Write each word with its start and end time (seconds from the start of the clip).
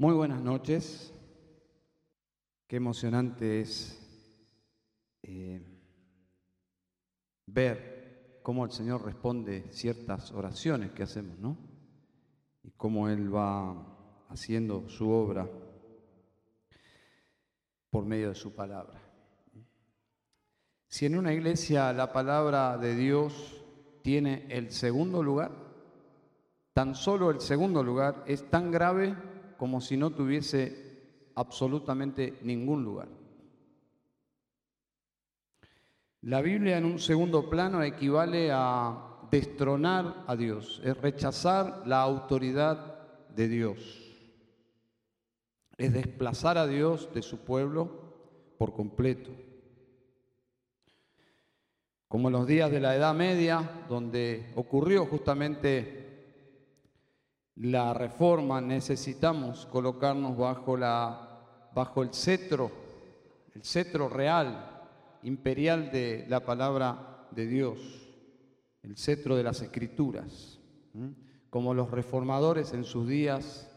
Muy 0.00 0.14
buenas 0.14 0.40
noches. 0.40 1.12
Qué 2.66 2.76
emocionante 2.76 3.60
es 3.60 4.00
eh, 5.22 5.62
ver 7.44 8.40
cómo 8.42 8.64
el 8.64 8.70
Señor 8.70 9.04
responde 9.04 9.70
ciertas 9.72 10.32
oraciones 10.32 10.92
que 10.92 11.02
hacemos, 11.02 11.38
¿no? 11.38 11.58
Y 12.62 12.70
cómo 12.70 13.10
Él 13.10 13.34
va 13.34 14.24
haciendo 14.30 14.88
su 14.88 15.10
obra 15.10 15.46
por 17.90 18.06
medio 18.06 18.30
de 18.30 18.36
su 18.36 18.54
palabra. 18.54 19.02
Si 20.88 21.04
en 21.04 21.18
una 21.18 21.34
iglesia 21.34 21.92
la 21.92 22.10
palabra 22.10 22.78
de 22.78 22.94
Dios 22.94 23.62
tiene 24.00 24.46
el 24.48 24.70
segundo 24.70 25.22
lugar, 25.22 25.52
tan 26.72 26.94
solo 26.94 27.30
el 27.30 27.42
segundo 27.42 27.84
lugar 27.84 28.24
es 28.26 28.48
tan 28.48 28.70
grave 28.70 29.28
como 29.60 29.82
si 29.82 29.94
no 29.94 30.08
tuviese 30.08 31.28
absolutamente 31.34 32.38
ningún 32.40 32.82
lugar. 32.82 33.08
La 36.22 36.40
Biblia 36.40 36.78
en 36.78 36.86
un 36.86 36.98
segundo 36.98 37.50
plano 37.50 37.82
equivale 37.82 38.48
a 38.50 39.18
destronar 39.30 40.24
a 40.26 40.34
Dios, 40.34 40.80
es 40.82 40.96
rechazar 40.96 41.82
la 41.86 42.00
autoridad 42.00 43.28
de 43.36 43.48
Dios, 43.48 44.16
es 45.76 45.92
desplazar 45.92 46.56
a 46.56 46.66
Dios 46.66 47.12
de 47.12 47.20
su 47.20 47.44
pueblo 47.44 48.54
por 48.56 48.72
completo. 48.72 49.30
Como 52.08 52.28
en 52.28 52.32
los 52.32 52.46
días 52.46 52.70
de 52.70 52.80
la 52.80 52.96
Edad 52.96 53.14
Media, 53.14 53.84
donde 53.90 54.54
ocurrió 54.56 55.04
justamente 55.04 55.99
la 57.60 57.92
reforma, 57.92 58.60
necesitamos 58.62 59.66
colocarnos 59.66 60.36
bajo, 60.36 60.78
la, 60.78 61.68
bajo 61.74 62.02
el 62.02 62.14
cetro, 62.14 62.70
el 63.54 63.62
cetro 63.62 64.08
real 64.08 64.88
imperial 65.24 65.90
de 65.90 66.24
la 66.26 66.40
palabra 66.40 67.26
de 67.30 67.46
Dios, 67.46 67.78
el 68.82 68.96
cetro 68.96 69.36
de 69.36 69.42
las 69.42 69.60
escrituras. 69.60 70.58
Como 71.50 71.74
los 71.74 71.90
reformadores 71.90 72.72
en 72.72 72.84
sus 72.84 73.06
días 73.06 73.70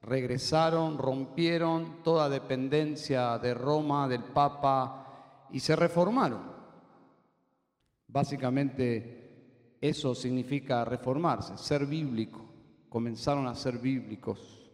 regresaron, 0.00 0.98
rompieron 0.98 2.02
toda 2.02 2.28
dependencia 2.28 3.38
de 3.38 3.54
Roma, 3.54 4.08
del 4.08 4.24
Papa, 4.24 5.46
y 5.52 5.60
se 5.60 5.76
reformaron. 5.76 6.40
Básicamente 8.08 9.76
eso 9.80 10.12
significa 10.12 10.84
reformarse, 10.84 11.56
ser 11.56 11.86
bíblico. 11.86 12.51
Comenzaron 12.92 13.46
a 13.46 13.54
ser 13.54 13.78
bíblicos. 13.78 14.70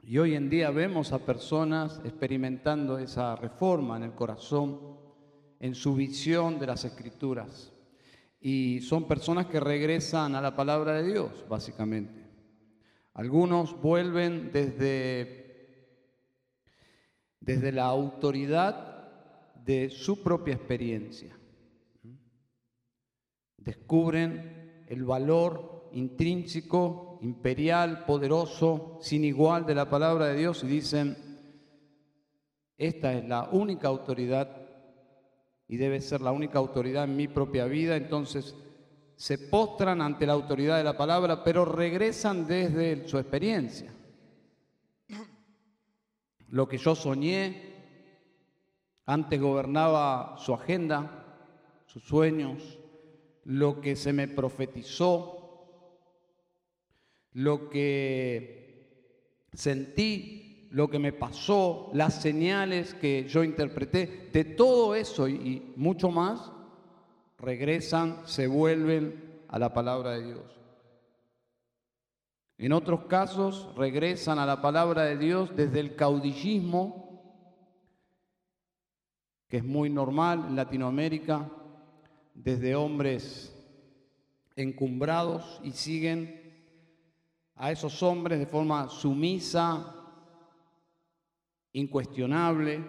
Y 0.00 0.16
hoy 0.18 0.36
en 0.36 0.48
día 0.48 0.70
vemos 0.70 1.10
a 1.10 1.18
personas 1.18 2.00
experimentando 2.04 2.98
esa 2.98 3.34
reforma 3.34 3.96
en 3.96 4.04
el 4.04 4.12
corazón 4.12 4.96
en 5.58 5.74
su 5.74 5.96
visión 5.96 6.60
de 6.60 6.68
las 6.68 6.84
escrituras. 6.84 7.72
Y 8.38 8.80
son 8.80 9.08
personas 9.08 9.46
que 9.46 9.58
regresan 9.58 10.36
a 10.36 10.40
la 10.40 10.54
palabra 10.54 10.92
de 10.92 11.10
Dios, 11.10 11.44
básicamente. 11.48 12.30
Algunos 13.14 13.80
vuelven 13.82 14.52
desde, 14.52 15.98
desde 17.40 17.72
la 17.72 17.86
autoridad 17.86 19.52
de 19.64 19.90
su 19.90 20.22
propia 20.22 20.54
experiencia. 20.54 21.36
Descubren 23.56 24.84
el 24.86 25.02
valor 25.02 25.88
intrínseco, 25.92 27.05
imperial, 27.20 28.04
poderoso, 28.04 28.98
sin 29.00 29.24
igual 29.24 29.66
de 29.66 29.74
la 29.74 29.88
palabra 29.88 30.26
de 30.26 30.36
Dios 30.36 30.62
y 30.64 30.66
dicen, 30.66 31.16
esta 32.76 33.12
es 33.12 33.26
la 33.26 33.48
única 33.50 33.88
autoridad 33.88 34.66
y 35.68 35.76
debe 35.76 36.00
ser 36.00 36.20
la 36.20 36.32
única 36.32 36.58
autoridad 36.58 37.04
en 37.04 37.16
mi 37.16 37.28
propia 37.28 37.64
vida, 37.64 37.96
entonces 37.96 38.54
se 39.16 39.38
postran 39.38 40.02
ante 40.02 40.26
la 40.26 40.34
autoridad 40.34 40.76
de 40.76 40.84
la 40.84 40.96
palabra, 40.96 41.42
pero 41.42 41.64
regresan 41.64 42.46
desde 42.46 43.08
su 43.08 43.18
experiencia. 43.18 43.92
Lo 46.48 46.68
que 46.68 46.78
yo 46.78 46.94
soñé, 46.94 47.74
antes 49.06 49.40
gobernaba 49.40 50.36
su 50.38 50.54
agenda, 50.54 51.24
sus 51.86 52.04
sueños, 52.04 52.78
lo 53.44 53.80
que 53.80 53.96
se 53.96 54.12
me 54.12 54.28
profetizó, 54.28 55.45
lo 57.36 57.68
que 57.68 58.96
sentí 59.52 60.68
lo 60.70 60.88
que 60.88 60.98
me 60.98 61.12
pasó, 61.12 61.90
las 61.92 62.20
señales 62.20 62.94
que 62.94 63.28
yo 63.28 63.44
interpreté, 63.44 64.30
de 64.32 64.44
todo 64.44 64.94
eso 64.94 65.28
y, 65.28 65.72
mucho 65.76 66.10
más, 66.10 66.50
regresan, 67.38 68.26
se 68.26 68.46
vuelven 68.46 69.42
a 69.48 69.58
la 69.58 69.74
palabra 69.74 70.12
de 70.12 70.26
Dios. 70.26 70.60
En 72.56 72.72
otros 72.72 73.04
casos 73.04 73.70
regresan 73.76 74.38
a 74.38 74.46
la 74.46 74.62
palabra 74.62 75.02
de 75.04 75.18
Dios 75.18 75.54
desde 75.54 75.80
el 75.80 75.94
caudillismo, 75.94 77.22
que 79.48 79.58
es 79.58 79.64
muy 79.64 79.90
normal 79.90 80.46
en 80.48 80.56
Latinoamérica, 80.56 81.50
desde 82.34 82.74
hombres 82.74 83.54
encumbrados 84.56 85.60
y 85.62 85.72
siguen 85.72 86.45
a 87.56 87.72
esos 87.72 88.02
hombres 88.02 88.38
de 88.38 88.46
forma 88.46 88.88
sumisa, 88.88 89.94
incuestionable, 91.72 92.84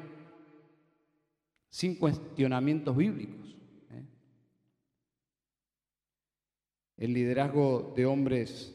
sin 1.69 1.95
cuestionamientos 1.95 2.95
bíblicos. 2.95 3.55
¿eh? 3.91 4.05
El 6.97 7.13
liderazgo 7.13 7.93
de 7.95 8.05
hombres 8.05 8.73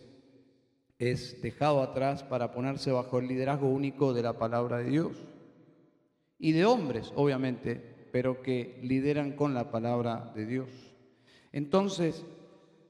es 0.99 1.43
dejado 1.43 1.83
atrás 1.83 2.23
para 2.23 2.53
ponerse 2.53 2.93
bajo 2.93 3.19
el 3.19 3.27
liderazgo 3.27 3.69
único 3.69 4.15
de 4.15 4.23
la 4.23 4.39
palabra 4.39 4.79
de 4.79 4.91
Dios. 4.91 5.17
Y 6.39 6.53
de 6.53 6.65
hombres, 6.65 7.13
obviamente, 7.17 8.09
pero 8.13 8.43
que 8.43 8.79
lideran 8.83 9.33
con 9.33 9.55
la 9.55 9.71
palabra 9.71 10.33
de 10.35 10.47
Dios. 10.47 10.69
Entonces, 11.53 12.25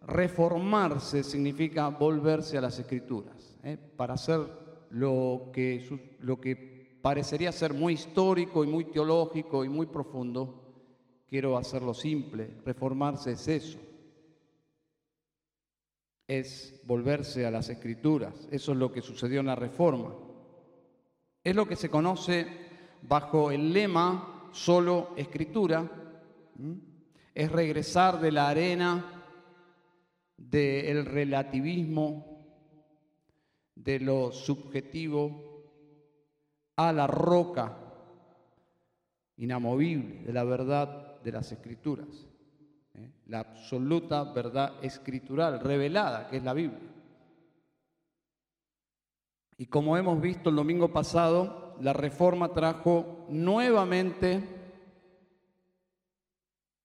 reformarse 0.06 1.22
significa 1.22 1.88
volverse 1.88 2.58
a 2.58 2.60
las 2.60 2.78
escrituras, 2.78 3.56
¿eh? 3.62 3.76
para 3.96 4.14
hacer 4.14 4.40
lo 4.90 5.50
que, 5.52 6.16
lo 6.20 6.40
que 6.40 6.98
parecería 7.00 7.52
ser 7.52 7.74
muy 7.74 7.94
histórico 7.94 8.64
y 8.64 8.68
muy 8.68 8.84
teológico 8.86 9.64
y 9.64 9.68
muy 9.68 9.86
profundo, 9.86 10.62
quiero 11.28 11.56
hacerlo 11.56 11.94
simple. 11.94 12.58
Reformarse 12.64 13.32
es 13.32 13.48
eso. 13.48 13.78
Es 16.26 16.80
volverse 16.84 17.44
a 17.46 17.50
las 17.50 17.68
escrituras. 17.68 18.48
Eso 18.50 18.72
es 18.72 18.78
lo 18.78 18.92
que 18.92 19.02
sucedió 19.02 19.40
en 19.40 19.46
la 19.46 19.56
reforma. 19.56 20.14
Es 21.42 21.56
lo 21.56 21.66
que 21.66 21.76
se 21.76 21.90
conoce 21.90 22.46
bajo 23.02 23.50
el 23.50 23.72
lema 23.72 24.48
solo 24.52 25.10
escritura. 25.16 25.90
Es 27.34 27.50
regresar 27.50 28.20
de 28.20 28.30
la 28.30 28.48
arena 28.48 29.11
del 30.50 31.06
relativismo, 31.06 32.26
de 33.74 34.00
lo 34.00 34.32
subjetivo, 34.32 35.52
a 36.76 36.92
la 36.92 37.06
roca 37.06 37.78
inamovible 39.36 40.22
de 40.24 40.32
la 40.32 40.44
verdad 40.44 41.20
de 41.22 41.32
las 41.32 41.52
escrituras, 41.52 42.26
¿eh? 42.94 43.10
la 43.26 43.40
absoluta 43.40 44.24
verdad 44.32 44.74
escritural, 44.82 45.60
revelada, 45.60 46.28
que 46.28 46.38
es 46.38 46.42
la 46.42 46.54
Biblia. 46.54 46.92
Y 49.56 49.66
como 49.66 49.96
hemos 49.96 50.20
visto 50.20 50.50
el 50.50 50.56
domingo 50.56 50.92
pasado, 50.92 51.76
la 51.80 51.92
reforma 51.92 52.52
trajo 52.52 53.26
nuevamente 53.28 54.42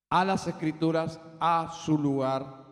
a 0.10 0.24
las 0.24 0.48
escrituras 0.48 1.19
a 1.39 1.71
su 1.71 1.98
lugar. 1.98 2.66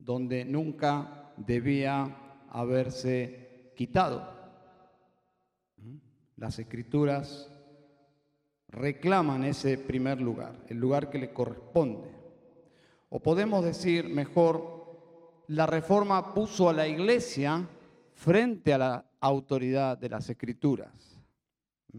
Donde 0.00 0.44
nunca 0.44 1.32
debía 1.36 2.16
haberse 2.48 3.72
quitado. 3.76 4.40
Las 6.36 6.58
escrituras 6.58 7.50
reclaman 8.68 9.44
ese 9.44 9.78
primer 9.78 10.20
lugar, 10.20 10.64
el 10.68 10.78
lugar 10.78 11.10
que 11.10 11.18
le 11.18 11.32
corresponde. 11.32 12.10
O 13.10 13.20
podemos 13.20 13.64
decir 13.64 14.08
mejor, 14.08 15.44
la 15.48 15.66
reforma 15.66 16.32
puso 16.32 16.68
a 16.68 16.72
la 16.72 16.86
iglesia 16.86 17.68
frente 18.14 18.72
a 18.72 18.78
la 18.78 19.10
autoridad 19.20 19.98
de 19.98 20.08
las 20.08 20.30
escrituras, 20.30 21.20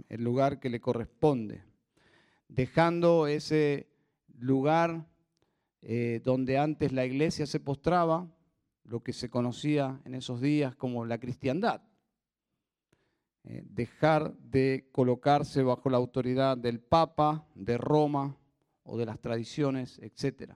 el 0.07 0.23
lugar 0.23 0.59
que 0.59 0.69
le 0.69 0.79
corresponde, 0.79 1.63
dejando 2.47 3.27
ese 3.27 3.89
lugar 4.39 5.05
eh, 5.81 6.21
donde 6.23 6.57
antes 6.57 6.91
la 6.91 7.05
iglesia 7.05 7.45
se 7.45 7.59
postraba, 7.59 8.29
lo 8.83 9.01
que 9.01 9.13
se 9.13 9.29
conocía 9.29 10.01
en 10.05 10.15
esos 10.15 10.41
días 10.41 10.75
como 10.75 11.05
la 11.05 11.19
cristiandad. 11.19 11.81
Eh, 13.43 13.63
dejar 13.65 14.37
de 14.37 14.89
colocarse 14.91 15.63
bajo 15.63 15.89
la 15.89 15.97
autoridad 15.97 16.57
del 16.57 16.79
Papa, 16.79 17.47
de 17.55 17.77
Roma 17.77 18.37
o 18.83 18.97
de 18.97 19.05
las 19.05 19.19
tradiciones, 19.19 19.99
etc. 19.99 20.53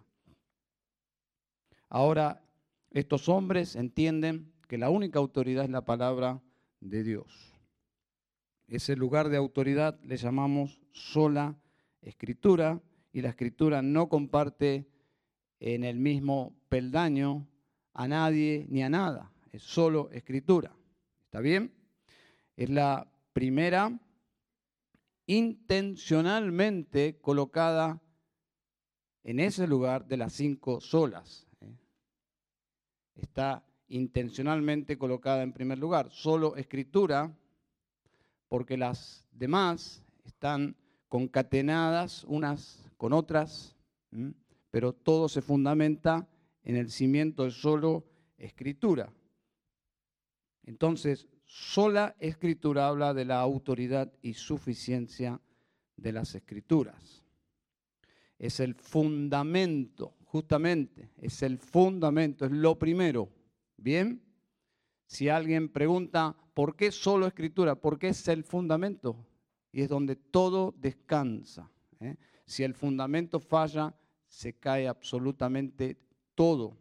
Ahora, 1.89 2.43
estos 2.91 3.27
hombres 3.29 3.75
entienden 3.75 4.53
que 4.67 4.77
la 4.77 4.89
única 4.89 5.19
autoridad 5.19 5.63
es 5.63 5.69
la 5.69 5.85
palabra 5.85 6.41
de 6.79 7.03
Dios. 7.03 7.53
Ese 8.67 8.95
lugar 8.95 9.29
de 9.29 9.37
autoridad 9.37 9.99
le 10.03 10.17
llamamos 10.17 10.79
sola 10.91 11.57
escritura 12.01 12.81
y 13.11 13.21
la 13.21 13.29
escritura 13.29 13.81
no 13.81 14.09
comparte 14.09 14.87
en 15.59 15.83
el 15.83 15.97
mismo 15.97 16.55
peldaño 16.69 17.47
a 17.93 18.07
nadie 18.07 18.65
ni 18.69 18.83
a 18.83 18.89
nada, 18.89 19.31
es 19.51 19.63
solo 19.63 20.09
escritura. 20.11 20.75
¿Está 21.25 21.39
bien? 21.39 21.73
Es 22.55 22.69
la 22.69 23.11
primera 23.33 23.99
intencionalmente 25.27 27.19
colocada 27.19 28.01
en 29.23 29.39
ese 29.39 29.67
lugar 29.67 30.05
de 30.07 30.17
las 30.17 30.33
cinco 30.33 30.79
solas. 30.79 31.47
¿eh? 31.61 31.73
Está 33.15 33.65
intencionalmente 33.87 34.97
colocada 34.97 35.43
en 35.43 35.53
primer 35.53 35.77
lugar, 35.77 36.09
solo 36.11 36.55
escritura, 36.55 37.35
porque 38.47 38.77
las 38.77 39.27
demás 39.31 40.03
están 40.23 40.75
concatenadas 41.07 42.23
unas 42.25 42.89
con 42.97 43.13
otras, 43.13 43.75
pero 44.75 44.91
todo 44.91 45.29
se 45.29 45.41
fundamenta 45.41 46.27
en 46.61 46.75
el 46.75 46.91
cimiento 46.91 47.45
de 47.45 47.51
solo 47.51 48.03
escritura. 48.37 49.09
Entonces, 50.63 51.29
sola 51.45 52.13
escritura 52.19 52.89
habla 52.89 53.13
de 53.13 53.23
la 53.23 53.39
autoridad 53.39 54.11
y 54.21 54.33
suficiencia 54.33 55.39
de 55.95 56.11
las 56.11 56.35
escrituras. 56.35 57.23
Es 58.37 58.59
el 58.59 58.75
fundamento, 58.75 60.17
justamente, 60.25 61.09
es 61.21 61.41
el 61.41 61.57
fundamento, 61.57 62.43
es 62.43 62.51
lo 62.51 62.77
primero. 62.77 63.29
¿Bien? 63.77 64.21
Si 65.07 65.29
alguien 65.29 65.69
pregunta, 65.69 66.35
¿por 66.53 66.75
qué 66.75 66.91
solo 66.91 67.27
escritura? 67.27 67.75
Porque 67.75 68.09
es 68.09 68.27
el 68.27 68.43
fundamento 68.43 69.25
y 69.71 69.83
es 69.83 69.87
donde 69.87 70.17
todo 70.17 70.75
descansa. 70.77 71.71
¿eh? 72.01 72.17
Si 72.45 72.63
el 72.63 72.73
fundamento 72.73 73.39
falla, 73.39 73.95
se 74.35 74.51
cae 74.51 74.89
absolutamente 74.89 75.97
todo. 76.35 76.75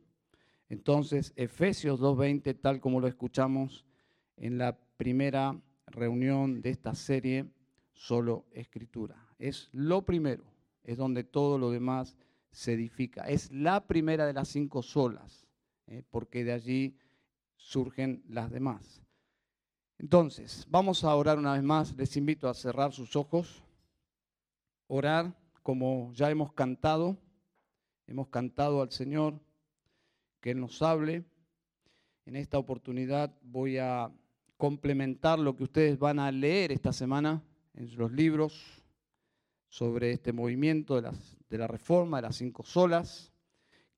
Entonces, 0.68 1.32
Efesios 1.36 2.00
2.20, 2.00 2.60
tal 2.60 2.80
como 2.80 2.98
lo 2.98 3.06
escuchamos 3.06 3.84
en 4.36 4.58
la 4.58 4.76
primera 4.96 5.56
reunión 5.86 6.62
de 6.62 6.70
esta 6.70 6.96
serie, 6.96 7.46
solo 7.92 8.44
escritura. 8.50 9.28
Es 9.38 9.68
lo 9.70 10.02
primero, 10.04 10.42
es 10.82 10.96
donde 10.96 11.22
todo 11.22 11.56
lo 11.56 11.70
demás 11.70 12.16
se 12.50 12.72
edifica. 12.72 13.22
Es 13.28 13.52
la 13.52 13.86
primera 13.86 14.26
de 14.26 14.32
las 14.32 14.48
cinco 14.48 14.82
solas, 14.82 15.46
¿eh? 15.86 16.02
porque 16.10 16.42
de 16.42 16.54
allí 16.54 16.96
surgen 17.54 18.24
las 18.28 18.50
demás. 18.50 19.00
Entonces, 19.98 20.66
vamos 20.68 21.04
a 21.04 21.14
orar 21.14 21.38
una 21.38 21.52
vez 21.52 21.62
más. 21.62 21.94
Les 21.96 22.16
invito 22.16 22.48
a 22.48 22.54
cerrar 22.54 22.92
sus 22.92 23.14
ojos, 23.14 23.62
orar 24.88 25.38
como 25.62 26.12
ya 26.14 26.28
hemos 26.32 26.52
cantado. 26.52 27.16
Hemos 28.06 28.28
cantado 28.28 28.82
al 28.82 28.90
Señor 28.90 29.40
que 30.40 30.50
Él 30.50 30.60
nos 30.60 30.82
hable. 30.82 31.24
En 32.26 32.36
esta 32.36 32.58
oportunidad 32.58 33.34
voy 33.42 33.78
a 33.78 34.12
complementar 34.58 35.38
lo 35.38 35.56
que 35.56 35.64
ustedes 35.64 35.98
van 35.98 36.18
a 36.18 36.30
leer 36.30 36.70
esta 36.70 36.92
semana 36.92 37.42
en 37.74 37.96
los 37.96 38.12
libros 38.12 38.84
sobre 39.68 40.12
este 40.12 40.32
movimiento 40.32 40.96
de, 40.96 41.02
las, 41.02 41.36
de 41.48 41.58
la 41.58 41.66
reforma 41.66 42.18
de 42.18 42.22
las 42.22 42.36
cinco 42.36 42.62
solas. 42.62 43.32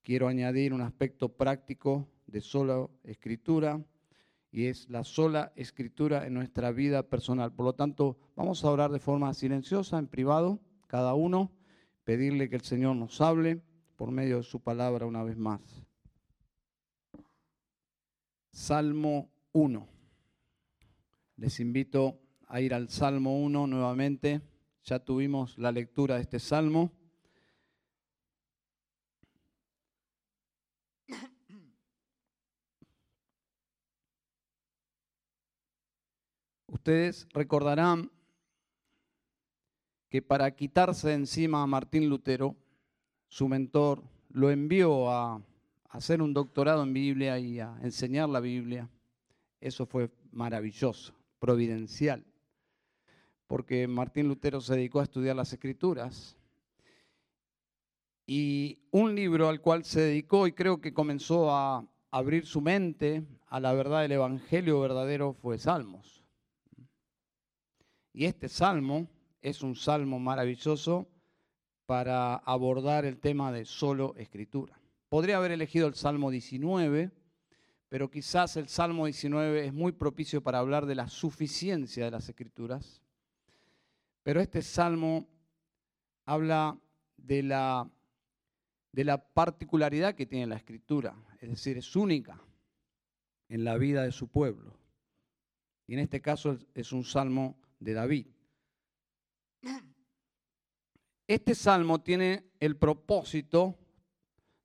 Quiero 0.01 0.29
añadir 0.29 0.73
un 0.73 0.81
aspecto 0.81 1.29
práctico 1.29 2.07
de 2.27 2.39
sola 2.39 2.87
escritura 3.03 3.83
y 4.51 4.67
es 4.67 4.89
la 4.89 5.03
sola 5.03 5.51
escritura 5.57 6.25
en 6.25 6.33
nuestra 6.33 6.71
vida 6.71 7.03
personal. 7.03 7.51
Por 7.53 7.65
lo 7.65 7.73
tanto, 7.73 8.17
vamos 8.37 8.63
a 8.63 8.71
orar 8.71 8.89
de 8.91 8.99
forma 8.99 9.33
silenciosa, 9.33 9.99
en 9.99 10.07
privado, 10.07 10.59
cada 10.87 11.13
uno, 11.13 11.51
pedirle 12.05 12.49
que 12.49 12.55
el 12.55 12.61
Señor 12.61 12.95
nos 12.95 13.19
hable 13.19 13.61
por 13.97 14.11
medio 14.11 14.37
de 14.37 14.43
su 14.43 14.61
palabra 14.61 15.07
una 15.07 15.23
vez 15.23 15.37
más. 15.37 15.59
Salmo 18.51 19.29
1. 19.51 19.87
Les 21.35 21.59
invito 21.59 22.19
a 22.47 22.61
ir 22.61 22.73
al 22.73 22.89
Salmo 22.89 23.43
1 23.43 23.67
nuevamente. 23.67 24.41
Ya 24.83 24.99
tuvimos 24.99 25.57
la 25.57 25.71
lectura 25.71 26.15
de 26.15 26.21
este 26.21 26.39
salmo. 26.39 26.91
Ustedes 36.67 37.27
recordarán 37.33 38.11
que 40.09 40.21
para 40.21 40.55
quitarse 40.55 41.13
encima 41.13 41.63
a 41.63 41.67
Martín 41.67 42.07
Lutero, 42.07 42.55
su 43.37 43.47
mentor 43.47 44.01
lo 44.31 44.49
envió 44.49 45.11
a 45.11 45.39
hacer 45.89 46.23
un 46.23 46.33
doctorado 46.33 46.81
en 46.81 46.91
Biblia 46.91 47.37
y 47.37 47.59
a 47.59 47.77
enseñar 47.83 48.27
la 48.29 48.39
Biblia. 48.39 48.89
Eso 49.61 49.85
fue 49.85 50.09
maravilloso, 50.31 51.13
providencial, 51.37 52.25
porque 53.45 53.87
Martín 53.87 54.27
Lutero 54.27 54.59
se 54.59 54.73
dedicó 54.73 55.01
a 55.01 55.03
estudiar 55.03 55.35
las 55.35 55.53
escrituras. 55.53 56.35
Y 58.25 58.79
un 58.89 59.13
libro 59.13 59.49
al 59.49 59.61
cual 59.61 59.83
se 59.83 60.01
dedicó 60.01 60.47
y 60.47 60.53
creo 60.53 60.81
que 60.81 60.95
comenzó 60.95 61.51
a 61.51 61.85
abrir 62.09 62.47
su 62.47 62.59
mente 62.59 63.23
a 63.49 63.59
la 63.59 63.71
verdad 63.71 64.01
del 64.01 64.13
Evangelio 64.13 64.79
verdadero 64.79 65.33
fue 65.33 65.59
Salmos. 65.59 66.23
Y 68.13 68.25
este 68.25 68.49
salmo 68.49 69.07
es 69.43 69.61
un 69.61 69.75
salmo 69.75 70.17
maravilloso 70.17 71.07
para 71.87 72.35
abordar 72.35 73.05
el 73.05 73.17
tema 73.17 73.51
de 73.51 73.65
solo 73.65 74.13
escritura. 74.17 74.79
Podría 75.09 75.37
haber 75.37 75.51
elegido 75.51 75.87
el 75.87 75.95
Salmo 75.95 76.29
19, 76.29 77.11
pero 77.87 78.11
quizás 78.11 78.57
el 78.57 78.67
Salmo 78.67 79.05
19 79.05 79.65
es 79.65 79.73
muy 79.73 79.93
propicio 79.93 80.43
para 80.43 80.59
hablar 80.59 80.85
de 80.85 80.95
la 80.95 81.07
suficiencia 81.07 82.03
de 82.03 82.11
las 82.11 82.27
escrituras. 82.27 83.01
Pero 84.21 84.41
este 84.41 84.61
salmo 84.61 85.29
habla 86.25 86.77
de 87.15 87.41
la, 87.41 87.89
de 88.91 89.05
la 89.05 89.25
particularidad 89.25 90.13
que 90.13 90.25
tiene 90.25 90.45
la 90.45 90.57
escritura, 90.57 91.15
es 91.39 91.49
decir, 91.49 91.77
es 91.77 91.95
única 91.95 92.37
en 93.47 93.63
la 93.63 93.77
vida 93.77 94.03
de 94.03 94.11
su 94.11 94.27
pueblo. 94.27 94.77
Y 95.87 95.93
en 95.93 95.99
este 95.99 96.19
caso 96.21 96.57
es 96.73 96.91
un 96.91 97.05
salmo 97.05 97.57
de 97.79 97.93
David. 97.93 98.27
Este 101.27 101.55
salmo 101.55 101.99
tiene 101.99 102.45
el 102.61 102.77
propósito 102.77 103.77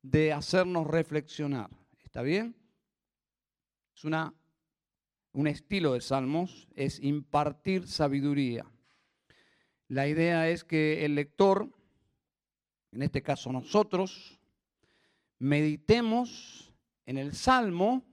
de 0.01 0.33
hacernos 0.33 0.87
reflexionar. 0.87 1.69
¿Está 2.05 2.23
bien? 2.23 2.55
Es 3.97 4.05
una, 4.05 4.33
un 5.33 5.49
estilo 5.49 5.95
de 5.95 6.01
salmos, 6.01 6.69
es 6.77 7.01
impartir 7.01 7.89
sabiduría. 7.89 8.65
La 9.89 10.07
idea 10.07 10.49
es 10.49 10.63
que 10.63 11.05
el 11.05 11.17
lector, 11.17 11.69
en 12.93 13.03
este 13.03 13.23
caso 13.23 13.51
nosotros, 13.51 14.39
meditemos 15.41 16.73
en 17.07 17.19
el 17.19 17.35
salmo, 17.35 18.05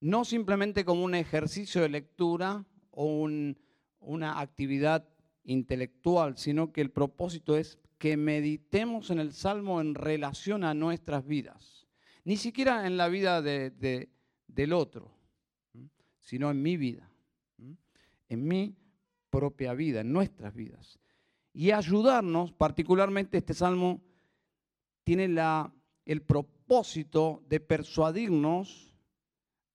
no 0.00 0.26
simplemente 0.26 0.84
como 0.84 1.02
un 1.02 1.14
ejercicio 1.14 1.80
de 1.80 1.88
lectura 1.88 2.66
o 2.90 3.06
un, 3.06 3.58
una 4.00 4.38
actividad 4.38 5.11
intelectual, 5.44 6.36
sino 6.36 6.72
que 6.72 6.80
el 6.80 6.90
propósito 6.90 7.56
es 7.56 7.78
que 7.98 8.16
meditemos 8.16 9.10
en 9.10 9.18
el 9.18 9.32
Salmo 9.32 9.80
en 9.80 9.94
relación 9.94 10.64
a 10.64 10.74
nuestras 10.74 11.26
vidas. 11.26 11.86
Ni 12.24 12.36
siquiera 12.36 12.86
en 12.86 12.96
la 12.96 13.08
vida 13.08 13.42
de, 13.42 14.10
del 14.46 14.72
otro, 14.72 15.16
sino 16.20 16.50
en 16.50 16.62
mi 16.62 16.76
vida, 16.76 17.10
en 18.28 18.46
mi 18.46 18.76
propia 19.30 19.74
vida, 19.74 20.00
en 20.00 20.12
nuestras 20.12 20.54
vidas. 20.54 20.98
Y 21.52 21.70
ayudarnos, 21.72 22.52
particularmente 22.52 23.38
este 23.38 23.54
Salmo 23.54 24.02
tiene 25.04 25.28
la, 25.28 25.72
el 26.04 26.22
propósito 26.22 27.42
de 27.48 27.60
persuadirnos 27.60 28.94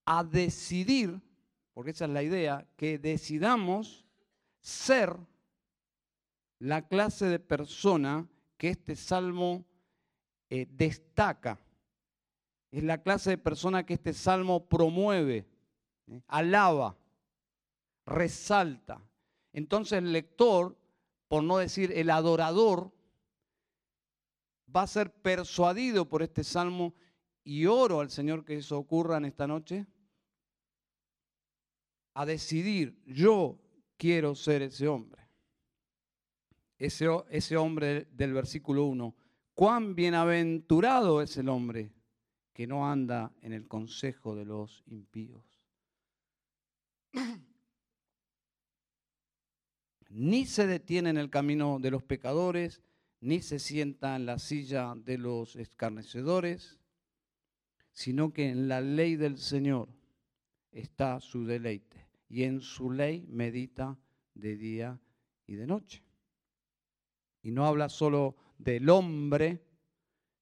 a 0.05 0.23
decidir 0.23 1.21
porque 1.77 1.91
esa 1.91 2.05
es 2.05 2.11
la 2.11 2.23
idea, 2.23 2.67
que 2.75 2.97
decidamos 2.97 4.07
ser 4.61 5.15
la 6.59 6.87
clase 6.87 7.25
de 7.25 7.39
persona 7.39 8.27
que 8.57 8.69
este 8.69 8.95
salmo 8.95 9.65
eh, 10.49 10.67
destaca. 10.69 11.59
es 12.71 12.83
la 12.83 13.01
clase 13.01 13.31
de 13.31 13.37
persona 13.37 13.85
que 13.85 13.93
este 13.93 14.13
salmo 14.13 14.67
promueve, 14.67 15.47
¿eh? 16.07 16.21
alaba, 16.27 16.97
resalta. 18.05 19.01
Entonces 19.53 19.99
el 19.99 20.11
lector, 20.11 20.77
por 21.27 21.43
no 21.43 21.57
decir 21.57 21.91
el 21.93 22.09
adorador, 22.09 22.91
va 24.73 24.83
a 24.83 24.87
ser 24.87 25.11
persuadido 25.11 26.07
por 26.07 26.21
este 26.23 26.43
salmo 26.43 26.93
y 27.43 27.65
oro 27.65 28.01
al 28.01 28.09
Señor 28.09 28.43
que 28.43 28.57
eso 28.57 28.77
ocurra 28.77 29.17
en 29.17 29.25
esta 29.25 29.47
noche, 29.47 29.87
a 32.13 32.25
decidir, 32.25 33.01
yo 33.05 33.59
quiero 33.95 34.35
ser 34.35 34.63
ese 34.63 34.87
hombre. 34.87 35.16
Ese, 36.77 37.57
hombre 37.57 38.07
del 38.11 38.33
versículo 38.33 38.85
1. 38.85 39.15
Cuán 39.53 39.95
bienaventurado 39.95 41.21
es 41.23 41.35
el 41.37 41.49
hombre 41.49 41.91
que 42.53 42.67
no 42.67 42.89
anda 42.89 43.33
en 43.41 43.53
el 43.53 43.67
consejo 43.67 44.35
de 44.35 44.45
los 44.45 44.83
impíos. 44.85 45.43
Ni 50.09 50.45
se 50.45 50.67
detiene 50.67 51.09
en 51.09 51.17
el 51.17 51.31
camino 51.31 51.79
de 51.79 51.91
los 51.91 52.03
pecadores, 52.03 52.81
ni 53.19 53.41
se 53.41 53.59
sienta 53.59 54.15
en 54.15 54.25
la 54.25 54.39
silla 54.39 54.93
de 54.95 55.17
los 55.17 55.57
escarnecedores, 55.57 56.79
sino 57.91 58.31
que 58.31 58.47
en 58.49 58.69
la 58.69 58.79
ley 58.79 59.17
del 59.17 59.37
Señor 59.37 59.89
está 60.71 61.19
su 61.19 61.45
deleite, 61.45 62.07
y 62.29 62.43
en 62.43 62.61
su 62.61 62.89
ley 62.91 63.25
medita 63.27 63.99
de 64.33 64.55
día 64.55 65.01
y 65.45 65.55
de 65.55 65.67
noche. 65.67 66.06
Y 67.41 67.51
no 67.51 67.65
habla 67.65 67.89
solo 67.89 68.35
del 68.57 68.89
hombre, 68.89 69.63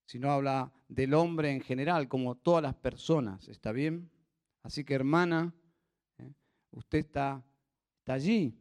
sino 0.06 0.32
habla 0.32 0.72
del 0.88 1.14
hombre 1.14 1.52
en 1.52 1.62
general, 1.62 2.08
como 2.08 2.36
todas 2.36 2.64
las 2.64 2.76
personas, 2.76 3.48
¿está 3.48 3.72
bien? 3.72 4.10
Así 4.62 4.84
que 4.84 4.94
hermana, 4.94 5.54
¿eh? 6.18 6.34
usted 6.72 7.00
está, 7.00 7.44
está 8.00 8.14
allí, 8.14 8.58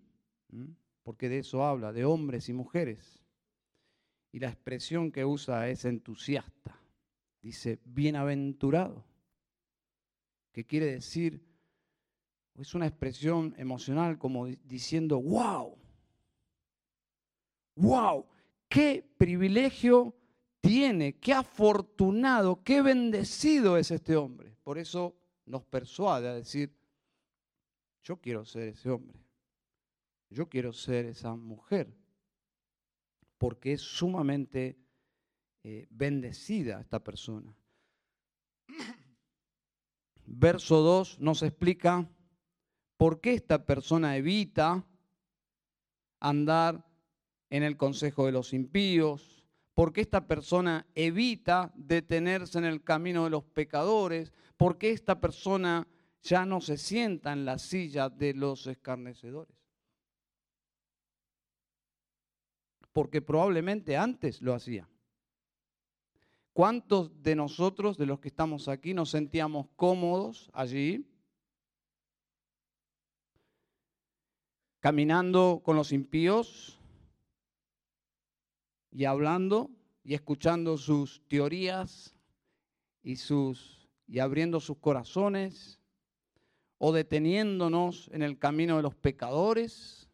porque 1.02 1.28
de 1.28 1.38
eso 1.38 1.64
habla, 1.64 1.92
de 1.92 2.04
hombres 2.04 2.48
y 2.48 2.52
mujeres. 2.52 3.22
Y 4.32 4.40
la 4.40 4.48
expresión 4.48 5.12
que 5.12 5.24
usa 5.24 5.68
es 5.68 5.84
entusiasta. 5.84 6.80
Dice, 7.40 7.78
bienaventurado, 7.84 9.04
que 10.52 10.64
quiere 10.64 10.86
decir, 10.86 11.44
es 12.54 12.74
una 12.74 12.86
expresión 12.86 13.54
emocional 13.58 14.18
como 14.18 14.46
diciendo, 14.46 15.20
wow, 15.20 15.76
wow, 17.76 18.26
qué 18.68 19.08
privilegio 19.18 20.14
tiene, 20.60 21.18
qué 21.18 21.32
afortunado, 21.32 22.62
qué 22.62 22.82
bendecido 22.82 23.76
es 23.76 23.90
este 23.90 24.16
hombre. 24.16 24.56
Por 24.62 24.78
eso 24.78 25.16
nos 25.46 25.64
persuade 25.64 26.28
a 26.28 26.34
decir, 26.34 26.74
yo 28.02 28.16
quiero 28.20 28.44
ser 28.44 28.68
ese 28.68 28.90
hombre, 28.90 29.18
yo 30.30 30.48
quiero 30.48 30.72
ser 30.72 31.06
esa 31.06 31.34
mujer 31.34 31.94
porque 33.38 33.74
es 33.74 33.82
sumamente 33.82 34.78
eh, 35.62 35.86
bendecida 35.90 36.80
esta 36.80 37.02
persona. 37.02 37.54
Verso 40.26 40.80
2 40.80 41.20
nos 41.20 41.42
explica 41.42 42.08
por 42.96 43.20
qué 43.20 43.34
esta 43.34 43.66
persona 43.66 44.16
evita 44.16 44.86
andar 46.20 46.86
en 47.50 47.62
el 47.62 47.76
consejo 47.76 48.26
de 48.26 48.32
los 48.32 48.52
impíos, 48.52 49.44
por 49.74 49.92
qué 49.92 50.00
esta 50.00 50.26
persona 50.26 50.86
evita 50.94 51.72
detenerse 51.74 52.58
en 52.58 52.64
el 52.64 52.82
camino 52.82 53.24
de 53.24 53.30
los 53.30 53.44
pecadores, 53.44 54.32
por 54.56 54.78
qué 54.78 54.90
esta 54.90 55.20
persona 55.20 55.86
ya 56.22 56.46
no 56.46 56.60
se 56.60 56.78
sienta 56.78 57.32
en 57.32 57.44
la 57.44 57.58
silla 57.58 58.08
de 58.08 58.34
los 58.34 58.66
escarnecedores. 58.66 59.64
porque 62.94 63.20
probablemente 63.20 63.96
antes 63.96 64.40
lo 64.40 64.54
hacía. 64.54 64.88
¿Cuántos 66.52 67.20
de 67.20 67.34
nosotros, 67.34 67.98
de 67.98 68.06
los 68.06 68.20
que 68.20 68.28
estamos 68.28 68.68
aquí, 68.68 68.94
nos 68.94 69.10
sentíamos 69.10 69.66
cómodos 69.74 70.48
allí? 70.54 71.04
Caminando 74.78 75.60
con 75.64 75.74
los 75.74 75.90
impíos 75.90 76.80
y 78.94 79.04
hablando 79.06 79.70
y 80.04 80.14
escuchando 80.14 80.78
sus 80.78 81.20
teorías 81.26 82.14
y, 83.02 83.16
sus, 83.16 83.90
y 84.06 84.20
abriendo 84.20 84.60
sus 84.60 84.78
corazones 84.78 85.80
o 86.78 86.92
deteniéndonos 86.92 88.08
en 88.12 88.22
el 88.22 88.38
camino 88.38 88.76
de 88.76 88.82
los 88.82 88.94
pecadores 88.94 90.08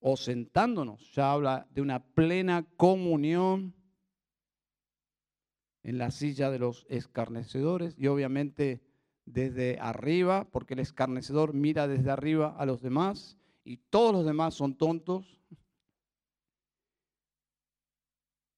o 0.00 0.16
sentándonos. 0.16 1.12
Ya 1.14 1.32
habla 1.32 1.68
de 1.70 1.82
una 1.82 2.02
plena 2.02 2.66
comunión 2.76 3.74
en 5.84 5.98
la 5.98 6.10
silla 6.10 6.50
de 6.50 6.58
los 6.58 6.84
escarnecedores 6.88 7.94
y 7.96 8.08
obviamente 8.08 8.82
desde 9.24 9.78
arriba, 9.78 10.48
porque 10.50 10.74
el 10.74 10.80
escarnecedor 10.80 11.54
mira 11.54 11.86
desde 11.86 12.10
arriba 12.10 12.56
a 12.58 12.66
los 12.66 12.82
demás 12.82 13.38
y 13.62 13.76
todos 13.76 14.12
los 14.12 14.26
demás 14.26 14.54
son 14.54 14.74
tontos. 14.74 15.38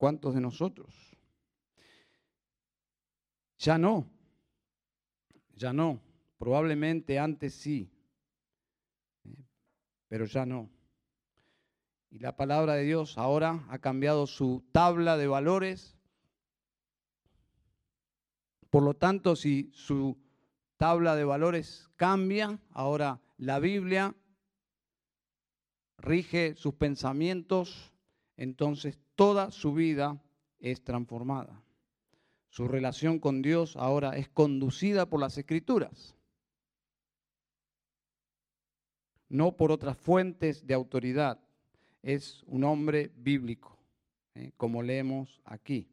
¿Cuántos 0.02 0.34
de 0.34 0.40
nosotros? 0.40 1.16
Ya 3.56 3.78
no, 3.78 4.10
ya 5.54 5.72
no, 5.72 6.02
probablemente 6.38 7.20
antes 7.20 7.54
sí, 7.54 7.88
pero 10.08 10.24
ya 10.24 10.44
no. 10.44 10.68
Y 12.10 12.18
la 12.18 12.36
palabra 12.36 12.74
de 12.74 12.82
Dios 12.82 13.16
ahora 13.16 13.64
ha 13.68 13.78
cambiado 13.78 14.26
su 14.26 14.64
tabla 14.72 15.16
de 15.16 15.28
valores. 15.28 15.96
Por 18.70 18.82
lo 18.82 18.94
tanto, 18.94 19.36
si 19.36 19.70
su 19.72 20.18
tabla 20.78 21.14
de 21.14 21.22
valores 21.22 21.88
cambia, 21.94 22.58
ahora 22.70 23.20
la 23.36 23.60
Biblia 23.60 24.16
rige 25.98 26.56
sus 26.56 26.74
pensamientos, 26.74 27.92
entonces 28.36 28.98
toda 29.14 29.50
su 29.50 29.74
vida 29.74 30.20
es 30.60 30.82
transformada. 30.82 31.62
Su 32.48 32.68
relación 32.68 33.18
con 33.18 33.42
Dios 33.42 33.76
ahora 33.76 34.16
es 34.16 34.28
conducida 34.28 35.06
por 35.06 35.20
las 35.20 35.38
escrituras, 35.38 36.14
no 39.28 39.56
por 39.56 39.72
otras 39.72 39.96
fuentes 39.96 40.66
de 40.66 40.74
autoridad 40.74 41.40
es 42.02 42.42
un 42.46 42.64
hombre 42.64 43.10
bíblico, 43.16 43.78
¿eh? 44.34 44.52
como 44.56 44.82
leemos 44.82 45.40
aquí. 45.44 45.88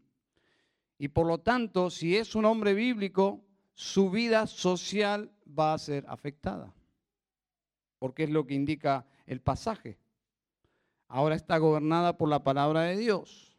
Y 0.97 1.07
por 1.07 1.25
lo 1.25 1.37
tanto, 1.37 1.89
si 1.89 2.17
es 2.17 2.35
un 2.35 2.45
hombre 2.45 2.73
bíblico, 2.73 3.45
su 3.73 4.09
vida 4.09 4.47
social 4.47 5.31
va 5.47 5.73
a 5.73 5.77
ser 5.77 6.03
afectada, 6.09 6.73
porque 7.99 8.23
es 8.23 8.29
lo 8.29 8.45
que 8.45 8.55
indica 8.55 9.05
el 9.25 9.39
pasaje. 9.39 9.97
Ahora 11.09 11.35
está 11.35 11.57
gobernada 11.57 12.17
por 12.17 12.29
la 12.29 12.43
palabra 12.43 12.83
de 12.83 12.95
Dios. 12.95 13.57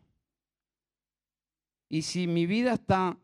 Y 1.89 2.03
si 2.03 2.29
mi 2.29 2.47
vida 2.47 2.75
está 2.75 3.19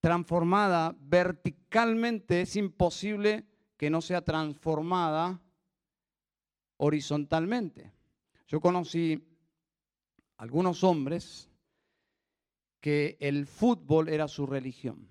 transformada 0.00 0.94
verticalmente, 1.00 2.42
es 2.42 2.54
imposible 2.56 3.46
que 3.78 3.88
no 3.88 4.02
sea 4.02 4.22
transformada 4.22 5.40
horizontalmente. 6.76 7.92
Yo 8.46 8.60
conocí 8.60 9.26
algunos 10.36 10.84
hombres 10.84 11.50
que 12.80 13.16
el 13.20 13.46
fútbol 13.46 14.10
era 14.10 14.28
su 14.28 14.46
religión. 14.46 15.08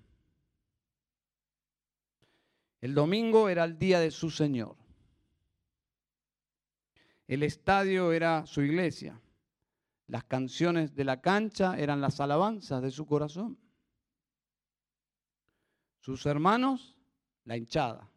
El 2.80 2.94
domingo 2.94 3.50
era 3.50 3.64
el 3.64 3.80
día 3.80 4.00
de 4.00 4.12
su 4.12 4.30
Señor. 4.30 4.85
El 7.28 7.44
estadio 7.44 8.12
era 8.12 8.46
su 8.46 8.62
iglesia. 8.62 9.20
Las 10.08 10.24
canciones 10.26 10.96
de 10.96 11.04
la 11.04 11.22
cancha 11.22 11.78
eran 11.78 12.02
las 12.02 12.20
alabanzas 12.20 12.82
de 12.82 12.92
su 12.92 13.06
corazón. 13.06 13.58
Sus 16.00 16.26
hermanos, 16.26 16.96
la 17.44 17.58
hinchada. 17.58 18.12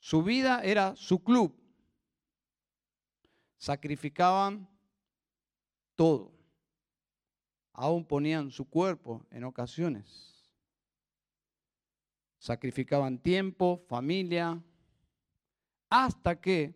Su 0.00 0.22
vida 0.24 0.62
era 0.64 0.96
su 0.96 1.22
club 1.22 1.62
sacrificaban 3.62 4.68
todo. 5.94 6.32
Aún 7.72 8.04
ponían 8.04 8.50
su 8.50 8.68
cuerpo 8.68 9.24
en 9.30 9.44
ocasiones. 9.44 10.50
Sacrificaban 12.38 13.20
tiempo, 13.20 13.84
familia, 13.86 14.60
hasta 15.88 16.40
que 16.40 16.74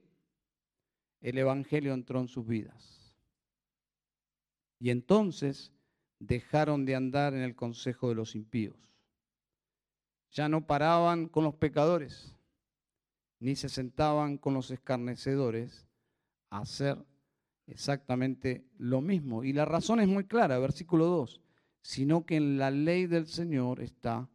el 1.20 1.38
Evangelio 1.38 1.94
entró 1.94 2.20
en 2.20 2.28
sus 2.28 2.46
vidas. 2.46 3.14
Y 4.78 4.90
entonces 4.90 5.72
dejaron 6.18 6.84
de 6.84 6.94
andar 6.94 7.34
en 7.34 7.42
el 7.42 7.54
consejo 7.54 8.08
de 8.08 8.14
los 8.14 8.34
impíos. 8.34 8.76
Ya 10.32 10.48
no 10.48 10.66
paraban 10.66 11.28
con 11.28 11.44
los 11.44 11.54
pecadores, 11.54 12.36
ni 13.38 13.56
se 13.56 13.68
sentaban 13.68 14.38
con 14.38 14.54
los 14.54 14.70
escarnecedores 14.70 15.86
a 16.50 16.60
hacer 16.60 17.04
exactamente 17.66 18.66
lo 18.78 19.00
mismo. 19.00 19.44
Y 19.44 19.52
la 19.52 19.64
razón 19.64 20.00
es 20.00 20.08
muy 20.08 20.24
clara, 20.24 20.58
versículo 20.58 21.06
2, 21.06 21.40
sino 21.82 22.24
que 22.26 22.36
en 22.36 22.58
la 22.58 22.70
ley 22.70 23.06
del 23.06 23.26
Señor 23.26 23.80
está 23.80 24.28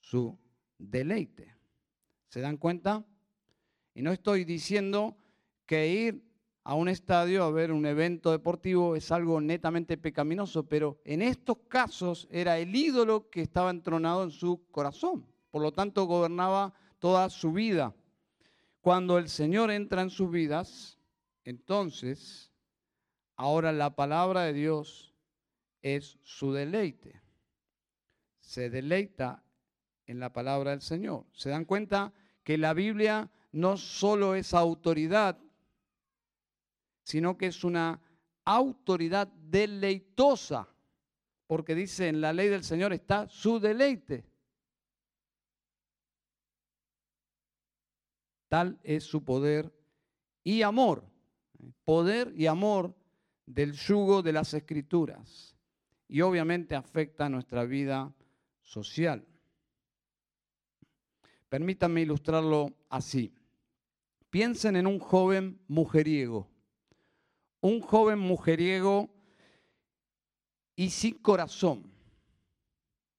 su 0.00 0.38
deleite. 0.78 1.54
¿Se 2.28 2.40
dan 2.40 2.56
cuenta? 2.56 3.04
Y 3.94 4.02
no 4.02 4.12
estoy 4.12 4.44
diciendo 4.44 5.16
que 5.68 5.86
ir 5.86 6.24
a 6.64 6.74
un 6.74 6.88
estadio 6.88 7.44
a 7.44 7.50
ver 7.50 7.70
un 7.72 7.84
evento 7.86 8.32
deportivo 8.32 8.96
es 8.96 9.12
algo 9.12 9.40
netamente 9.40 9.98
pecaminoso, 9.98 10.66
pero 10.66 10.98
en 11.04 11.22
estos 11.22 11.58
casos 11.68 12.26
era 12.30 12.58
el 12.58 12.74
ídolo 12.74 13.28
que 13.30 13.42
estaba 13.42 13.70
entronado 13.70 14.24
en 14.24 14.30
su 14.30 14.66
corazón. 14.70 15.26
Por 15.50 15.62
lo 15.62 15.72
tanto, 15.72 16.06
gobernaba 16.06 16.72
toda 16.98 17.28
su 17.28 17.52
vida. 17.52 17.94
Cuando 18.80 19.18
el 19.18 19.28
Señor 19.28 19.70
entra 19.70 20.02
en 20.02 20.10
sus 20.10 20.30
vidas, 20.30 20.98
entonces, 21.44 22.50
ahora 23.36 23.70
la 23.70 23.94
palabra 23.94 24.42
de 24.42 24.54
Dios 24.54 25.14
es 25.82 26.18
su 26.22 26.52
deleite. 26.52 27.20
Se 28.40 28.70
deleita 28.70 29.44
en 30.06 30.18
la 30.18 30.32
palabra 30.32 30.70
del 30.70 30.80
Señor. 30.80 31.26
¿Se 31.32 31.50
dan 31.50 31.66
cuenta 31.66 32.12
que 32.42 32.56
la 32.56 32.72
Biblia 32.72 33.30
no 33.52 33.76
solo 33.76 34.34
es 34.34 34.54
autoridad 34.54 35.38
sino 37.08 37.38
que 37.38 37.46
es 37.46 37.64
una 37.64 38.02
autoridad 38.44 39.28
deleitosa, 39.28 40.68
porque 41.46 41.74
dice 41.74 42.08
en 42.08 42.20
la 42.20 42.34
ley 42.34 42.50
del 42.50 42.62
Señor 42.62 42.92
está 42.92 43.26
su 43.28 43.58
deleite. 43.58 44.26
Tal 48.48 48.78
es 48.82 49.04
su 49.04 49.24
poder 49.24 49.72
y 50.44 50.60
amor, 50.60 51.02
poder 51.82 52.30
y 52.36 52.44
amor 52.44 52.94
del 53.46 53.72
yugo 53.72 54.20
de 54.20 54.34
las 54.34 54.52
escrituras. 54.52 55.56
Y 56.08 56.20
obviamente 56.20 56.74
afecta 56.74 57.30
nuestra 57.30 57.64
vida 57.64 58.14
social. 58.60 59.26
Permítanme 61.48 62.02
ilustrarlo 62.02 62.76
así. 62.90 63.32
Piensen 64.28 64.76
en 64.76 64.86
un 64.86 64.98
joven 64.98 65.58
mujeriego 65.68 66.57
un 67.60 67.80
joven 67.80 68.18
mujeriego 68.18 69.10
y 70.76 70.90
sin 70.90 71.14
corazón, 71.14 71.90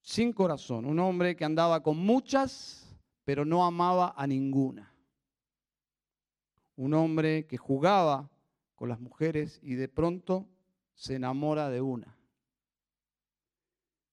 sin 0.00 0.32
corazón, 0.32 0.86
un 0.86 0.98
hombre 0.98 1.36
que 1.36 1.44
andaba 1.44 1.82
con 1.82 1.98
muchas, 1.98 2.98
pero 3.24 3.44
no 3.44 3.64
amaba 3.64 4.14
a 4.16 4.26
ninguna. 4.26 4.94
Un 6.76 6.94
hombre 6.94 7.46
que 7.46 7.58
jugaba 7.58 8.30
con 8.74 8.88
las 8.88 8.98
mujeres 8.98 9.60
y 9.62 9.74
de 9.74 9.88
pronto 9.88 10.48
se 10.94 11.16
enamora 11.16 11.68
de 11.68 11.82
una 11.82 12.16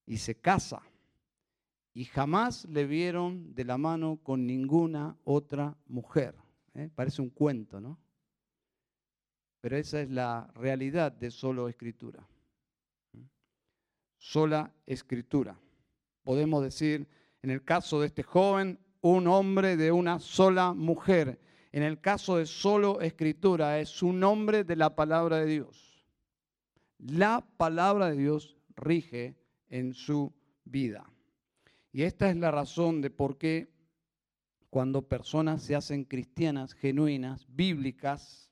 y 0.05 0.17
se 0.17 0.35
casa 0.35 0.81
y 1.93 2.05
jamás 2.05 2.65
le 2.65 2.85
vieron 2.85 3.55
de 3.55 3.65
la 3.65 3.77
mano 3.77 4.19
con 4.21 4.45
ninguna 4.45 5.17
otra 5.23 5.75
mujer. 5.87 6.35
¿eh? 6.75 6.89
Parece 6.93 7.21
un 7.21 7.29
cuento, 7.29 7.81
¿no? 7.81 7.97
Pero 9.61 9.77
esa 9.77 10.01
es 10.01 10.09
la 10.09 10.51
realidad 10.55 11.11
de 11.11 11.31
solo 11.31 11.67
escritura. 11.67 12.27
Sola 14.17 14.73
escritura. 14.85 15.59
Podemos 16.23 16.63
decir, 16.63 17.07
en 17.41 17.49
el 17.49 17.63
caso 17.63 18.01
de 18.01 18.07
este 18.07 18.23
joven, 18.23 18.79
un 19.01 19.27
hombre 19.27 19.77
de 19.77 19.91
una 19.91 20.19
sola 20.19 20.73
mujer. 20.73 21.39
En 21.71 21.83
el 21.83 22.01
caso 22.01 22.37
de 22.37 22.45
solo 22.45 23.01
escritura, 23.01 23.79
es 23.79 24.01
un 24.03 24.23
hombre 24.23 24.63
de 24.63 24.75
la 24.75 24.95
palabra 24.95 25.37
de 25.37 25.45
Dios. 25.45 26.05
La 26.97 27.45
palabra 27.57 28.09
de 28.09 28.17
Dios 28.17 28.57
rige 28.75 29.35
en 29.69 29.93
su 29.93 30.33
vida. 30.65 31.09
Y 31.91 32.03
esta 32.03 32.29
es 32.29 32.37
la 32.37 32.51
razón 32.51 33.01
de 33.01 33.09
por 33.09 33.37
qué 33.37 33.71
cuando 34.69 35.07
personas 35.07 35.61
se 35.63 35.75
hacen 35.75 36.03
cristianas, 36.03 36.73
genuinas, 36.73 37.45
bíblicas, 37.49 38.46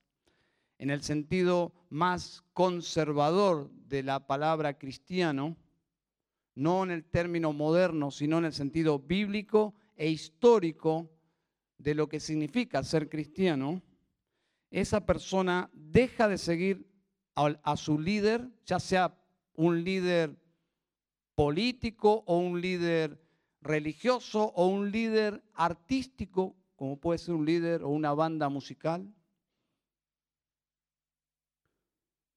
en 0.78 0.90
el 0.90 1.02
sentido 1.02 1.74
más 1.90 2.44
conservador 2.54 3.72
de 3.88 4.04
la 4.04 4.28
palabra 4.28 4.78
cristiano, 4.78 5.58
no 6.56 6.84
en 6.84 6.92
el 6.92 7.04
término 7.04 7.54
moderno, 7.54 8.12
sino 8.12 8.38
en 8.38 8.46
el 8.46 8.54
sentido 8.54 9.00
bíblico 9.00 9.76
e 9.96 10.10
histórico 10.10 11.10
de 11.78 11.96
lo 11.96 12.08
que 12.08 12.20
significa 12.20 12.84
ser 12.84 13.10
cristiano, 13.10 13.82
esa 14.72 15.06
persona 15.06 15.70
deja 15.74 16.28
de 16.28 16.38
seguir 16.38 16.90
a, 17.36 17.78
su 17.78 18.00
líder, 18.00 18.50
ya 18.66 18.80
sea 18.80 19.18
un 19.54 19.84
líder 19.84 20.38
político 21.36 22.24
o 22.26 22.38
un 22.38 22.62
líder 22.62 23.22
religioso 23.62 24.54
o 24.56 24.68
un 24.68 24.92
líder 24.92 25.44
artístico, 25.54 26.56
como 26.76 27.00
puede 27.00 27.20
ser 27.20 27.36
un 27.36 27.46
líder 27.46 27.84
o 27.84 27.90
una 27.90 28.14
banda 28.14 28.48
musical, 28.50 29.14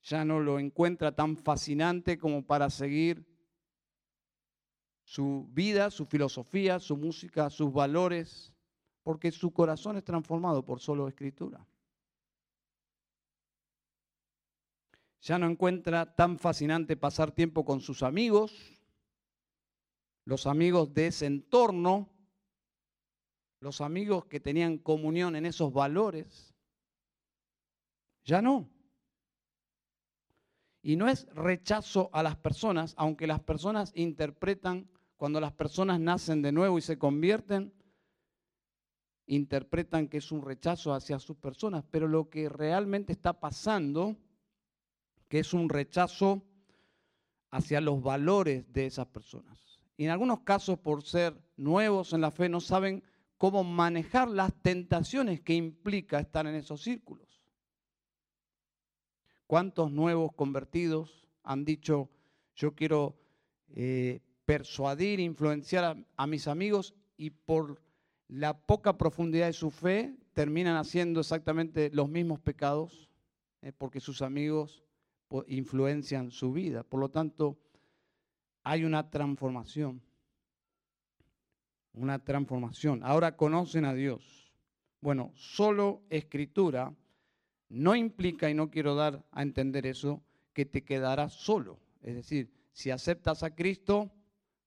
ya 0.09 0.25
no 0.25 0.41
lo 0.41 0.59
encuentra 0.59 1.15
tan 1.15 1.37
fascinante 1.37 2.19
como 2.19 2.43
para 2.43 2.71
seguir 2.71 3.27
su 5.05 5.47
vida, 5.51 5.91
su 5.91 6.07
filosofía, 6.07 6.81
su 6.81 6.97
música, 6.97 7.51
sus 7.51 7.73
valores, 7.73 8.53
porque 9.03 9.31
su 9.31 9.53
corazón 9.53 9.99
es 9.99 10.05
transformado 10.05 10.65
por 10.65 10.81
solo 10.81 11.09
escritura. 11.09 11.67
Ya 15.21 15.39
no 15.39 15.47
encuentra 15.47 16.15
tan 16.15 16.39
fascinante 16.39 16.97
pasar 16.97 17.33
tiempo 17.33 17.65
con 17.67 17.81
sus 17.81 18.03
amigos, 18.03 18.55
los 20.25 20.47
amigos 20.47 20.95
de 20.95 21.09
ese 21.09 21.27
entorno, 21.27 22.09
los 23.61 23.83
amigos 23.83 24.25
que 24.25 24.41
tenían 24.41 24.79
comunión 24.79 25.37
en 25.37 25.45
esos 25.45 25.71
valores. 25.71 26.55
Ya 28.25 28.41
no. 28.41 28.78
Y 30.83 30.97
no 30.97 31.09
es 31.09 31.27
rechazo 31.35 32.11
a 32.13 32.23
las 32.23 32.37
personas, 32.37 32.95
aunque 32.97 33.27
las 33.27 33.41
personas 33.41 33.93
interpretan, 33.95 34.89
cuando 35.17 35.41
las 35.41 35.53
personas 35.53 35.99
nacen 35.99 36.43
de 36.43 36.53
nuevo 36.53 36.79
y 36.79 36.83
se 36.83 36.99
convierten, 36.99 37.75
interpretan 39.27 40.09
que 40.09 40.19
es 40.19 40.33
un 40.33 40.43
rechazo 40.43 40.95
hacia 40.95 41.19
sus 41.19 41.37
personas, 41.37 41.85
pero 41.91 42.09
lo 42.09 42.31
que 42.31 42.49
realmente 42.49 43.13
está 43.13 43.39
pasando, 43.41 44.17
que 45.29 45.41
es 45.41 45.53
un 45.53 45.69
rechazo 45.69 46.43
hacia 47.51 47.81
los 47.81 48.03
valores 48.03 48.73
de 48.73 48.87
esas 48.87 49.07
personas. 49.07 49.81
Y 49.97 50.05
en 50.05 50.11
algunos 50.11 50.41
casos, 50.41 50.79
por 50.79 51.03
ser 51.03 51.37
nuevos 51.57 52.13
en 52.13 52.21
la 52.21 52.31
fe, 52.31 52.49
no 52.49 52.61
saben 52.61 53.03
cómo 53.37 53.65
manejar 53.65 54.29
las 54.29 54.53
tentaciones 54.63 55.41
que 55.41 55.55
implica 55.55 56.21
estar 56.21 56.47
en 56.47 56.55
esos 56.55 56.83
círculos. 56.83 57.28
¿Cuántos 59.49 59.91
nuevos 59.91 60.35
convertidos 60.35 61.27
han 61.43 61.65
dicho, 61.65 62.11
yo 62.55 62.75
quiero 62.75 63.17
eh, 63.71 64.21
persuadir, 64.45 65.21
influenciar 65.21 66.05
a, 66.17 66.27
mis 66.27 66.47
amigos 66.49 66.95
y 67.17 67.31
por 67.31 67.81
la 68.29 68.59
poca 68.59 68.99
profundidad 68.99 69.47
de 69.47 69.55
su 69.55 69.71
fe 69.71 70.15
terminan 70.35 70.77
haciendo 70.77 71.21
exactamente 71.21 71.89
los 71.95 72.11
mismos 72.11 72.41
pecados 72.41 73.09
eh, 73.63 73.73
porque 73.73 74.01
sus 74.01 74.21
amigos 74.21 74.85
influencian 75.47 76.31
su 76.31 76.53
vida. 76.53 76.83
Por 76.83 77.01
lo 77.01 77.09
tanto, 77.09 77.57
hay 78.65 78.85
una 78.85 79.09
transformación. 79.09 80.03
Una 81.95 82.23
transformación. 82.23 83.01
Ahora 83.03 83.35
conocen 83.35 83.87
a 83.87 83.95
Dios. 83.95 84.53
Bueno, 85.01 85.33
solo 85.37 86.03
escritura 86.11 86.95
no 87.69 87.95
implica, 87.95 88.49
y 88.51 88.55
no 88.55 88.71
quiero 88.71 88.95
dar 88.95 89.25
a 89.31 89.43
entender 89.43 89.87
eso, 89.87 90.23
que 90.53 90.65
te 90.65 90.85
quedarás 90.85 91.35
solo. 91.35 91.79
Es 92.03 92.15
decir, 92.15 92.53
si 92.73 92.91
aceptas 92.91 93.43
a 93.43 93.55
Cristo 93.55 94.13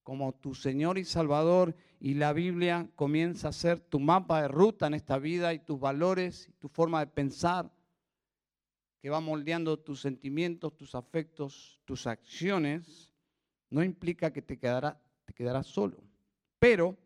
como 0.04 0.34
tu 0.34 0.56
Señor 0.56 0.98
y 0.98 1.06
Salvador 1.06 1.76
y 2.00 2.16
la 2.16 2.34
Biblia 2.34 2.90
comienza 2.96 3.50
a 3.50 3.54
ser 3.54 3.80
tu 3.80 4.00
mapa 4.00 4.42
de 4.42 4.48
ruta 4.48 4.88
en 4.88 4.94
esta 4.94 5.18
vida 5.20 5.54
y 5.54 5.60
tus 5.60 5.80
valores 5.80 6.48
y 6.50 6.54
tu 6.54 6.68
forma 6.70 7.00
de 7.00 7.08
pensar, 7.08 7.72
que 9.00 9.10
va 9.10 9.20
moldeando 9.20 9.80
tus 9.80 10.02
sentimientos, 10.02 10.78
tus 10.78 10.94
afectos, 10.94 11.82
tus 11.86 12.06
acciones, 12.06 13.12
no 13.70 13.84
implica 13.84 14.32
que 14.32 14.42
te, 14.42 14.60
quedará, 14.60 15.02
te 15.26 15.34
quedarás 15.34 15.68
solo. 15.68 16.04
Pero, 16.60 16.98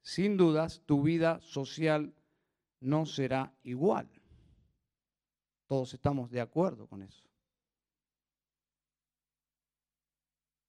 sin 0.00 0.36
dudas, 0.38 0.82
tu 0.86 1.02
vida 1.02 1.40
social 1.40 2.14
no 2.80 3.04
será 3.04 3.52
igual. 3.62 4.08
Todos 5.72 5.94
estamos 5.94 6.30
de 6.30 6.42
acuerdo 6.42 6.86
con 6.86 7.00
eso. 7.02 7.24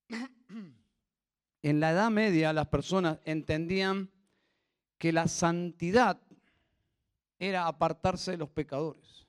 en 1.61 1.79
la 1.81 1.91
Edad 1.91 2.09
Media 2.09 2.53
las 2.53 2.69
personas 2.69 3.19
entendían 3.25 4.09
que 4.97 5.11
la 5.11 5.27
santidad 5.27 6.21
era 7.37 7.67
apartarse 7.67 8.31
de 8.31 8.37
los 8.37 8.47
pecadores, 8.47 9.27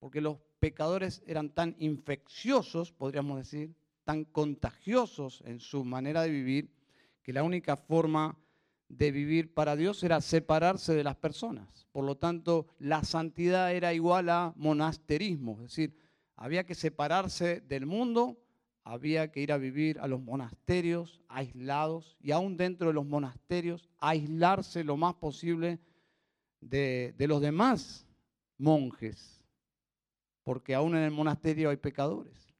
porque 0.00 0.20
los 0.20 0.36
pecadores 0.60 1.22
eran 1.26 1.48
tan 1.48 1.74
infecciosos, 1.78 2.92
podríamos 2.92 3.38
decir, 3.38 3.74
tan 4.04 4.26
contagiosos 4.26 5.42
en 5.46 5.60
su 5.60 5.82
manera 5.82 6.20
de 6.20 6.28
vivir, 6.28 6.70
que 7.22 7.32
la 7.32 7.42
única 7.42 7.78
forma 7.78 8.38
de 8.88 9.10
vivir 9.10 9.52
para 9.52 9.76
Dios 9.76 10.02
era 10.02 10.20
separarse 10.20 10.94
de 10.94 11.04
las 11.04 11.16
personas. 11.16 11.86
Por 11.92 12.04
lo 12.04 12.16
tanto, 12.16 12.66
la 12.78 13.02
santidad 13.04 13.72
era 13.72 13.94
igual 13.94 14.28
a 14.28 14.52
monasterismo, 14.56 15.54
es 15.54 15.70
decir, 15.70 15.96
había 16.36 16.64
que 16.64 16.74
separarse 16.74 17.60
del 17.62 17.86
mundo, 17.86 18.38
había 18.84 19.32
que 19.32 19.40
ir 19.40 19.52
a 19.52 19.58
vivir 19.58 19.98
a 19.98 20.06
los 20.06 20.20
monasterios 20.20 21.20
aislados 21.28 22.16
y 22.20 22.30
aún 22.30 22.56
dentro 22.56 22.88
de 22.88 22.94
los 22.94 23.06
monasterios 23.06 23.88
aislarse 23.98 24.84
lo 24.84 24.96
más 24.96 25.14
posible 25.14 25.80
de, 26.60 27.14
de 27.16 27.26
los 27.26 27.40
demás 27.40 28.06
monjes, 28.58 29.42
porque 30.44 30.74
aún 30.74 30.96
en 30.96 31.02
el 31.02 31.10
monasterio 31.10 31.70
hay 31.70 31.76
pecadores. 31.76 32.54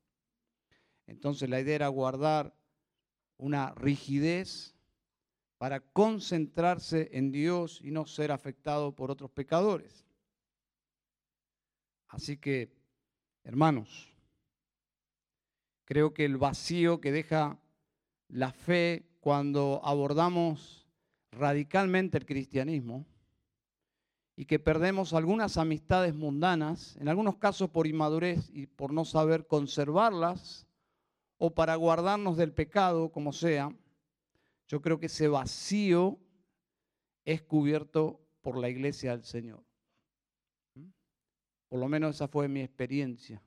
Entonces 1.07 1.49
la 1.49 1.61
idea 1.61 1.77
era 1.77 1.89
guardar 1.89 2.57
una 3.37 3.73
rigidez 3.75 4.76
para 5.59 5.81
concentrarse 5.81 7.09
en 7.13 7.33
Dios 7.33 7.81
y 7.83 7.91
no 7.91 8.07
ser 8.07 8.31
afectado 8.33 8.95
por 8.95 9.11
otros 9.11 9.31
pecadores. 9.31 10.05
Así 12.09 12.37
que, 12.37 12.73
hermanos, 13.45 14.13
creo 15.85 16.13
que 16.13 16.25
el 16.25 16.37
vacío 16.37 17.01
que 17.01 17.13
deja 17.13 17.59
la 18.29 18.53
fe 18.53 19.07
cuando 19.21 19.81
abordamos 19.85 20.87
radicalmente 21.33 22.19
el 22.19 22.27
cristianismo 22.27 23.07
y 24.37 24.45
que 24.45 24.59
perdemos 24.59 25.15
algunas 25.15 25.57
amistades 25.57 26.15
mundanas, 26.15 26.97
en 26.97 27.09
algunos 27.09 27.37
casos 27.37 27.71
por 27.71 27.87
inmadurez 27.87 28.51
y 28.53 28.67
por 28.67 28.93
no 28.93 29.07
saber 29.07 29.47
conservarlas, 29.47 30.67
o 31.39 31.55
para 31.55 31.75
guardarnos 31.75 32.37
del 32.37 32.53
pecado, 32.53 33.11
como 33.11 33.33
sea, 33.33 33.75
yo 34.69 34.81
creo 34.81 34.99
que 34.99 35.07
ese 35.07 35.29
vacío 35.29 36.19
es 37.25 37.43
cubierto 37.43 38.21
por 38.41 38.57
la 38.59 38.69
iglesia 38.69 39.13
del 39.13 39.25
Señor. 39.25 39.65
¿Mm? 40.75 40.89
Por 41.69 41.81
lo 41.81 41.89
menos 41.89 42.17
esa 42.17 42.29
fue 42.29 42.49
mi 42.49 42.61
experiencia. 42.61 43.43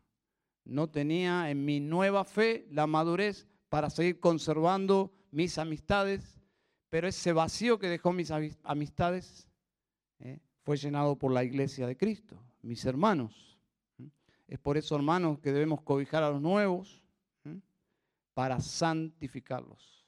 No 0.64 0.90
tenía 0.90 1.50
en 1.50 1.66
mi 1.66 1.80
nueva 1.80 2.24
fe 2.24 2.68
la 2.72 2.88
madurez 2.88 3.48
para 3.70 3.90
seguir 3.90 4.20
conservando 4.20 5.14
mis 5.32 5.58
amistades, 5.58 6.42
pero 6.90 7.08
ese 7.08 7.34
vacío 7.34 7.80
que 7.80 7.88
dejó 7.88 8.14
mis 8.14 8.32
amistades 8.64 9.48
¿eh? 10.20 10.40
fue 10.64 10.78
llenado 10.78 11.18
por 11.18 11.32
la 11.32 11.44
iglesia 11.44 11.86
de 11.86 11.98
Cristo, 11.98 12.42
mis 12.62 12.86
hermanos. 12.86 13.60
¿Mm? 13.98 14.08
Es 14.48 14.60
por 14.60 14.78
eso, 14.78 14.96
hermanos, 14.96 15.40
que 15.40 15.52
debemos 15.52 15.82
cobijar 15.82 16.24
a 16.24 16.30
los 16.30 16.42
nuevos 16.42 17.02
¿Mm? 17.44 17.58
para 18.34 18.62
santificarlos 18.62 19.99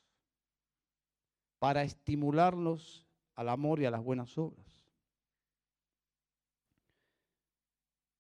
para 1.62 1.84
estimularlos 1.84 3.06
al 3.36 3.48
amor 3.48 3.80
y 3.80 3.86
a 3.86 3.92
las 3.92 4.04
buenas 4.04 4.36
obras. 4.40 4.66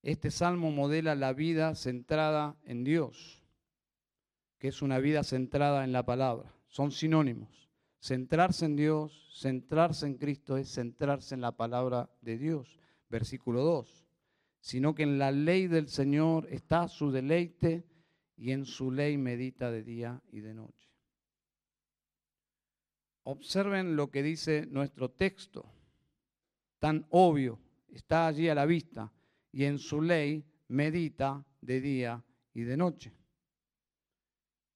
Este 0.03 0.29
salmo 0.29 0.69
modela 0.69 1.15
la 1.15 1.33
vida 1.33 1.73
centrada 1.73 2.55
en 2.65 2.83
Dios, 2.83 3.43
que 4.59 4.67
es 4.67 4.83
una 4.83 4.99
vida 4.99 5.23
centrada 5.23 5.83
en 5.83 5.91
la 5.91 6.05
palabra. 6.05 6.53
Son 6.67 6.91
sinónimos. 6.91 7.67
Centrarse 7.99 8.65
en 8.65 8.75
Dios, 8.75 9.31
centrarse 9.41 10.05
en 10.05 10.19
Cristo 10.19 10.55
es 10.55 10.71
centrarse 10.71 11.33
en 11.33 11.41
la 11.41 11.57
palabra 11.57 12.11
de 12.21 12.37
Dios. 12.37 12.79
Versículo 13.09 13.63
2. 13.63 14.05
Sino 14.59 14.93
que 14.93 15.01
en 15.01 15.17
la 15.17 15.31
ley 15.31 15.65
del 15.65 15.87
Señor 15.87 16.47
está 16.51 16.87
su 16.87 17.09
deleite 17.09 17.87
y 18.37 18.51
en 18.51 18.65
su 18.65 18.91
ley 18.91 19.17
medita 19.17 19.71
de 19.71 19.81
día 19.81 20.21
y 20.31 20.41
de 20.41 20.53
noche. 20.53 20.90
Observen 23.23 23.95
lo 23.95 24.09
que 24.09 24.23
dice 24.23 24.65
nuestro 24.65 25.11
texto, 25.11 25.71
tan 26.79 27.05
obvio, 27.11 27.59
está 27.89 28.27
allí 28.27 28.49
a 28.49 28.55
la 28.55 28.65
vista, 28.65 29.11
y 29.51 29.65
en 29.65 29.77
su 29.77 30.01
ley 30.01 30.43
medita 30.69 31.45
de 31.61 31.81
día 31.81 32.23
y 32.53 32.61
de 32.61 32.77
noche. 32.77 33.13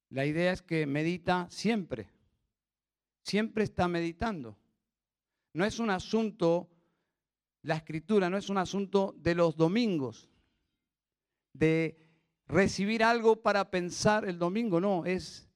La 0.10 0.26
idea 0.26 0.52
es 0.52 0.62
que 0.62 0.86
medita 0.86 1.48
siempre, 1.50 2.08
siempre 3.24 3.64
está 3.64 3.88
meditando. 3.88 4.58
No 5.54 5.66
es 5.66 5.80
un 5.80 5.90
asunto, 5.90 6.70
la 7.64 7.78
escritura 7.78 8.30
no 8.30 8.38
es 8.38 8.50
un 8.50 8.60
asunto 8.60 9.16
de 9.18 9.34
los 9.34 9.58
domingos, 9.58 10.30
de 11.54 11.98
recibir 12.48 13.04
algo 13.04 13.42
para 13.42 13.72
pensar 13.72 14.28
el 14.28 14.38
domingo, 14.38 14.80
no, 14.80 15.06
es 15.06 15.50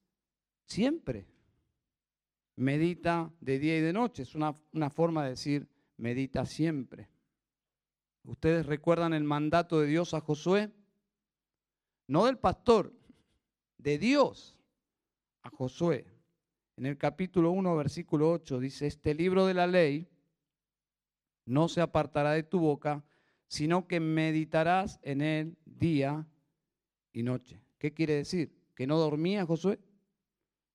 siempre 0.65 1.27
medita 2.59 3.31
de 3.39 3.57
día 3.57 3.77
y 3.77 3.81
de 3.81 3.93
noche. 3.93 4.23
Es 4.23 4.35
una, 4.35 4.53
forma 4.89 5.23
de 5.23 5.29
decir 5.31 5.67
medita 5.95 6.45
siempre. 6.45 7.09
¿Ustedes 8.23 8.65
recuerdan 8.65 9.13
el 9.13 9.23
mandato 9.23 9.79
de 9.79 9.87
Dios 9.87 10.13
a 10.13 10.19
Josué? 10.19 10.69
No 12.07 12.25
del 12.25 12.37
pastor, 12.37 12.93
de 13.77 13.97
Dios 13.97 14.59
a 15.41 15.49
Josué. 15.49 16.05
En 16.75 16.85
el 16.85 16.97
capítulo 16.97 17.51
1, 17.51 17.77
versículo 17.77 18.29
8 18.31 18.59
dice, 18.59 18.87
este 18.87 19.13
libro 19.13 19.45
de 19.45 19.53
la 19.53 19.65
ley 19.65 20.09
no 21.45 21.69
se 21.69 21.79
apartará 21.79 22.33
de 22.33 22.43
tu 22.43 22.59
boca, 22.59 23.05
sino 23.47 23.87
que 23.87 24.01
meditarás 24.01 24.99
en 25.01 25.21
él 25.21 25.57
día 25.65 26.27
y 27.13 27.23
noche. 27.23 27.61
¿Qué 27.77 27.93
quiere 27.93 28.15
decir? 28.15 28.53
¿Que 28.75 28.85
no 28.85 28.97
dormía 28.97 29.45
Josué? 29.45 29.79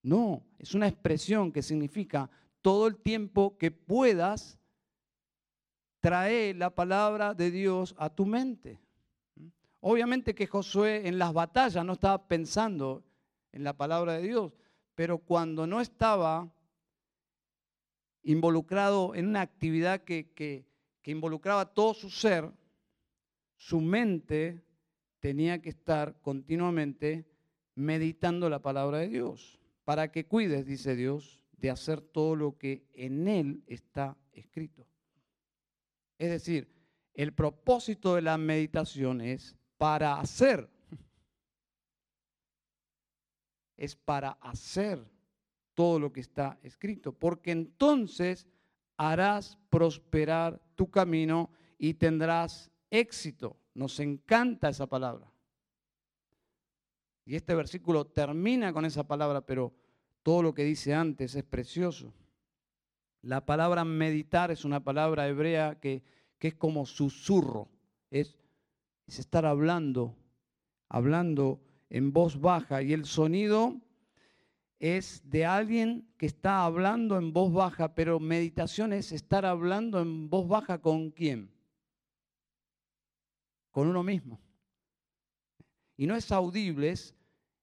No, 0.04 0.44
es 0.58 0.74
una 0.74 0.86
expresión 0.86 1.50
que 1.50 1.62
significa 1.62 2.28
todo 2.60 2.86
el 2.86 2.98
tiempo 2.98 3.56
que 3.56 3.70
puedas 3.70 4.58
traer 6.00 6.56
la 6.56 6.68
palabra 6.74 7.32
de 7.32 7.50
Dios 7.50 7.94
a 7.96 8.10
tu 8.10 8.26
mente. 8.26 8.78
Obviamente 9.80 10.34
que 10.34 10.46
Josué 10.46 11.08
en 11.08 11.18
las 11.18 11.32
batallas 11.32 11.82
no 11.86 11.94
estaba 11.94 12.28
pensando 12.28 13.02
en 13.50 13.64
la 13.64 13.72
palabra 13.78 14.12
de 14.12 14.24
Dios, 14.24 14.52
pero 14.94 15.16
cuando 15.16 15.66
no 15.66 15.80
estaba 15.80 16.52
involucrado 18.24 19.14
en 19.14 19.28
una 19.28 19.40
actividad 19.40 20.02
que, 20.02 20.32
que, 20.32 20.66
que 21.00 21.12
involucraba 21.12 21.72
todo 21.72 21.94
su 21.94 22.10
ser, 22.10 22.52
su 23.56 23.80
mente 23.80 24.62
tenía 25.18 25.62
que 25.62 25.70
estar 25.70 26.20
continuamente 26.20 27.24
meditando 27.74 28.50
la 28.50 28.60
palabra 28.60 28.98
de 28.98 29.08
Dios 29.08 29.63
para 29.84 30.10
que 30.10 30.26
cuides, 30.26 30.66
dice 30.66 30.96
Dios, 30.96 31.42
de 31.52 31.70
hacer 31.70 32.00
todo 32.00 32.36
lo 32.36 32.58
que 32.58 32.86
en 32.94 33.28
Él 33.28 33.64
está 33.66 34.16
escrito. 34.32 34.86
Es 36.18 36.30
decir, 36.30 36.72
el 37.14 37.32
propósito 37.32 38.14
de 38.14 38.22
la 38.22 38.36
meditación 38.38 39.20
es 39.20 39.56
para 39.78 40.18
hacer. 40.18 40.68
Es 43.76 43.96
para 43.96 44.30
hacer 44.40 45.04
todo 45.74 45.98
lo 45.98 46.12
que 46.12 46.20
está 46.20 46.58
escrito, 46.62 47.12
porque 47.12 47.50
entonces 47.50 48.46
harás 48.96 49.58
prosperar 49.70 50.62
tu 50.76 50.90
camino 50.90 51.50
y 51.78 51.94
tendrás 51.94 52.70
éxito. 52.90 53.58
Nos 53.74 53.98
encanta 53.98 54.68
esa 54.68 54.86
palabra. 54.86 55.33
Y 57.26 57.36
este 57.36 57.54
versículo 57.54 58.06
termina 58.06 58.72
con 58.72 58.84
esa 58.84 59.06
palabra, 59.06 59.40
pero 59.40 59.72
todo 60.22 60.42
lo 60.42 60.54
que 60.54 60.64
dice 60.64 60.94
antes 60.94 61.34
es 61.34 61.44
precioso. 61.44 62.12
La 63.22 63.46
palabra 63.46 63.84
meditar 63.84 64.50
es 64.50 64.64
una 64.64 64.84
palabra 64.84 65.26
hebrea 65.26 65.80
que, 65.80 66.02
que 66.38 66.48
es 66.48 66.54
como 66.54 66.84
susurro, 66.84 67.68
es, 68.10 68.38
es 69.06 69.18
estar 69.18 69.46
hablando, 69.46 70.14
hablando 70.90 71.62
en 71.88 72.12
voz 72.12 72.38
baja 72.38 72.82
y 72.82 72.92
el 72.92 73.06
sonido 73.06 73.80
es 74.78 75.22
de 75.30 75.46
alguien 75.46 76.06
que 76.18 76.26
está 76.26 76.64
hablando 76.64 77.16
en 77.16 77.32
voz 77.32 77.50
baja, 77.52 77.94
pero 77.94 78.20
meditación 78.20 78.92
es 78.92 79.12
estar 79.12 79.46
hablando 79.46 80.02
en 80.02 80.28
voz 80.28 80.46
baja 80.46 80.82
con 80.82 81.10
quién? 81.10 81.50
Con 83.70 83.88
uno 83.88 84.02
mismo 84.02 84.43
y 85.96 86.06
no 86.06 86.16
es 86.16 86.30
audible, 86.32 86.90
es 86.90 87.14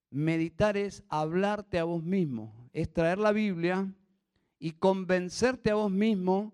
meditar 0.10 0.78
es 0.78 1.04
hablarte 1.10 1.80
a 1.80 1.84
vos 1.84 2.04
mismo, 2.04 2.70
es 2.74 2.92
traer 2.92 3.18
la 3.18 3.32
Biblia 3.32 3.94
y 4.60 4.74
convencerte 4.74 5.72
a 5.72 5.76
vos 5.76 5.92
mismo 5.92 6.54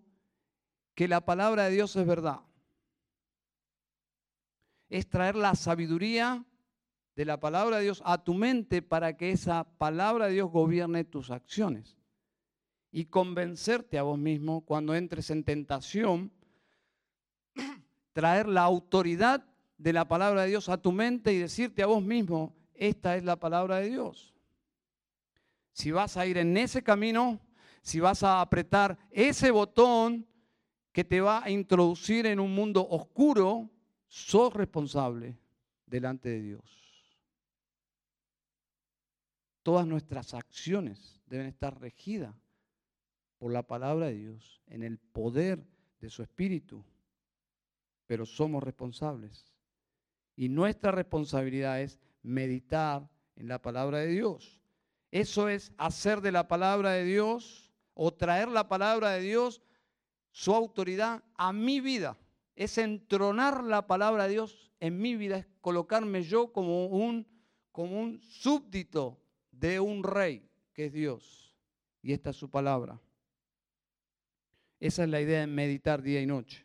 que 0.96 1.08
la 1.08 1.22
palabra 1.22 1.66
de 1.66 1.72
Dios 1.72 1.96
es 1.96 2.08
verdad. 2.08 2.42
Es 4.90 5.10
traer 5.10 5.36
la 5.36 5.54
sabiduría 5.56 6.46
de 7.16 7.26
la 7.26 7.40
palabra 7.40 7.78
de 7.78 7.84
Dios 7.84 8.02
a 8.06 8.24
tu 8.24 8.34
mente 8.34 8.82
para 8.82 9.18
que 9.18 9.32
esa 9.32 9.64
palabra 9.64 10.28
de 10.28 10.34
Dios 10.34 10.50
gobierne 10.50 11.04
tus 11.04 11.32
acciones. 11.32 11.98
Y 12.92 13.06
convencerte 13.06 13.98
a 13.98 14.04
vos 14.04 14.18
mismo 14.18 14.62
cuando 14.62 14.96
entres 14.96 15.30
en 15.30 15.44
tentación, 15.44 16.32
traer 18.14 18.48
la 18.48 18.62
autoridad 18.62 19.47
de 19.78 19.94
la 19.94 20.08
palabra 20.08 20.44
de 20.44 20.50
Dios 20.50 20.70
a 20.70 20.82
tu 20.82 20.92
mente 20.92 21.34
y 21.34 21.40
decirte 21.40 21.84
a 21.84 21.88
vos 21.88 22.04
mismo, 22.04 22.56
esta 22.74 23.16
es 23.16 23.24
la 23.24 23.36
palabra 23.36 23.78
de 23.78 23.90
Dios. 23.90 24.34
Si 25.72 25.92
vas 25.92 26.18
a 26.18 26.26
ir 26.26 26.38
en 26.38 26.58
ese 26.58 26.84
camino, 26.84 27.40
si 27.82 28.00
vas 28.00 28.24
a 28.24 28.42
apretar 28.42 28.98
ese 29.12 29.52
botón 29.52 30.28
que 30.92 31.04
te 31.04 31.22
va 31.22 31.44
a 31.44 31.50
introducir 31.50 32.26
en 32.26 32.40
un 32.40 32.54
mundo 32.54 32.88
oscuro, 32.90 33.70
sos 34.08 34.54
responsable 34.54 35.38
delante 35.86 36.30
de 36.30 36.42
Dios. 36.42 36.88
Todas 39.62 39.86
nuestras 39.86 40.34
acciones 40.34 41.22
deben 41.28 41.48
estar 41.48 41.80
regidas 41.80 42.34
por 43.38 43.52
la 43.52 43.64
palabra 43.64 44.08
de 44.08 44.16
Dios, 44.16 44.62
en 44.68 44.82
el 44.82 44.98
poder 44.98 45.64
de 46.00 46.10
su 46.10 46.24
Espíritu. 46.24 46.84
Pero 48.08 48.26
somos 48.26 48.64
responsables. 48.64 49.57
Y 50.38 50.50
nuestra 50.50 50.92
responsabilidad 50.92 51.82
es 51.82 52.00
meditar 52.22 53.10
en 53.36 53.48
la 53.48 53.60
palabra 53.62 53.98
de 53.98 54.08
Dios. 54.08 54.62
Eso 55.12 55.50
es 55.50 55.74
hacer 55.78 56.22
de 56.22 56.32
la 56.32 56.48
palabra 56.48 56.92
de 56.92 57.04
Dios 57.04 57.74
o 57.96 58.14
traer 58.14 58.48
la 58.48 58.70
palabra 58.70 59.12
de 59.12 59.22
Dios, 59.22 59.64
su 60.32 60.54
autoridad 60.54 61.24
a 61.36 61.52
mi 61.52 61.82
vida. 61.82 62.18
Es 62.56 62.78
entronar 62.78 63.64
la 63.64 63.88
palabra 63.88 64.26
de 64.26 64.34
Dios 64.34 64.72
en 64.80 65.00
mi 65.00 65.16
vida, 65.16 65.40
es 65.40 65.48
colocarme 65.60 66.22
yo 66.22 66.54
como 66.54 66.86
un, 66.86 67.28
como 67.72 68.00
un 68.00 68.20
súbdito 68.20 69.20
de 69.52 69.80
un 69.80 70.04
rey, 70.04 70.48
que 70.72 70.86
es 70.86 70.94
Dios. 70.94 71.56
Y 72.04 72.14
esta 72.14 72.30
es 72.30 72.36
su 72.36 72.52
palabra. 72.52 73.02
Esa 74.80 75.04
es 75.04 75.10
la 75.10 75.20
idea 75.20 75.40
de 75.40 75.48
meditar 75.48 76.04
día 76.04 76.22
y 76.22 76.28
noche. 76.28 76.64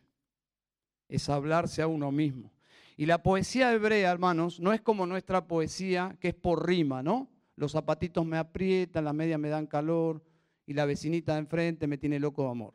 Es 1.07 1.27
hablarse 1.27 1.81
a 1.81 1.87
uno 1.87 2.11
mismo. 2.11 2.51
Y 2.95 3.05
la 3.05 3.23
poesía 3.23 3.73
hebrea, 3.73 4.11
hermanos, 4.11 4.59
no 4.59 4.73
es 4.73 4.81
como 4.81 5.05
nuestra 5.05 5.47
poesía, 5.47 6.15
que 6.19 6.29
es 6.29 6.35
por 6.35 6.67
rima, 6.67 7.01
¿no? 7.01 7.29
Los 7.55 7.71
zapatitos 7.71 8.25
me 8.25 8.37
aprietan, 8.37 9.05
las 9.05 9.13
medias 9.13 9.39
me 9.39 9.49
dan 9.49 9.67
calor 9.67 10.23
y 10.65 10.73
la 10.73 10.85
vecinita 10.85 11.33
de 11.33 11.39
enfrente 11.39 11.87
me 11.87 11.97
tiene 11.97 12.19
loco 12.19 12.43
de 12.43 12.49
amor. 12.49 12.73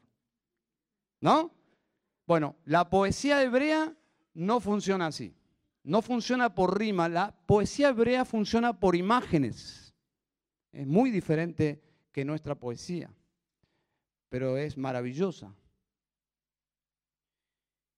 ¿No? 1.21 1.53
Bueno, 2.27 2.57
la 2.65 2.91
poesía 2.91 3.43
hebrea 3.43 3.97
no 4.35 4.61
funciona 4.61 5.07
así. 5.07 5.35
No 5.83 6.03
funciona 6.03 6.55
por 6.55 6.79
rima. 6.79 7.09
La 7.09 7.35
poesía 7.47 7.89
hebrea 7.89 8.25
funciona 8.25 8.79
por 8.79 8.95
imágenes. 8.95 9.95
Es 10.73 10.87
muy 10.87 11.11
diferente 11.11 11.83
que 12.13 12.25
nuestra 12.25 12.55
poesía, 12.55 13.11
pero 14.29 14.59
es 14.59 14.77
maravillosa 14.77 15.55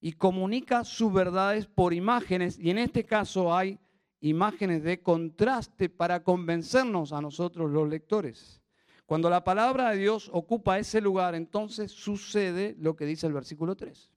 y 0.00 0.12
comunica 0.12 0.84
sus 0.84 1.12
verdades 1.12 1.66
por 1.66 1.92
imágenes, 1.92 2.58
y 2.58 2.70
en 2.70 2.78
este 2.78 3.04
caso 3.04 3.54
hay 3.54 3.78
imágenes 4.20 4.82
de 4.82 5.02
contraste 5.02 5.88
para 5.88 6.22
convencernos 6.22 7.12
a 7.12 7.20
nosotros 7.20 7.70
los 7.70 7.88
lectores. 7.88 8.60
Cuando 9.06 9.28
la 9.28 9.42
palabra 9.42 9.90
de 9.90 9.98
Dios 9.98 10.30
ocupa 10.32 10.78
ese 10.78 11.00
lugar, 11.00 11.34
entonces 11.34 11.90
sucede 11.90 12.76
lo 12.78 12.94
que 12.96 13.06
dice 13.06 13.26
el 13.26 13.32
versículo 13.32 13.76
3. 13.76 14.10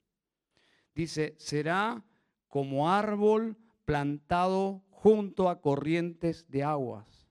Dice, 0.93 1.35
será 1.39 2.03
como 2.47 2.89
árbol 2.89 3.57
plantado 3.85 4.83
junto 4.89 5.49
a 5.49 5.59
corrientes 5.59 6.49
de 6.49 6.63
aguas, 6.63 7.27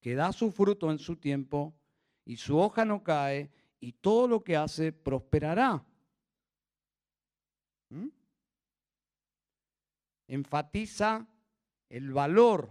que 0.00 0.14
da 0.14 0.32
su 0.32 0.50
fruto 0.50 0.90
en 0.90 0.98
su 0.98 1.16
tiempo 1.16 1.74
y 2.24 2.36
su 2.38 2.58
hoja 2.58 2.84
no 2.84 3.02
cae 3.02 3.50
y 3.78 3.92
todo 3.92 4.26
lo 4.26 4.42
que 4.42 4.56
hace 4.56 4.92
prosperará. 4.92 5.84
¿Mm? 7.90 8.08
Enfatiza 10.28 11.26
el 11.88 12.12
valor. 12.12 12.70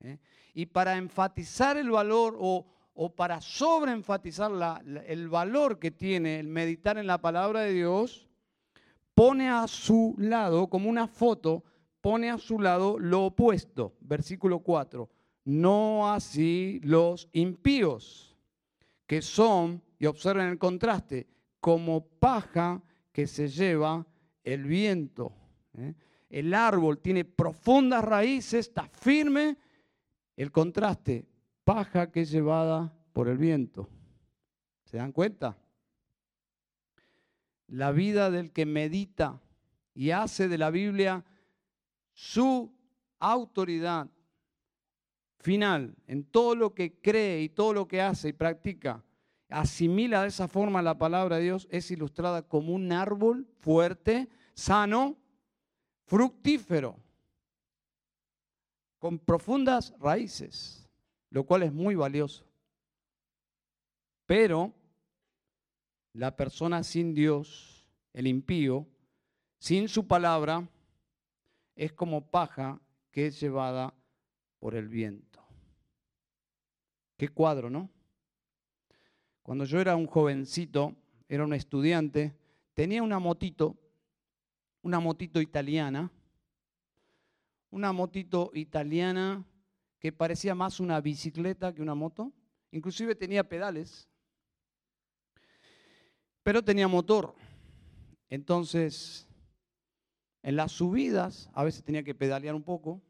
¿eh? 0.00 0.18
Y 0.54 0.66
para 0.66 0.96
enfatizar 0.96 1.76
el 1.76 1.90
valor 1.90 2.36
o, 2.38 2.66
para 3.16 3.40
sobreenfatizar 3.40 4.50
el 5.06 5.28
valor 5.28 5.78
que 5.78 5.90
tiene 5.90 6.40
el 6.40 6.48
meditar 6.48 6.96
en 6.96 7.06
la 7.06 7.20
palabra 7.20 7.60
de 7.60 7.72
Dios, 7.72 8.28
pone 9.14 9.48
a 9.48 9.66
su 9.68 10.14
lado, 10.18 10.68
como 10.68 10.88
una 10.88 11.06
foto, 11.06 11.64
pone 12.00 12.30
a 12.30 12.38
su 12.38 12.58
lado 12.60 12.98
lo 12.98 13.26
opuesto. 13.26 13.96
Versículo 14.00 14.60
4. 14.60 15.08
No 15.44 16.10
así 16.12 16.80
los 16.82 17.28
impíos, 17.32 18.36
que 19.06 19.20
son, 19.22 19.82
y 19.98 20.06
observen 20.06 20.48
el 20.48 20.58
contraste, 20.58 21.26
como 21.60 22.06
paja 22.06 22.82
que 23.12 23.26
se 23.26 23.48
lleva 23.48 24.06
el 24.44 24.64
viento. 24.64 25.32
¿eh? 25.76 25.94
El 26.30 26.54
árbol 26.54 26.98
tiene 26.98 27.24
profundas 27.24 28.04
raíces, 28.04 28.68
está 28.68 28.88
firme. 28.88 29.56
El 30.36 30.52
contraste, 30.52 31.26
paja 31.64 32.10
que 32.10 32.22
es 32.22 32.30
llevada 32.30 32.92
por 33.12 33.28
el 33.28 33.38
viento. 33.38 33.88
¿Se 34.84 34.98
dan 34.98 35.12
cuenta? 35.12 35.56
La 37.68 37.92
vida 37.92 38.30
del 38.30 38.52
que 38.52 38.66
medita 38.66 39.40
y 39.94 40.10
hace 40.10 40.48
de 40.48 40.58
la 40.58 40.70
Biblia 40.70 41.24
su 42.12 42.72
autoridad 43.18 44.08
final 45.38 45.94
en 46.06 46.24
todo 46.24 46.54
lo 46.54 46.74
que 46.74 47.00
cree 47.00 47.42
y 47.42 47.48
todo 47.48 47.72
lo 47.72 47.88
que 47.88 48.00
hace 48.00 48.28
y 48.28 48.32
practica, 48.32 49.02
asimila 49.54 50.22
de 50.22 50.28
esa 50.28 50.48
forma 50.48 50.82
la 50.82 50.98
palabra 50.98 51.36
de 51.36 51.44
Dios, 51.44 51.68
es 51.70 51.90
ilustrada 51.90 52.42
como 52.42 52.72
un 52.72 52.90
árbol 52.92 53.46
fuerte, 53.60 54.28
sano, 54.54 55.16
fructífero, 56.06 56.96
con 58.98 59.18
profundas 59.18 59.94
raíces, 60.00 60.88
lo 61.30 61.44
cual 61.44 61.62
es 61.62 61.72
muy 61.72 61.94
valioso. 61.94 62.44
Pero 64.26 64.74
la 66.14 66.34
persona 66.34 66.82
sin 66.82 67.14
Dios, 67.14 67.86
el 68.12 68.26
impío, 68.26 68.86
sin 69.58 69.88
su 69.88 70.06
palabra, 70.06 70.68
es 71.76 71.92
como 71.92 72.28
paja 72.28 72.80
que 73.12 73.26
es 73.28 73.40
llevada 73.40 73.94
por 74.58 74.74
el 74.74 74.88
viento. 74.88 75.44
Qué 77.16 77.28
cuadro, 77.28 77.70
¿no? 77.70 77.93
Cuando 79.44 79.66
yo 79.66 79.78
era 79.78 79.94
un 79.94 80.06
jovencito, 80.06 80.96
era 81.28 81.44
un 81.44 81.52
estudiante, 81.52 82.34
tenía 82.72 83.02
una 83.02 83.18
motito, 83.18 83.76
una 84.80 85.00
motito 85.00 85.38
italiana, 85.38 86.10
una 87.68 87.92
motito 87.92 88.50
italiana 88.54 89.44
que 89.98 90.12
parecía 90.12 90.54
más 90.54 90.80
una 90.80 90.98
bicicleta 91.02 91.74
que 91.74 91.82
una 91.82 91.94
moto, 91.94 92.32
inclusive 92.70 93.14
tenía 93.14 93.46
pedales, 93.46 94.08
pero 96.42 96.64
tenía 96.64 96.88
motor. 96.88 97.34
Entonces, 98.30 99.28
en 100.42 100.56
las 100.56 100.72
subidas 100.72 101.50
a 101.52 101.64
veces 101.64 101.84
tenía 101.84 102.02
que 102.02 102.14
pedalear 102.14 102.54
un 102.54 102.62
poco 102.62 103.02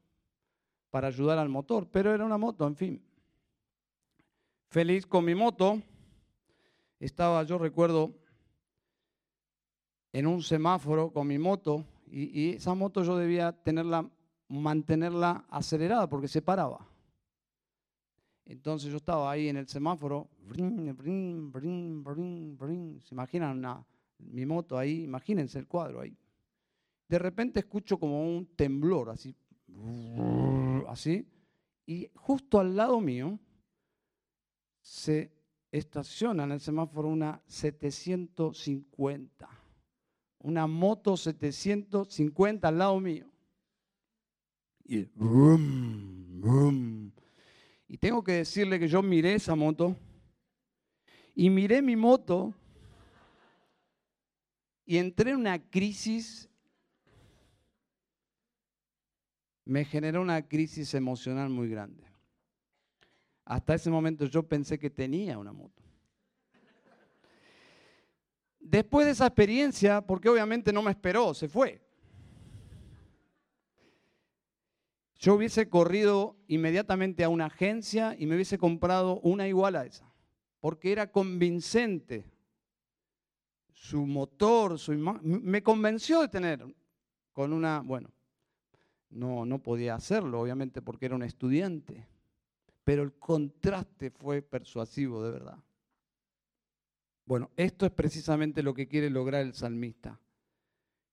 para 0.90 1.06
ayudar 1.06 1.38
al 1.38 1.48
motor, 1.48 1.86
pero 1.92 2.12
era 2.12 2.24
una 2.24 2.38
moto, 2.38 2.66
en 2.66 2.74
fin. 2.74 3.04
Feliz 4.68 5.06
con 5.06 5.24
mi 5.24 5.36
moto, 5.36 5.80
estaba, 7.04 7.42
yo 7.42 7.58
recuerdo, 7.58 8.14
en 10.12 10.26
un 10.26 10.42
semáforo 10.42 11.12
con 11.12 11.26
mi 11.26 11.38
moto 11.38 11.84
y, 12.06 12.50
esa 12.50 12.74
moto 12.74 13.02
yo 13.02 13.18
debía 13.18 13.52
tenerla, 13.52 14.08
mantenerla 14.48 15.44
acelerada 15.50 16.08
porque 16.08 16.28
se 16.28 16.40
paraba. 16.40 16.86
Entonces 18.46 18.90
yo 18.90 18.98
estaba 18.98 19.30
ahí 19.30 19.48
en 19.48 19.56
el 19.56 19.66
semáforo, 19.66 20.28
se 20.54 20.62
imaginan 23.14 23.84
mi 24.18 24.46
moto 24.46 24.78
ahí, 24.78 25.02
imagínense 25.02 25.58
el 25.58 25.66
cuadro 25.66 26.00
ahí. 26.00 26.16
De 27.08 27.18
repente 27.18 27.60
escucho 27.60 27.98
como 27.98 28.24
un 28.24 28.46
temblor 28.54 29.10
así, 29.10 29.34
así, 30.88 31.26
y 31.86 32.08
justo 32.14 32.60
al 32.60 32.76
lado 32.76 33.00
mío 33.00 33.38
se 34.80 35.33
estaciona 35.78 36.44
en 36.44 36.52
el 36.52 36.60
semáforo 36.60 37.08
una 37.08 37.42
750. 37.46 39.48
Una 40.38 40.68
moto 40.68 41.16
750 41.16 42.68
al 42.68 42.78
lado 42.78 43.00
mío. 43.00 43.26
Y, 44.84 45.08
y 47.88 47.98
tengo 47.98 48.22
que 48.22 48.32
decirle 48.32 48.78
que 48.78 48.86
yo 48.86 49.02
miré 49.02 49.34
esa 49.34 49.56
moto 49.56 49.96
y 51.34 51.50
miré 51.50 51.82
mi 51.82 51.96
moto 51.96 52.54
y 54.84 54.98
entré 54.98 55.30
en 55.30 55.38
una 55.38 55.58
crisis 55.58 56.48
me 59.64 59.84
generó 59.84 60.20
una 60.20 60.46
crisis 60.46 60.94
emocional 60.94 61.48
muy 61.48 61.68
grande. 61.68 62.13
Hasta 63.44 63.74
ese 63.74 63.90
momento 63.90 64.24
yo 64.26 64.42
pensé 64.42 64.78
que 64.78 64.90
tenía 64.90 65.38
una 65.38 65.52
moto. 65.52 65.82
Después 68.58 69.04
de 69.04 69.12
esa 69.12 69.26
experiencia, 69.26 70.00
porque 70.00 70.30
obviamente 70.30 70.72
no 70.72 70.82
me 70.82 70.90
esperó, 70.90 71.34
se 71.34 71.48
fue. 71.48 71.82
Yo 75.18 75.34
hubiese 75.34 75.68
corrido 75.68 76.36
inmediatamente 76.48 77.24
a 77.24 77.28
una 77.28 77.46
agencia 77.46 78.16
y 78.18 78.26
me 78.26 78.34
hubiese 78.34 78.58
comprado 78.58 79.20
una 79.20 79.46
igual 79.46 79.76
a 79.76 79.84
esa, 79.84 80.10
porque 80.60 80.92
era 80.92 81.10
convincente. 81.12 82.30
Su 83.72 84.06
motor, 84.06 84.78
su 84.78 84.92
me 85.22 85.62
convenció 85.62 86.22
de 86.22 86.28
tener 86.28 86.64
con 87.32 87.52
una, 87.52 87.80
bueno, 87.80 88.10
no, 89.10 89.44
no 89.44 89.62
podía 89.62 89.94
hacerlo, 89.94 90.40
obviamente, 90.40 90.80
porque 90.80 91.06
era 91.06 91.14
un 91.14 91.22
estudiante, 91.22 92.06
pero 92.84 93.02
el 93.02 93.14
contraste 93.14 94.10
fue 94.10 94.42
persuasivo, 94.42 95.24
de 95.24 95.32
verdad. 95.32 95.58
Bueno, 97.26 97.50
esto 97.56 97.86
es 97.86 97.92
precisamente 97.92 98.62
lo 98.62 98.74
que 98.74 98.86
quiere 98.86 99.08
lograr 99.08 99.42
el 99.42 99.54
salmista, 99.54 100.20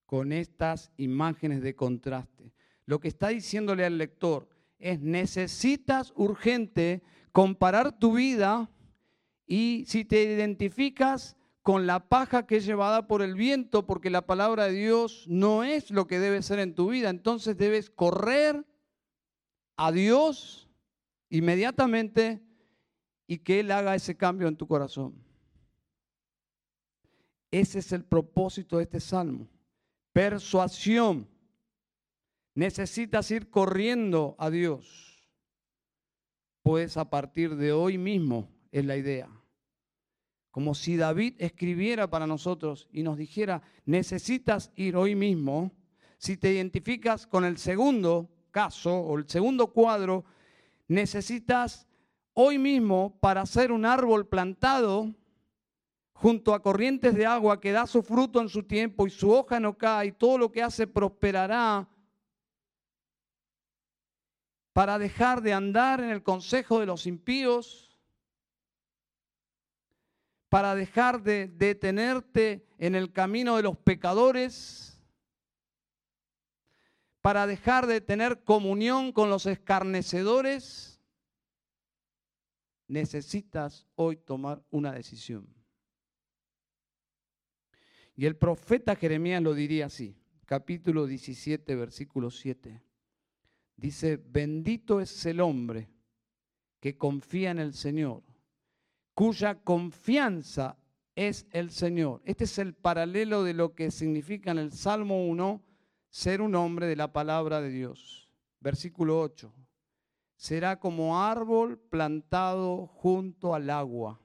con 0.05 0.33
estas 0.33 0.91
imágenes 0.97 1.61
de 1.61 1.73
contraste. 1.73 2.53
Lo 2.85 2.99
que 2.99 3.07
está 3.07 3.29
diciéndole 3.29 3.85
al 3.85 3.97
lector 3.97 4.49
es, 4.77 4.99
necesitas 4.99 6.11
urgente 6.17 7.01
comparar 7.31 7.97
tu 7.97 8.13
vida 8.13 8.69
y 9.47 9.85
si 9.87 10.03
te 10.03 10.23
identificas 10.23 11.37
con 11.61 11.85
la 11.87 12.09
paja 12.09 12.45
que 12.45 12.57
es 12.57 12.65
llevada 12.65 13.07
por 13.07 13.21
el 13.21 13.35
viento, 13.35 13.85
porque 13.85 14.09
la 14.09 14.25
palabra 14.25 14.65
de 14.65 14.73
Dios 14.73 15.25
no 15.29 15.63
es 15.63 15.91
lo 15.91 16.07
que 16.07 16.19
debe 16.19 16.41
ser 16.41 16.59
en 16.59 16.73
tu 16.73 16.89
vida, 16.89 17.09
entonces 17.09 17.55
debes 17.55 17.89
correr 17.89 18.65
a 19.77 19.91
Dios 19.91 20.70
inmediatamente 21.31 22.41
y 23.25 23.39
que 23.39 23.61
Él 23.61 23.71
haga 23.71 23.95
ese 23.95 24.15
cambio 24.15 24.47
en 24.47 24.57
tu 24.57 24.67
corazón. 24.67 25.15
Ese 27.49 27.79
es 27.79 27.91
el 27.91 28.03
propósito 28.03 28.77
de 28.77 28.83
este 28.83 28.99
salmo. 28.99 29.47
Persuasión. 30.13 31.27
Necesitas 32.53 33.31
ir 33.31 33.49
corriendo 33.49 34.35
a 34.37 34.49
Dios. 34.49 35.25
Pues 36.63 36.97
a 36.97 37.09
partir 37.09 37.55
de 37.55 37.71
hoy 37.71 37.97
mismo 37.97 38.49
es 38.71 38.85
la 38.85 38.97
idea. 38.97 39.29
Como 40.51 40.75
si 40.75 40.97
David 40.97 41.35
escribiera 41.39 42.09
para 42.09 42.27
nosotros 42.27 42.89
y 42.91 43.03
nos 43.03 43.17
dijera, 43.17 43.61
necesitas 43.85 44.71
ir 44.75 44.97
hoy 44.97 45.15
mismo. 45.15 45.71
Si 46.17 46.35
te 46.35 46.51
identificas 46.53 47.25
con 47.25 47.45
el 47.45 47.57
segundo 47.57 48.29
caso 48.51 48.93
o 48.93 49.17
el 49.17 49.27
segundo 49.29 49.67
cuadro, 49.71 50.25
necesitas 50.91 51.87
hoy 52.33 52.57
mismo 52.57 53.17
para 53.21 53.45
ser 53.45 53.71
un 53.71 53.85
árbol 53.85 54.27
plantado 54.27 55.15
junto 56.11 56.53
a 56.53 56.61
corrientes 56.61 57.15
de 57.15 57.25
agua 57.25 57.61
que 57.61 57.71
da 57.71 57.87
su 57.87 58.03
fruto 58.03 58.41
en 58.41 58.49
su 58.49 58.63
tiempo 58.63 59.07
y 59.07 59.09
su 59.09 59.31
hoja 59.31 59.59
no 59.61 59.77
cae 59.77 60.07
y 60.07 60.11
todo 60.11 60.37
lo 60.37 60.51
que 60.51 60.61
hace 60.61 60.87
prosperará 60.87 61.87
para 64.73 64.99
dejar 64.99 65.41
de 65.41 65.53
andar 65.53 66.01
en 66.01 66.09
el 66.09 66.23
consejo 66.23 66.81
de 66.81 66.85
los 66.85 67.07
impíos, 67.07 67.97
para 70.49 70.75
dejar 70.75 71.23
de 71.23 71.47
detenerte 71.47 72.67
en 72.77 72.95
el 72.95 73.13
camino 73.13 73.55
de 73.55 73.63
los 73.63 73.77
pecadores, 73.77 74.90
para 77.21 77.45
dejar 77.45 77.85
de 77.85 78.01
tener 78.01 78.43
comunión 78.43 79.11
con 79.11 79.29
los 79.29 79.45
escarnecedores, 79.45 80.99
necesitas 82.87 83.87
hoy 83.95 84.17
tomar 84.17 84.63
una 84.71 84.91
decisión. 84.91 85.47
Y 88.15 88.25
el 88.25 88.35
profeta 88.35 88.95
Jeremías 88.95 89.41
lo 89.41 89.53
diría 89.53 89.85
así, 89.85 90.17
capítulo 90.45 91.05
17, 91.05 91.75
versículo 91.75 92.31
7. 92.31 92.81
Dice, 93.77 94.17
bendito 94.17 94.99
es 94.99 95.25
el 95.25 95.39
hombre 95.39 95.89
que 96.79 96.97
confía 96.97 97.51
en 97.51 97.59
el 97.59 97.73
Señor, 97.73 98.23
cuya 99.13 99.55
confianza 99.63 100.77
es 101.15 101.45
el 101.51 101.69
Señor. 101.71 102.21
Este 102.25 102.45
es 102.45 102.57
el 102.57 102.73
paralelo 102.73 103.43
de 103.43 103.53
lo 103.53 103.73
que 103.73 103.91
significa 103.91 104.51
en 104.51 104.57
el 104.57 104.71
Salmo 104.71 105.25
1 105.27 105.63
ser 106.11 106.41
un 106.41 106.55
hombre 106.55 106.87
de 106.87 106.97
la 106.97 107.11
palabra 107.13 107.61
de 107.61 107.69
Dios. 107.69 108.29
Versículo 108.59 109.19
8. 109.21 109.51
Será 110.35 110.79
como 110.79 111.19
árbol 111.19 111.79
plantado 111.79 112.85
junto 112.87 113.55
al 113.55 113.69
agua, 113.69 114.19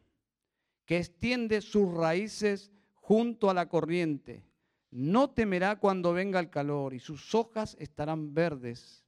que 0.85 0.99
extiende 0.99 1.61
sus 1.61 1.95
raíces 1.95 2.73
junto 2.95 3.49
a 3.49 3.55
la 3.55 3.69
corriente. 3.69 4.45
No 4.91 5.31
temerá 5.31 5.77
cuando 5.77 6.13
venga 6.13 6.41
el 6.41 6.51
calor 6.51 6.93
y 6.93 6.99
sus 6.99 7.35
hojas 7.35 7.77
estarán 7.79 8.35
verdes. 8.35 9.05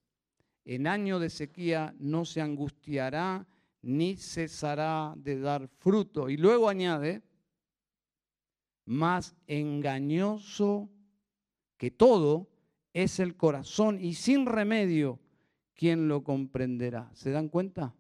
En 0.65 0.87
año 0.87 1.19
de 1.19 1.31
sequía 1.31 1.95
no 1.99 2.25
se 2.25 2.41
angustiará 2.41 3.47
ni 3.83 4.17
cesará 4.17 5.15
de 5.17 5.41
dar 5.41 5.67
fruto. 5.67 6.29
Y 6.29 6.37
luego 6.37 6.69
añade, 6.69 7.23
más 8.85 9.35
engañoso 9.47 10.91
que 11.77 11.91
todo 11.91 12.49
es 12.93 13.21
el 13.21 13.37
corazón 13.37 13.99
y 14.01 14.15
sin 14.15 14.47
remedio, 14.47 15.21
¿quién 15.75 16.09
lo 16.09 16.25
comprenderá? 16.25 17.11
¿Se 17.15 17.31
dan 17.31 17.49
cuenta? 17.49 17.95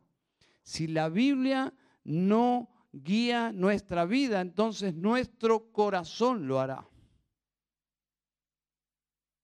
Si 0.62 0.86
la 0.86 1.08
Biblia 1.08 1.74
no 2.04 2.68
guía 2.92 3.52
nuestra 3.52 4.04
vida, 4.04 4.40
entonces 4.40 4.94
nuestro 4.94 5.70
corazón 5.72 6.46
lo 6.46 6.60
hará. 6.60 6.88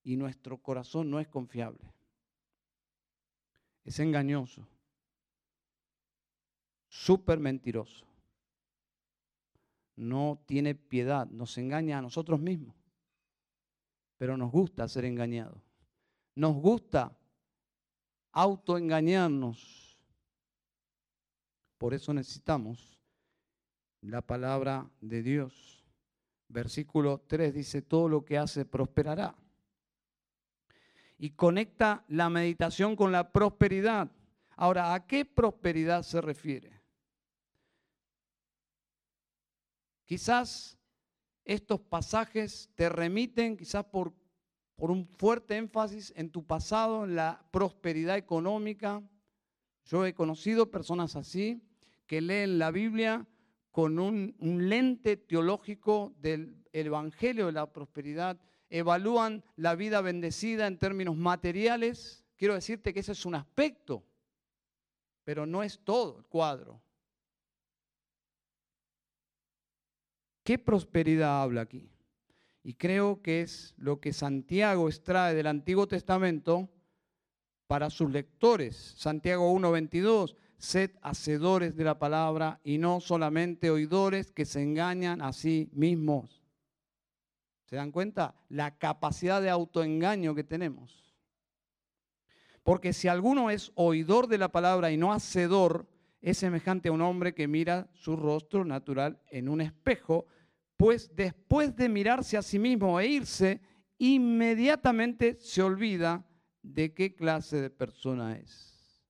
Y 0.03 0.17
nuestro 0.17 0.59
corazón 0.59 1.11
no 1.11 1.21
es 1.21 1.29
confiable. 1.29 1.93
Es 3.85 3.99
engañoso. 4.01 4.67
Súper 6.89 7.39
mentiroso. 7.39 8.07
No 9.97 10.43
tiene 10.47 10.75
piedad. 10.75 11.27
Nos 11.27 11.57
engaña 11.57 11.99
a 11.99 12.03
nosotros 12.03 12.41
mismos. 12.41 12.84
Pero 14.17 14.37
nos 14.37 14.51
gusta 14.51 14.89
ser 14.89 15.05
engañados. 15.05 15.63
Nos 16.35 16.55
gusta 16.55 17.17
autoengañarnos. 18.33 19.99
Por 21.79 21.95
eso 21.95 22.13
necesitamos 22.15 23.01
la 24.01 24.23
palabra 24.23 24.91
de 25.01 25.23
Dios. 25.23 25.85
Versículo 26.49 27.25
3 27.27 27.55
dice, 27.55 27.83
todo 27.83 28.09
lo 28.09 28.25
que 28.25 28.39
hace 28.39 28.65
prosperará. 28.65 29.37
Y 31.19 31.31
conecta 31.31 32.05
la 32.09 32.29
meditación 32.29 32.97
con 32.97 33.13
la 33.13 33.33
prosperidad. 33.33 34.11
Ahora, 34.57 34.95
¿a 34.95 35.07
qué 35.07 35.25
prosperidad 35.25 36.03
se 36.03 36.21
refiere? 36.21 36.81
Quizás 40.05 40.79
estos 41.45 41.81
pasajes 41.81 42.71
te 42.75 42.89
remiten, 42.89 43.57
quizás 43.57 43.85
por, 43.85 44.13
un 44.77 45.07
fuerte 45.07 45.57
énfasis 45.57 46.13
en 46.17 46.31
tu 46.31 46.45
pasado, 46.45 47.05
en 47.05 47.15
la 47.15 47.47
prosperidad 47.51 48.17
económica. 48.17 49.03
Yo 49.85 50.05
he 50.05 50.15
conocido 50.15 50.71
personas 50.71 51.17
así 51.17 51.63
que 52.07 52.21
leen 52.21 52.59
la 52.59 52.71
Biblia 52.71 53.27
con 53.71 53.99
un, 53.99 54.35
lente 54.41 55.17
teológico 55.17 56.15
del 56.19 56.65
Evangelio 56.73 57.47
de 57.47 57.53
la 57.53 57.73
Prosperidad, 57.73 58.41
evalúan 58.69 59.45
la 59.57 59.75
vida 59.75 60.01
bendecida 60.01 60.67
en 60.67 60.79
términos 60.79 61.17
materiales. 61.17 62.25
Quiero 62.37 62.55
decirte 62.55 62.93
que 62.93 63.01
ese 63.01 63.13
es 63.13 63.25
un 63.27 63.35
aspecto, 63.35 64.05
pero 65.25 65.47
no 65.47 65.63
es 65.63 65.81
todo 65.85 66.19
el 66.19 66.25
cuadro. 66.27 66.84
¿Qué 70.45 70.59
prosperidad 70.59 71.43
habla 71.43 71.63
aquí? 71.63 71.91
Y 72.63 72.75
creo 72.75 73.21
que 73.23 73.41
es 73.41 73.75
lo 73.77 74.01
que 74.01 74.13
Santiago 74.13 74.89
extrae 74.89 75.35
del 75.35 75.47
Antiguo 75.49 75.89
Testamento 75.89 76.69
para 77.67 77.91
sus 77.91 78.11
lectores. 78.11 78.95
Santiago 78.97 79.53
1.22 79.53 80.37
sed 80.65 80.93
hacedores 81.03 81.77
de 81.77 81.85
la 81.85 81.99
palabra 81.99 82.61
y 82.65 82.79
no 82.79 83.01
solamente 83.01 83.71
oidores 83.71 84.33
que 84.33 84.45
se 84.45 84.63
engañan 84.63 85.21
a 85.21 85.33
sí 85.33 85.69
mismos. 85.73 86.43
¿Se 87.67 87.77
dan 87.77 87.93
cuenta? 87.93 88.35
La 88.49 88.79
capacidad 88.79 89.43
de 89.43 89.51
autoengaño 89.51 90.35
que 90.35 90.45
tenemos. 90.45 91.15
Porque 92.63 92.93
si 92.93 93.09
alguno 93.09 93.51
es 93.51 93.73
oidor 93.75 94.27
de 94.27 94.39
la 94.39 94.49
palabra 94.49 94.91
y 94.91 94.97
no 94.97 95.13
hacedor, 95.13 95.87
es 96.23 96.39
semejante 96.39 96.89
a 96.89 96.93
un 96.93 97.03
hombre 97.03 97.35
que 97.35 97.47
mira 97.47 97.89
su 97.93 98.17
rostro 98.17 98.65
natural 98.65 99.21
en 99.31 99.51
un 99.51 99.61
espejo, 99.61 100.27
pues 100.77 101.15
después 101.15 101.75
de 101.77 101.89
mirarse 101.89 102.37
a 102.37 102.43
sí 102.43 102.59
mismo 102.59 102.99
e 102.99 103.07
irse, 103.07 103.61
inmediatamente 103.99 105.37
se 105.41 105.63
olvida 105.63 106.27
de 106.63 106.93
qué 106.93 107.15
clase 107.15 107.61
de 107.61 107.71
persona 107.71 108.37
es. 108.37 109.03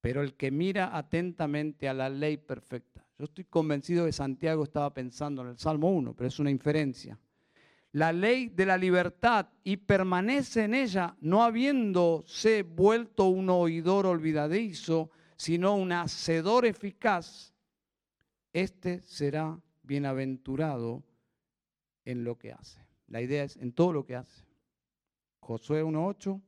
Pero 0.00 0.22
el 0.22 0.34
que 0.34 0.50
mira 0.50 0.96
atentamente 0.96 1.88
a 1.88 1.94
la 1.94 2.08
ley 2.08 2.36
perfecta. 2.36 3.06
Yo 3.18 3.24
estoy 3.24 3.44
convencido 3.44 4.06
que 4.06 4.12
Santiago 4.12 4.62
estaba 4.62 4.94
pensando 4.94 5.42
en 5.42 5.48
el 5.48 5.58
Salmo 5.58 5.90
1, 5.90 6.14
pero 6.14 6.28
es 6.28 6.38
una 6.38 6.50
inferencia. 6.50 7.18
La 7.92 8.12
ley 8.12 8.48
de 8.48 8.66
la 8.66 8.76
libertad 8.76 9.48
y 9.64 9.78
permanece 9.78 10.64
en 10.64 10.74
ella, 10.74 11.16
no 11.20 11.42
habiéndose 11.42 12.62
vuelto 12.62 13.24
un 13.24 13.48
oidor 13.50 14.06
olvidadizo, 14.06 15.10
sino 15.36 15.74
un 15.74 15.92
hacedor 15.92 16.66
eficaz, 16.66 17.54
este 18.52 19.00
será 19.02 19.58
bienaventurado 19.88 21.02
en 22.04 22.22
lo 22.22 22.38
que 22.38 22.52
hace. 22.52 22.86
La 23.08 23.20
idea 23.20 23.42
es 23.42 23.56
en 23.56 23.72
todo 23.72 23.92
lo 23.92 24.04
que 24.04 24.14
hace. 24.14 24.44
Josué 25.40 25.82
1.8, 25.82 26.40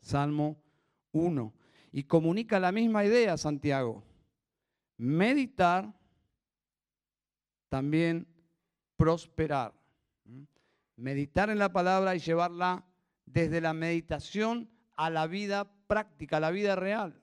Salmo 0.00 0.62
1. 1.10 1.54
Y 1.90 2.04
comunica 2.04 2.60
la 2.60 2.70
misma 2.70 3.04
idea, 3.04 3.36
Santiago. 3.36 4.04
Meditar, 4.98 5.92
también 7.68 8.28
prosperar. 8.96 9.72
Meditar 10.96 11.50
en 11.50 11.58
la 11.58 11.72
palabra 11.72 12.14
y 12.14 12.20
llevarla 12.20 12.84
desde 13.24 13.60
la 13.60 13.72
meditación 13.72 14.70
a 14.96 15.08
la 15.08 15.26
vida 15.26 15.72
práctica, 15.86 16.36
a 16.36 16.40
la 16.40 16.50
vida 16.50 16.76
real. 16.76 17.22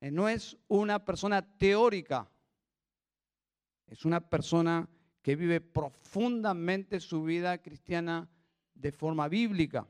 Eh, 0.00 0.10
no 0.10 0.28
es 0.28 0.58
una 0.68 1.04
persona 1.04 1.56
teórica, 1.56 2.29
es 3.90 4.04
una 4.04 4.20
persona 4.20 4.88
que 5.20 5.36
vive 5.36 5.60
profundamente 5.60 7.00
su 7.00 7.24
vida 7.24 7.58
cristiana 7.58 8.28
de 8.74 8.92
forma 8.92 9.28
bíblica. 9.28 9.86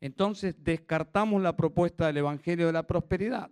Entonces 0.00 0.54
descartamos 0.58 1.40
la 1.40 1.56
propuesta 1.56 2.08
del 2.08 2.18
Evangelio 2.18 2.66
de 2.66 2.72
la 2.72 2.86
Prosperidad, 2.86 3.50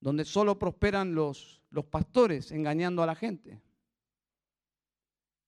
donde 0.00 0.24
solo 0.24 0.58
prosperan 0.58 1.14
los, 1.14 1.62
los 1.70 1.84
pastores 1.86 2.50
engañando 2.50 3.02
a 3.02 3.06
la 3.06 3.14
gente. 3.14 3.62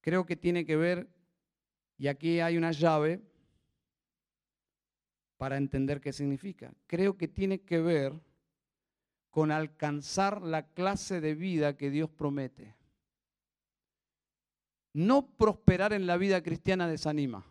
Creo 0.01 0.25
que 0.25 0.37
tiene 0.37 0.65
que 0.65 0.77
ver, 0.77 1.09
y 1.99 2.07
aquí 2.07 2.39
hay 2.41 2.57
una 2.57 2.71
llave 2.71 3.21
para 5.37 5.57
entender 5.57 6.01
qué 6.01 6.13
significa. 6.13 6.73
Creo 6.87 7.17
que 7.17 7.29
tiene 7.29 7.61
que 7.61 7.81
ver 7.81 8.13
con 9.39 9.53
alcanzar 9.53 10.43
la 10.43 10.67
clase 10.67 11.21
de 11.21 11.37
vida 11.37 11.77
que 11.77 11.91
Dios 11.91 12.11
promete. 12.11 12.75
No 14.95 15.29
prosperar 15.37 15.93
en 15.93 16.09
la 16.09 16.17
vida 16.17 16.43
cristiana 16.43 16.89
desanima. 16.89 17.47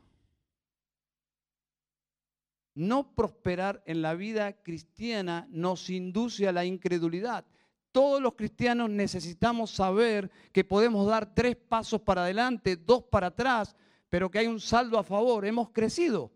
No 2.75 3.15
prosperar 3.15 3.83
en 3.85 4.01
la 4.01 4.15
vida 4.15 4.61
cristiana 4.63 5.47
nos 5.49 5.89
induce 5.89 6.45
a 6.49 6.51
la 6.51 6.65
incredulidad. 6.65 7.45
Todos 7.93 8.21
los 8.21 8.33
cristianos 8.33 8.89
necesitamos 8.89 9.71
saber 9.71 10.29
que 10.51 10.65
podemos 10.65 11.07
dar 11.07 11.33
tres 11.33 11.55
pasos 11.55 12.01
para 12.01 12.23
adelante, 12.23 12.75
dos 12.75 13.03
para 13.03 13.27
atrás, 13.27 13.77
pero 14.09 14.29
que 14.29 14.39
hay 14.39 14.47
un 14.47 14.59
saldo 14.59 14.99
a 14.99 15.03
favor. 15.03 15.45
Hemos 15.45 15.69
crecido, 15.69 16.33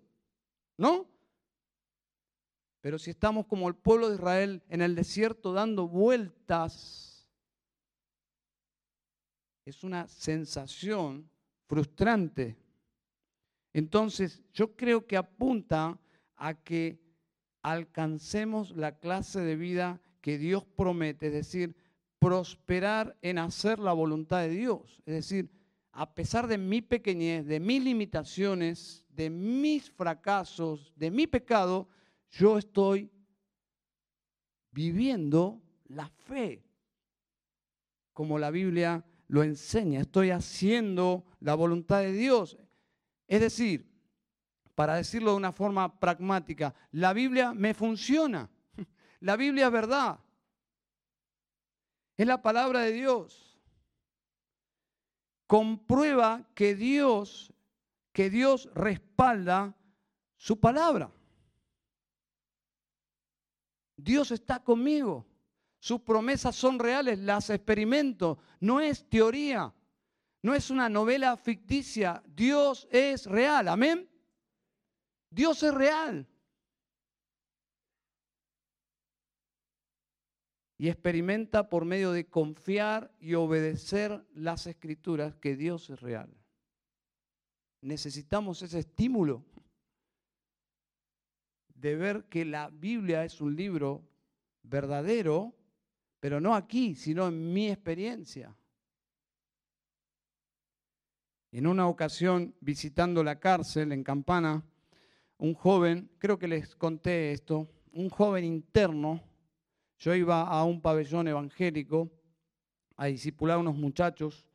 ¿no? 0.77 1.07
Pero 2.81 2.97
si 2.97 3.11
estamos 3.11 3.45
como 3.45 3.67
el 3.67 3.75
pueblo 3.75 4.09
de 4.09 4.15
Israel 4.15 4.63
en 4.67 4.81
el 4.81 4.95
desierto 4.95 5.53
dando 5.53 5.87
vueltas, 5.87 7.27
es 9.65 9.83
una 9.83 10.07
sensación 10.07 11.29
frustrante. 11.67 12.57
Entonces, 13.71 14.41
yo 14.51 14.75
creo 14.75 15.05
que 15.05 15.15
apunta 15.15 15.99
a 16.35 16.55
que 16.55 16.99
alcancemos 17.61 18.75
la 18.75 18.97
clase 18.97 19.41
de 19.41 19.55
vida 19.55 20.01
que 20.19 20.39
Dios 20.39 20.65
promete, 20.65 21.27
es 21.27 21.33
decir, 21.33 21.75
prosperar 22.19 23.17
en 23.21 23.37
hacer 23.37 23.79
la 23.79 23.93
voluntad 23.93 24.41
de 24.41 24.49
Dios. 24.49 25.01
Es 25.05 25.13
decir, 25.13 25.51
a 25.91 26.13
pesar 26.13 26.47
de 26.47 26.57
mi 26.57 26.81
pequeñez, 26.81 27.45
de 27.45 27.59
mis 27.59 27.83
limitaciones, 27.83 29.05
de 29.09 29.29
mis 29.29 29.89
fracasos, 29.91 30.93
de 30.95 31.11
mi 31.11 31.27
pecado, 31.27 31.87
yo 32.31 32.57
estoy 32.57 33.11
viviendo 34.71 35.61
la 35.85 36.07
fe, 36.07 36.63
como 38.13 38.39
la 38.39 38.51
Biblia 38.51 39.05
lo 39.27 39.43
enseña, 39.43 40.01
estoy 40.01 40.31
haciendo 40.31 41.25
la 41.39 41.55
voluntad 41.55 41.99
de 41.99 42.13
Dios. 42.13 42.57
Es 43.27 43.41
decir, 43.41 43.89
para 44.75 44.95
decirlo 44.95 45.31
de 45.31 45.37
una 45.37 45.51
forma 45.51 45.99
pragmática, 45.99 46.73
la 46.91 47.13
Biblia 47.13 47.53
me 47.53 47.73
funciona, 47.73 48.49
la 49.19 49.35
Biblia 49.35 49.67
es 49.67 49.71
verdad, 49.71 50.19
es 52.17 52.27
la 52.27 52.41
palabra 52.41 52.81
de 52.81 52.93
Dios. 52.93 53.59
Comprueba 55.47 56.47
que 56.55 56.75
Dios, 56.75 57.53
que 58.13 58.29
Dios 58.29 58.69
respalda 58.73 59.75
su 60.37 60.59
palabra. 60.59 61.11
Dios 64.03 64.31
está 64.31 64.63
conmigo. 64.63 65.25
Sus 65.79 66.01
promesas 66.01 66.55
son 66.55 66.79
reales, 66.79 67.19
las 67.19 67.49
experimento. 67.49 68.37
No 68.59 68.79
es 68.79 69.09
teoría, 69.09 69.73
no 70.43 70.53
es 70.53 70.69
una 70.69 70.89
novela 70.89 71.37
ficticia. 71.37 72.21
Dios 72.27 72.87
es 72.91 73.25
real, 73.25 73.67
amén. 73.67 74.09
Dios 75.29 75.63
es 75.63 75.73
real. 75.73 76.27
Y 80.77 80.89
experimenta 80.89 81.69
por 81.69 81.85
medio 81.85 82.11
de 82.11 82.27
confiar 82.27 83.13
y 83.19 83.35
obedecer 83.35 84.25
las 84.33 84.65
escrituras 84.65 85.35
que 85.35 85.55
Dios 85.55 85.89
es 85.91 85.99
real. 86.01 86.35
Necesitamos 87.81 88.61
ese 88.61 88.79
estímulo 88.79 89.45
de 91.81 91.95
ver 91.95 92.25
que 92.25 92.45
la 92.45 92.69
Biblia 92.69 93.25
es 93.25 93.41
un 93.41 93.55
libro 93.55 94.07
verdadero, 94.61 95.55
pero 96.19 96.39
no 96.39 96.53
aquí, 96.53 96.93
sino 96.93 97.27
en 97.27 97.51
mi 97.51 97.69
experiencia. 97.69 98.55
En 101.51 101.65
una 101.65 101.87
ocasión, 101.87 102.53
visitando 102.61 103.23
la 103.23 103.39
cárcel 103.39 103.91
en 103.91 104.03
Campana, 104.03 104.63
un 105.39 105.55
joven, 105.55 106.09
creo 106.19 106.37
que 106.37 106.47
les 106.47 106.75
conté 106.75 107.31
esto, 107.31 107.67
un 107.93 108.09
joven 108.09 108.45
interno, 108.45 109.19
yo 109.97 110.13
iba 110.13 110.43
a 110.43 110.63
un 110.63 110.81
pabellón 110.81 111.27
evangélico 111.27 112.11
a 112.95 113.07
discipular 113.07 113.57
a 113.57 113.59
unos 113.59 113.75
muchachos 113.75 114.47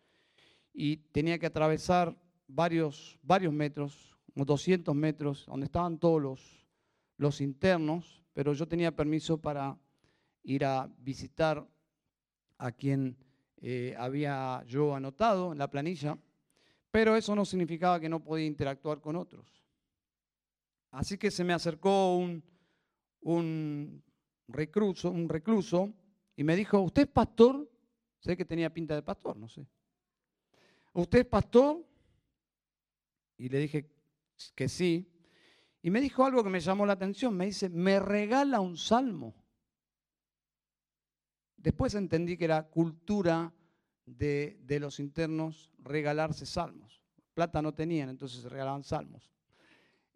y 0.73 0.99
tenía 1.11 1.39
que 1.41 1.47
atravesar 1.47 2.17
varios, 2.47 3.19
varios 3.23 3.53
metros, 3.53 4.17
unos 4.35 4.47
200 4.47 4.95
metros, 4.95 5.45
donde 5.47 5.67
estaban 5.67 5.99
todos 5.99 6.23
los 6.23 6.66
los 7.17 7.41
internos, 7.41 8.25
pero 8.33 8.53
yo 8.53 8.67
tenía 8.69 8.95
permiso 8.95 9.39
para 9.39 9.79
ir 10.43 10.65
a 10.65 10.89
visitar 10.99 11.67
a 12.59 12.73
quien 12.73 13.17
eh, 13.59 13.95
había 13.99 14.63
yo 14.67 14.95
anotado 14.95 15.53
en 15.53 15.59
la 15.59 15.71
planilla, 15.71 16.19
pero 16.91 17.17
eso 17.17 17.35
no 17.35 17.45
significaba 17.45 18.01
que 18.01 18.09
no 18.09 18.23
podía 18.23 18.47
interactuar 18.47 19.01
con 19.01 19.17
otros. 19.17 19.65
Así 20.91 21.19
que 21.19 21.31
se 21.31 21.45
me 21.45 21.53
acercó 21.53 22.17
un, 22.17 22.43
un, 23.21 24.03
recluso, 24.49 25.11
un 25.11 25.29
recluso 25.29 25.93
y 26.37 26.45
me 26.45 26.57
dijo, 26.57 26.81
¿usted 26.81 27.03
es 27.03 27.09
pastor? 27.09 27.71
Sé 28.21 28.37
que 28.37 28.45
tenía 28.45 28.73
pinta 28.73 28.95
de 28.95 29.03
pastor, 29.03 29.37
no 29.37 29.49
sé. 29.49 29.67
¿Usted 30.93 31.21
es 31.21 31.27
pastor? 31.27 31.85
Y 33.37 33.49
le 33.49 33.59
dije 33.59 33.91
que 34.55 34.69
sí. 34.69 35.16
Y 35.87 35.91
me 35.93 36.01
dijo 36.01 36.25
algo 36.25 36.43
que 36.43 36.51
me 36.51 36.59
llamó 36.59 36.85
la 36.85 36.95
atención. 36.95 37.37
Me 37.37 37.47
dice, 37.47 37.69
me 37.69 38.01
regala 38.01 38.59
un 38.59 38.77
salmo. 38.77 39.37
Después 41.57 41.95
entendí 41.95 42.37
que 42.37 42.47
era 42.47 42.65
cultura 42.65 43.55
de, 44.05 44.59
los 44.81 44.99
internos 44.99 45.71
regalarse 45.79 46.45
salmos. 46.45 47.01
Plata 47.35 47.63
no 47.63 47.73
tenían, 47.73 48.09
entonces 48.09 48.43
se 48.43 48.49
regalaban 48.49 48.83
salmos. 48.83 49.33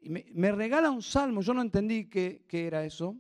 Y 0.01 0.11
me, 0.11 0.51
regala 0.51 0.91
un 0.91 1.03
salmo, 1.03 1.41
yo 1.41 1.55
no 1.55 1.63
entendí 1.63 2.09
qué, 2.09 2.45
qué 2.49 2.67
era 2.67 2.85
eso. 2.85 3.17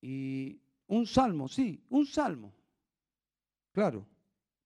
Y 0.00 0.62
un 0.86 1.06
salmo, 1.06 1.46
sí, 1.46 1.84
un 1.90 2.06
salmo. 2.06 2.54
Claro, 3.72 4.08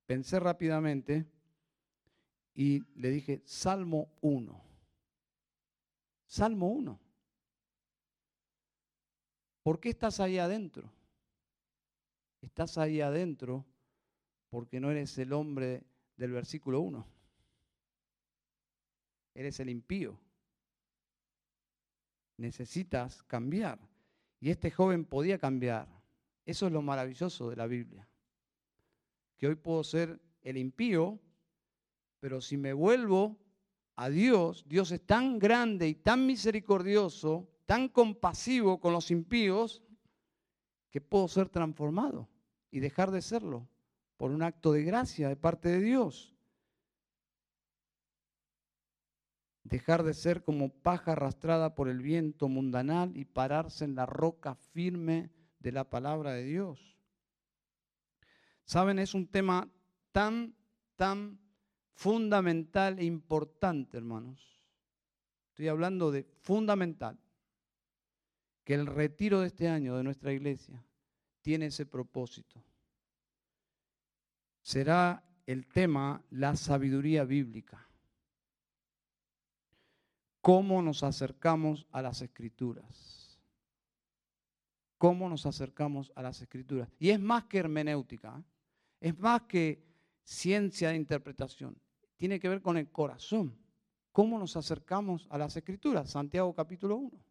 pensé 0.06 0.38
rápidamente 0.38 1.26
y 2.54 2.84
le 2.94 3.10
dije, 3.10 3.42
Salmo 3.44 4.12
1. 4.20 4.63
Salmo 6.26 6.68
1. 6.68 7.00
¿Por 9.62 9.80
qué 9.80 9.90
estás 9.90 10.20
ahí 10.20 10.38
adentro? 10.38 10.90
Estás 12.40 12.76
ahí 12.76 13.00
adentro 13.00 13.64
porque 14.50 14.78
no 14.78 14.90
eres 14.90 15.16
el 15.18 15.32
hombre 15.32 15.82
del 16.16 16.32
versículo 16.32 16.80
1. 16.80 17.06
eres 19.34 19.58
el 19.58 19.68
impío. 19.68 20.20
Necesitas 22.36 23.22
cambiar. 23.24 23.80
Y 24.40 24.50
este 24.50 24.70
joven 24.70 25.04
podía 25.04 25.38
cambiar. 25.38 25.88
Eso 26.44 26.66
es 26.66 26.72
lo 26.72 26.82
maravilloso 26.82 27.48
de 27.50 27.56
la 27.56 27.66
Biblia. 27.66 28.06
Que 29.38 29.48
hoy 29.48 29.54
puedo 29.56 29.82
ser 29.82 30.20
el 30.42 30.56
impío, 30.56 31.18
pero 32.20 32.40
si 32.40 32.56
me 32.56 32.72
vuelvo 32.72 33.38
a 33.96 34.08
Dios, 34.08 34.64
Dios 34.66 34.90
es 34.90 35.04
tan 35.06 35.38
grande 35.38 35.88
y 35.88 35.94
tan 35.94 36.26
misericordioso, 36.26 37.48
tan 37.66 37.88
compasivo 37.88 38.80
con 38.80 38.92
los 38.92 39.10
impíos, 39.10 39.82
que 40.90 41.00
puedo 41.00 41.26
ser 41.28 41.48
transformado 41.48 42.28
y 42.70 42.80
dejar 42.80 43.10
de 43.10 43.22
serlo 43.22 43.68
por 44.16 44.30
un 44.30 44.42
acto 44.42 44.72
de 44.72 44.84
gracia 44.84 45.28
de 45.28 45.36
parte 45.36 45.68
de 45.68 45.80
Dios. 45.80 46.36
Dejar 49.64 50.02
de 50.04 50.14
ser 50.14 50.44
como 50.44 50.68
paja 50.68 51.12
arrastrada 51.12 51.74
por 51.74 51.88
el 51.88 52.00
viento 52.00 52.48
mundanal 52.48 53.16
y 53.16 53.24
pararse 53.24 53.84
en 53.84 53.94
la 53.94 54.06
roca 54.06 54.54
firme 54.54 55.32
de 55.58 55.72
la 55.72 55.88
palabra 55.88 56.32
de 56.32 56.44
Dios. 56.44 56.96
Saben, 58.64 58.98
es 58.98 59.14
un 59.14 59.26
tema 59.26 59.68
tan, 60.12 60.54
tan 60.96 61.40
fundamental 61.94 62.98
e 62.98 63.04
importante, 63.04 63.96
hermanos. 63.96 64.60
Estoy 65.48 65.68
hablando 65.68 66.10
de 66.10 66.24
fundamental. 66.42 67.18
Que 68.64 68.74
el 68.74 68.86
retiro 68.86 69.40
de 69.40 69.48
este 69.48 69.68
año 69.68 69.96
de 69.96 70.02
nuestra 70.02 70.32
iglesia 70.32 70.82
tiene 71.42 71.66
ese 71.66 71.84
propósito. 71.84 72.62
Será 74.62 75.22
el 75.46 75.66
tema 75.66 76.24
la 76.30 76.56
sabiduría 76.56 77.24
bíblica. 77.24 77.86
¿Cómo 80.40 80.82
nos 80.82 81.02
acercamos 81.02 81.86
a 81.92 82.02
las 82.02 82.22
escrituras? 82.22 83.38
¿Cómo 84.96 85.28
nos 85.28 85.44
acercamos 85.44 86.10
a 86.14 86.22
las 86.22 86.40
escrituras? 86.40 86.88
Y 86.98 87.10
es 87.10 87.20
más 87.20 87.44
que 87.44 87.58
hermenéutica, 87.58 88.38
¿eh? 88.38 88.44
es 89.00 89.18
más 89.18 89.42
que 89.42 89.84
ciencia 90.22 90.88
de 90.88 90.96
interpretación, 90.96 91.78
tiene 92.16 92.40
que 92.40 92.48
ver 92.48 92.62
con 92.62 92.76
el 92.76 92.90
corazón. 92.90 93.58
¿Cómo 94.12 94.38
nos 94.38 94.56
acercamos 94.56 95.26
a 95.30 95.38
las 95.38 95.56
escrituras? 95.56 96.10
Santiago 96.10 96.54
capítulo 96.54 96.96
1. 96.96 97.24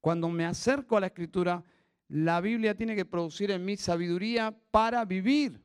Cuando 0.00 0.28
me 0.28 0.44
acerco 0.44 0.96
a 0.96 1.00
la 1.00 1.08
escritura, 1.08 1.64
la 2.08 2.40
Biblia 2.40 2.76
tiene 2.76 2.94
que 2.94 3.04
producir 3.04 3.50
en 3.50 3.64
mí 3.64 3.76
sabiduría 3.76 4.56
para 4.70 5.04
vivir. 5.04 5.60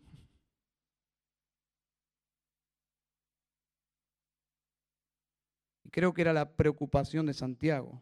Y 5.83 5.89
creo 5.91 6.11
que 6.11 6.21
era 6.21 6.33
la 6.33 6.51
preocupación 6.51 7.27
de 7.27 7.35
Santiago, 7.35 8.01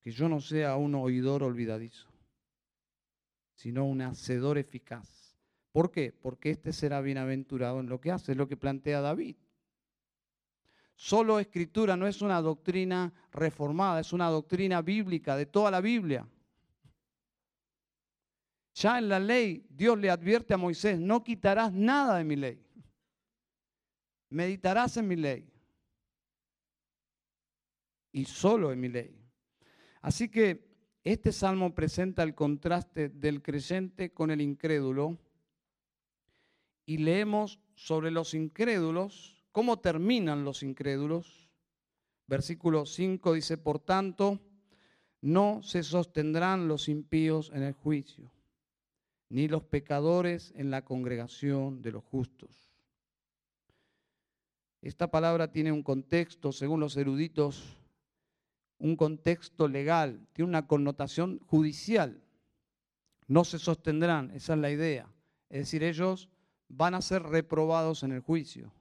que 0.00 0.10
yo 0.10 0.30
no 0.30 0.40
sea 0.40 0.76
un 0.76 0.94
oidor 0.94 1.42
olvidadizo, 1.42 2.08
sino 3.56 3.84
un 3.84 4.00
hacedor 4.00 4.56
eficaz. 4.56 5.19
¿Por 5.72 5.90
qué? 5.90 6.12
Porque 6.12 6.50
este 6.50 6.72
será 6.72 7.00
bienaventurado 7.00 7.80
en 7.80 7.88
lo 7.88 8.00
que 8.00 8.10
hace, 8.10 8.32
es 8.32 8.38
lo 8.38 8.48
que 8.48 8.56
plantea 8.56 9.00
David. 9.00 9.36
Solo 10.96 11.40
escritura 11.40 11.96
no 11.96 12.06
es 12.06 12.20
una 12.20 12.42
doctrina 12.42 13.12
reformada, 13.32 14.00
es 14.00 14.12
una 14.12 14.28
doctrina 14.28 14.82
bíblica 14.82 15.36
de 15.36 15.46
toda 15.46 15.70
la 15.70 15.80
Biblia. 15.80 16.28
Ya 18.74 18.98
en 18.98 19.08
la 19.08 19.18
ley 19.18 19.66
Dios 19.70 19.98
le 19.98 20.10
advierte 20.10 20.54
a 20.54 20.58
Moisés, 20.58 21.00
no 21.00 21.24
quitarás 21.24 21.72
nada 21.72 22.18
de 22.18 22.24
mi 22.24 22.36
ley. 22.36 22.62
Meditarás 24.28 24.96
en 24.96 25.08
mi 25.08 25.16
ley. 25.16 25.50
Y 28.12 28.24
solo 28.24 28.72
en 28.72 28.80
mi 28.80 28.88
ley. 28.88 29.16
Así 30.02 30.28
que 30.28 30.68
este 31.02 31.32
salmo 31.32 31.74
presenta 31.74 32.22
el 32.22 32.34
contraste 32.34 33.08
del 33.08 33.42
creyente 33.42 34.12
con 34.12 34.30
el 34.30 34.40
incrédulo. 34.40 35.18
Y 36.90 36.98
leemos 36.98 37.60
sobre 37.74 38.10
los 38.10 38.34
incrédulos 38.34 39.40
¿Cómo 39.52 39.80
terminan 39.80 40.44
los 40.44 40.62
incrédulos? 40.62 41.48
Versículo 42.26 42.86
5 42.86 43.32
dice, 43.32 43.58
por 43.58 43.80
tanto, 43.80 44.38
no 45.20 45.60
se 45.62 45.82
sostendrán 45.82 46.68
los 46.68 46.88
impíos 46.88 47.50
en 47.52 47.64
el 47.64 47.72
juicio, 47.72 48.30
ni 49.28 49.48
los 49.48 49.64
pecadores 49.64 50.52
en 50.56 50.70
la 50.70 50.84
congregación 50.84 51.82
de 51.82 51.90
los 51.90 52.04
justos. 52.04 52.70
Esta 54.82 55.10
palabra 55.10 55.50
tiene 55.50 55.72
un 55.72 55.82
contexto, 55.82 56.52
según 56.52 56.78
los 56.78 56.96
eruditos, 56.96 57.76
un 58.78 58.94
contexto 58.96 59.66
legal, 59.66 60.28
tiene 60.32 60.48
una 60.48 60.68
connotación 60.68 61.40
judicial. 61.40 62.22
No 63.26 63.44
se 63.44 63.58
sostendrán, 63.58 64.30
esa 64.30 64.54
es 64.54 64.60
la 64.60 64.70
idea. 64.70 65.12
Es 65.50 65.58
decir, 65.58 65.82
ellos 65.82 66.28
van 66.70 66.94
a 66.94 67.02
ser 67.02 67.22
reprobados 67.24 68.02
en 68.04 68.12
el 68.12 68.20
juicio. 68.20 68.72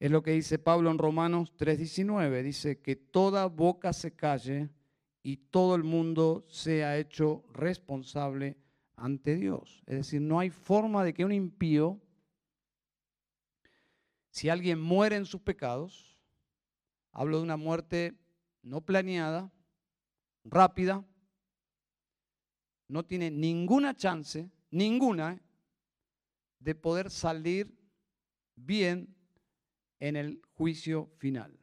Es 0.00 0.10
lo 0.10 0.22
que 0.22 0.32
dice 0.32 0.58
Pablo 0.58 0.90
en 0.90 0.98
Romanos 0.98 1.54
3:19. 1.56 2.42
Dice 2.42 2.80
que 2.80 2.96
toda 2.96 3.46
boca 3.46 3.92
se 3.92 4.14
calle 4.14 4.68
y 5.22 5.36
todo 5.36 5.74
el 5.76 5.84
mundo 5.84 6.44
sea 6.48 6.98
hecho 6.98 7.44
responsable 7.52 8.58
ante 8.96 9.36
Dios. 9.36 9.82
Es 9.86 9.96
decir, 9.96 10.20
no 10.20 10.40
hay 10.40 10.50
forma 10.50 11.04
de 11.04 11.14
que 11.14 11.24
un 11.24 11.32
impío, 11.32 12.00
si 14.30 14.48
alguien 14.48 14.80
muere 14.80 15.16
en 15.16 15.24
sus 15.24 15.40
pecados, 15.40 16.18
hablo 17.12 17.38
de 17.38 17.44
una 17.44 17.56
muerte 17.56 18.18
no 18.62 18.80
planeada, 18.80 19.50
rápida, 20.44 21.04
no 22.88 23.04
tiene 23.04 23.30
ninguna 23.30 23.94
chance, 23.94 24.50
ninguna, 24.70 25.40
de 26.64 26.74
poder 26.74 27.10
salir 27.10 27.76
bien 28.56 29.14
en 30.00 30.16
el 30.16 30.40
juicio 30.54 31.10
final. 31.18 31.58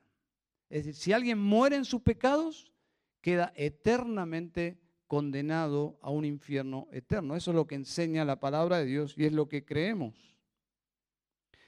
Es 0.69 0.85
decir, 0.85 1.01
si 1.01 1.13
alguien 1.13 1.39
muere 1.39 1.75
en 1.75 1.85
sus 1.85 2.01
pecados, 2.01 2.71
queda 3.19 3.51
eternamente 3.55 4.79
condenado 5.07 5.99
a 6.01 6.11
un 6.11 6.23
infierno 6.23 6.87
eterno. 6.91 7.35
Eso 7.35 7.51
es 7.51 7.55
lo 7.55 7.67
que 7.67 7.75
enseña 7.75 8.23
la 8.23 8.39
palabra 8.39 8.77
de 8.77 8.85
Dios 8.85 9.15
y 9.17 9.25
es 9.25 9.33
lo 9.33 9.49
que 9.49 9.65
creemos. 9.65 10.37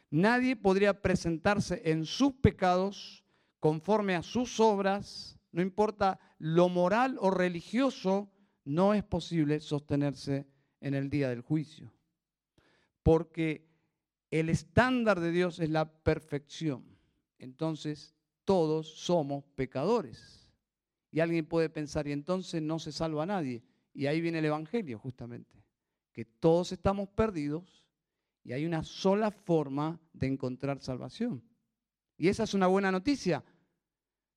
Nadie 0.09 0.55
podría 0.55 1.01
presentarse 1.01 1.81
en 1.85 2.05
sus 2.05 2.33
pecados 2.33 3.25
conforme 3.59 4.15
a 4.15 4.21
sus 4.21 4.59
obras, 4.59 5.39
no 5.51 5.61
importa 5.61 6.19
lo 6.37 6.69
moral 6.69 7.17
o 7.19 7.31
religioso, 7.31 8.31
no 8.63 8.93
es 8.93 9.03
posible 9.03 9.59
sostenerse 9.59 10.47
en 10.79 10.93
el 10.93 11.09
día 11.09 11.29
del 11.29 11.41
juicio. 11.41 11.91
Porque 13.03 13.69
el 14.31 14.49
estándar 14.49 15.19
de 15.19 15.31
Dios 15.31 15.59
es 15.59 15.69
la 15.69 15.91
perfección. 15.91 16.83
Entonces, 17.37 18.15
todos 18.45 18.87
somos 18.95 19.43
pecadores. 19.55 20.49
Y 21.11 21.19
alguien 21.19 21.45
puede 21.45 21.69
pensar, 21.69 22.07
y 22.07 22.11
entonces 22.11 22.61
no 22.61 22.79
se 22.79 22.91
salva 22.91 23.23
a 23.23 23.27
nadie. 23.27 23.63
Y 23.93 24.07
ahí 24.07 24.21
viene 24.21 24.39
el 24.39 24.45
Evangelio, 24.45 24.97
justamente. 24.97 25.63
Que 26.11 26.25
todos 26.25 26.71
estamos 26.71 27.09
perdidos 27.09 27.83
y 28.43 28.53
hay 28.53 28.65
una 28.65 28.83
sola 28.83 29.31
forma 29.31 29.99
de 30.11 30.27
encontrar 30.27 30.79
salvación. 30.79 31.43
Y 32.17 32.27
esa 32.27 32.43
es 32.43 32.53
una 32.53 32.67
buena 32.67 32.91
noticia, 32.91 33.43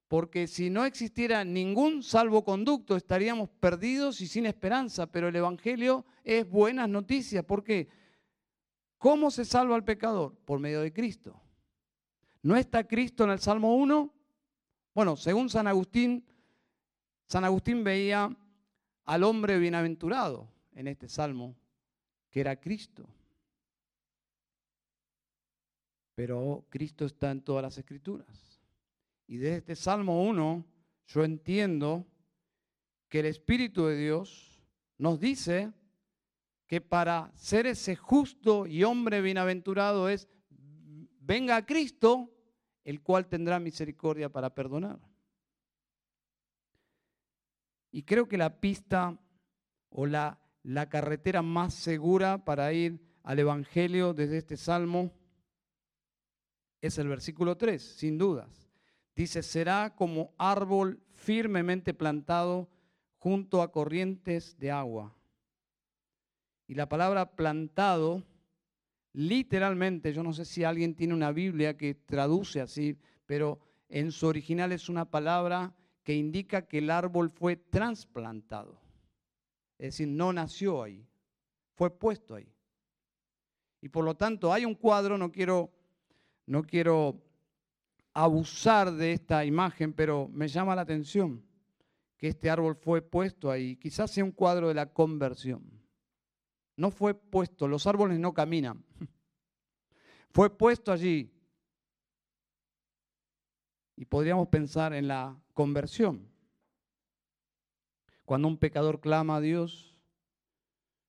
porque 0.09 0.47
si 0.47 0.71
no 0.71 0.85
existiera 0.85 1.45
ningún 1.45 2.03
salvoconducto, 2.03 2.97
estaríamos 2.97 3.49
perdidos 3.49 4.21
y 4.21 4.27
sin 4.27 4.47
esperanza. 4.47 5.11
Pero 5.11 5.29
el 5.29 5.37
Evangelio 5.37 6.05
es 6.23 6.49
buenas 6.49 6.89
noticias. 6.89 7.45
¿Por 7.45 7.65
qué? 7.65 7.89
¿Cómo 8.99 9.31
se 9.31 9.45
salva 9.45 9.77
al 9.77 9.85
pecador? 9.85 10.35
Por 10.45 10.59
medio 10.59 10.81
de 10.81 10.93
Cristo. 10.93 11.41
¿No 12.43 12.57
está 12.57 12.87
Cristo 12.87 13.25
en 13.25 13.31
el 13.31 13.39
Salmo 13.41 13.77
1? 13.77 14.13
Bueno, 14.95 15.17
según 15.17 15.51
San 15.51 15.67
Agustín, 15.67 16.25
San 17.27 17.45
Agustín 17.45 17.85
veía 17.85 18.35
al 19.05 19.25
hombre 19.25 19.59
bienaventurado 19.59 20.49
en 20.75 20.89
este 20.89 21.09
salmo, 21.09 21.57
que 22.31 22.41
era 22.41 22.61
Cristo. 22.61 23.09
Pero 26.15 26.65
Cristo 26.71 27.05
está 27.05 27.31
en 27.31 27.43
todas 27.43 27.63
las 27.63 27.77
escrituras. 27.79 28.61
Y 29.27 29.37
desde 29.37 29.57
este 29.59 29.77
Salmo 29.77 30.25
1 30.25 30.65
yo 31.09 31.25
entiendo 31.25 32.07
que 33.09 33.21
el 33.21 33.27
Espíritu 33.27 33.87
de 33.87 33.97
Dios 33.97 34.63
nos 34.99 35.21
dice 35.21 35.73
que 36.67 36.81
para 36.81 37.31
ser 37.35 37.67
ese 37.67 37.97
justo 37.97 38.67
y 38.67 38.83
hombre 38.85 39.21
bienaventurado 39.21 40.09
es, 40.09 40.29
venga 41.21 41.57
a 41.57 41.67
Cristo, 41.67 42.31
el 42.85 43.03
cual 43.03 43.29
tendrá 43.29 43.61
misericordia 43.61 44.29
para 44.29 44.55
perdonar. 44.55 44.99
Y 47.91 48.03
creo 48.03 48.29
que 48.29 48.37
la 48.37 48.61
pista 48.61 49.19
o 49.89 50.07
la, 50.07 50.39
la 50.63 50.89
carretera 50.89 51.43
más 51.43 51.73
segura 51.75 52.45
para 52.45 52.73
ir 52.73 53.01
al 53.23 53.39
Evangelio 53.39 54.13
desde 54.15 54.39
este 54.39 54.57
salmo 54.57 55.13
Es 56.81 56.99
el 56.99 57.09
versículo 57.09 57.57
3, 57.57 57.83
sin 57.83 58.19
dudas. 58.19 58.71
Dice, 59.15 59.43
será 59.43 59.95
como 59.97 60.35
árbol 60.37 61.01
firmemente 61.15 61.95
plantado 61.95 62.69
junto 63.17 63.63
a 63.63 63.73
corrientes 63.73 64.59
de 64.59 64.71
agua. 64.71 65.17
Y 66.67 66.75
la 66.75 66.89
palabra 66.89 67.37
plantado, 67.37 68.25
literalmente, 69.13 70.13
yo 70.13 70.23
no 70.23 70.33
sé 70.33 70.45
si 70.45 70.65
alguien 70.65 70.95
tiene 70.95 71.15
una 71.15 71.33
Biblia 71.33 71.77
que 71.77 71.95
traduce 71.95 72.61
así, 72.61 72.99
pero 73.27 73.61
en 73.89 74.11
su 74.11 74.27
original 74.27 74.73
es 74.73 74.89
una 74.89 75.11
palabra 75.11 75.75
que 76.03 76.15
indica 76.15 76.67
que 76.67 76.79
el 76.79 76.91
árbol 76.91 77.31
fue 77.31 77.57
trasplantado. 77.57 78.81
Es 79.79 79.95
decir, 79.95 80.09
no 80.09 80.33
nació 80.33 80.83
ahí, 80.83 81.07
fue 81.75 81.91
puesto 81.91 82.35
ahí. 82.35 82.53
Y 83.81 83.89
por 83.89 84.05
lo 84.05 84.17
tanto 84.17 84.53
hay 84.53 84.65
un 84.65 84.75
cuadro, 84.75 85.19
no 85.19 85.31
quiero, 85.31 85.71
no 86.47 86.63
quiero 86.63 87.23
abusar 88.13 88.93
de 88.93 89.13
esta 89.13 89.45
imagen, 89.45 89.93
pero 89.93 90.29
me 90.33 90.49
llama 90.49 90.75
la 90.75 90.83
atención 90.83 91.45
que 92.17 92.29
este 92.29 92.49
árbol 92.49 92.77
fue 92.77 93.03
puesto 93.03 93.51
ahí. 93.51 93.77
Quizás 93.77 94.11
sea 94.11 94.25
un 94.25 94.33
cuadro 94.33 94.69
de 94.69 94.75
la 94.75 94.93
conversión. 94.93 95.63
No 96.77 96.91
fue 96.91 97.15
puesto, 97.15 97.67
los 97.69 97.87
árboles 97.87 98.19
no 98.19 98.35
caminan. 98.35 98.85
Fue 100.31 100.51
puesto 100.51 100.93
allí. 100.93 101.33
Y 103.97 104.05
podríamos 104.05 104.49
pensar 104.49 104.93
en 104.93 105.09
la 105.09 105.41
conversión. 105.55 106.29
Cuando 108.27 108.49
un 108.49 108.59
pecador 108.59 109.01
clama 109.01 109.37
a 109.37 109.41
Dios, 109.41 109.99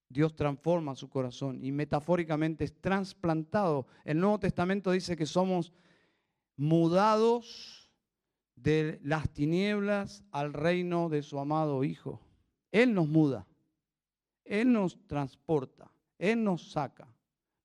Dios 0.10 0.36
transforma 0.36 0.96
su 0.96 1.10
corazón 1.10 1.64
y 1.64 1.72
metafóricamente 1.72 2.64
es 2.64 2.80
trasplantado. 2.80 3.88
El 4.06 4.20
Nuevo 4.20 4.40
Testamento 4.40 4.92
dice 4.92 5.18
que 5.18 5.26
somos 5.26 5.74
mudados 6.56 7.92
de 8.56 9.00
las 9.04 9.30
tinieblas 9.30 10.24
al 10.32 10.54
reino 10.54 11.10
de 11.10 11.22
su 11.24 11.40
amado 11.40 11.84
Hijo. 11.84 12.22
Él 12.72 12.94
nos 12.94 13.08
muda, 13.08 13.46
Él 14.48 14.72
nos 14.72 14.98
transporta, 15.08 15.92
Él 16.18 16.44
nos 16.44 16.72
saca. 16.72 17.08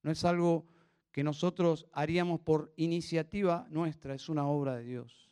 No 0.02 0.10
es 0.10 0.24
algo 0.24 0.66
que 1.10 1.22
nosotros 1.22 1.86
haríamos 1.92 2.40
por 2.40 2.72
iniciativa 2.76 3.66
nuestra, 3.70 4.14
es 4.14 4.28
una 4.28 4.46
obra 4.46 4.76
de 4.76 4.84
Dios. 4.84 5.30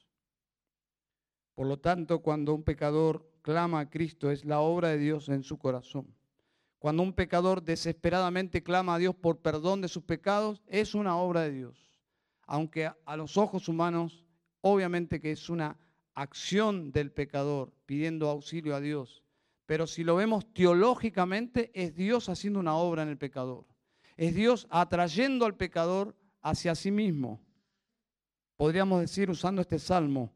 Por 1.55 1.67
lo 1.67 1.79
tanto, 1.79 2.21
cuando 2.21 2.55
un 2.55 2.63
pecador 2.63 3.31
clama 3.43 3.81
a 3.81 3.91
Cristo, 3.91 4.31
es 4.31 4.45
la 4.45 4.61
obra 4.61 4.89
de 4.89 4.99
Dios 4.99 5.29
en 5.29 5.43
su 5.43 5.59
corazón. 5.59 6.15
Cuando 6.79 7.03
un 7.03 7.13
pecador 7.13 7.63
desesperadamente 7.63 8.63
clama 8.63 8.95
a 8.95 8.99
Dios 8.99 9.15
por 9.15 9.39
perdón 9.39 9.83
de 9.83 9.89
sus 9.89 10.05
pecados, 10.05 10.63
es 10.67 10.95
una 10.95 11.17
obra 11.17 11.43
de 11.43 11.53
Dios 11.53 11.91
aunque 12.51 12.91
a 13.07 13.17
los 13.17 13.37
ojos 13.37 13.69
humanos, 13.69 14.27
obviamente 14.61 15.21
que 15.21 15.31
es 15.31 15.49
una 15.49 15.79
acción 16.15 16.91
del 16.91 17.13
pecador 17.13 17.73
pidiendo 17.87 18.29
auxilio 18.29 18.75
a 18.75 18.81
Dios. 18.81 19.23
Pero 19.71 19.87
si 19.87 20.03
lo 20.03 20.17
vemos 20.17 20.53
teológicamente, 20.53 21.71
es 21.81 21.95
Dios 21.95 22.29
haciendo 22.29 22.59
una 22.59 22.75
obra 22.75 23.05
en 23.05 23.09
el 23.09 23.19
pecador. 23.19 23.69
Es 24.17 24.35
Dios 24.35 24.67
atrayendo 24.69 25.47
al 25.47 25.57
pecador 25.57 26.17
hacia 26.43 26.75
sí 26.75 26.91
mismo. 26.91 27.41
Podríamos 28.57 29.01
decir, 29.01 29.31
usando 29.31 29.63
este 29.63 29.79
salmo, 29.79 30.33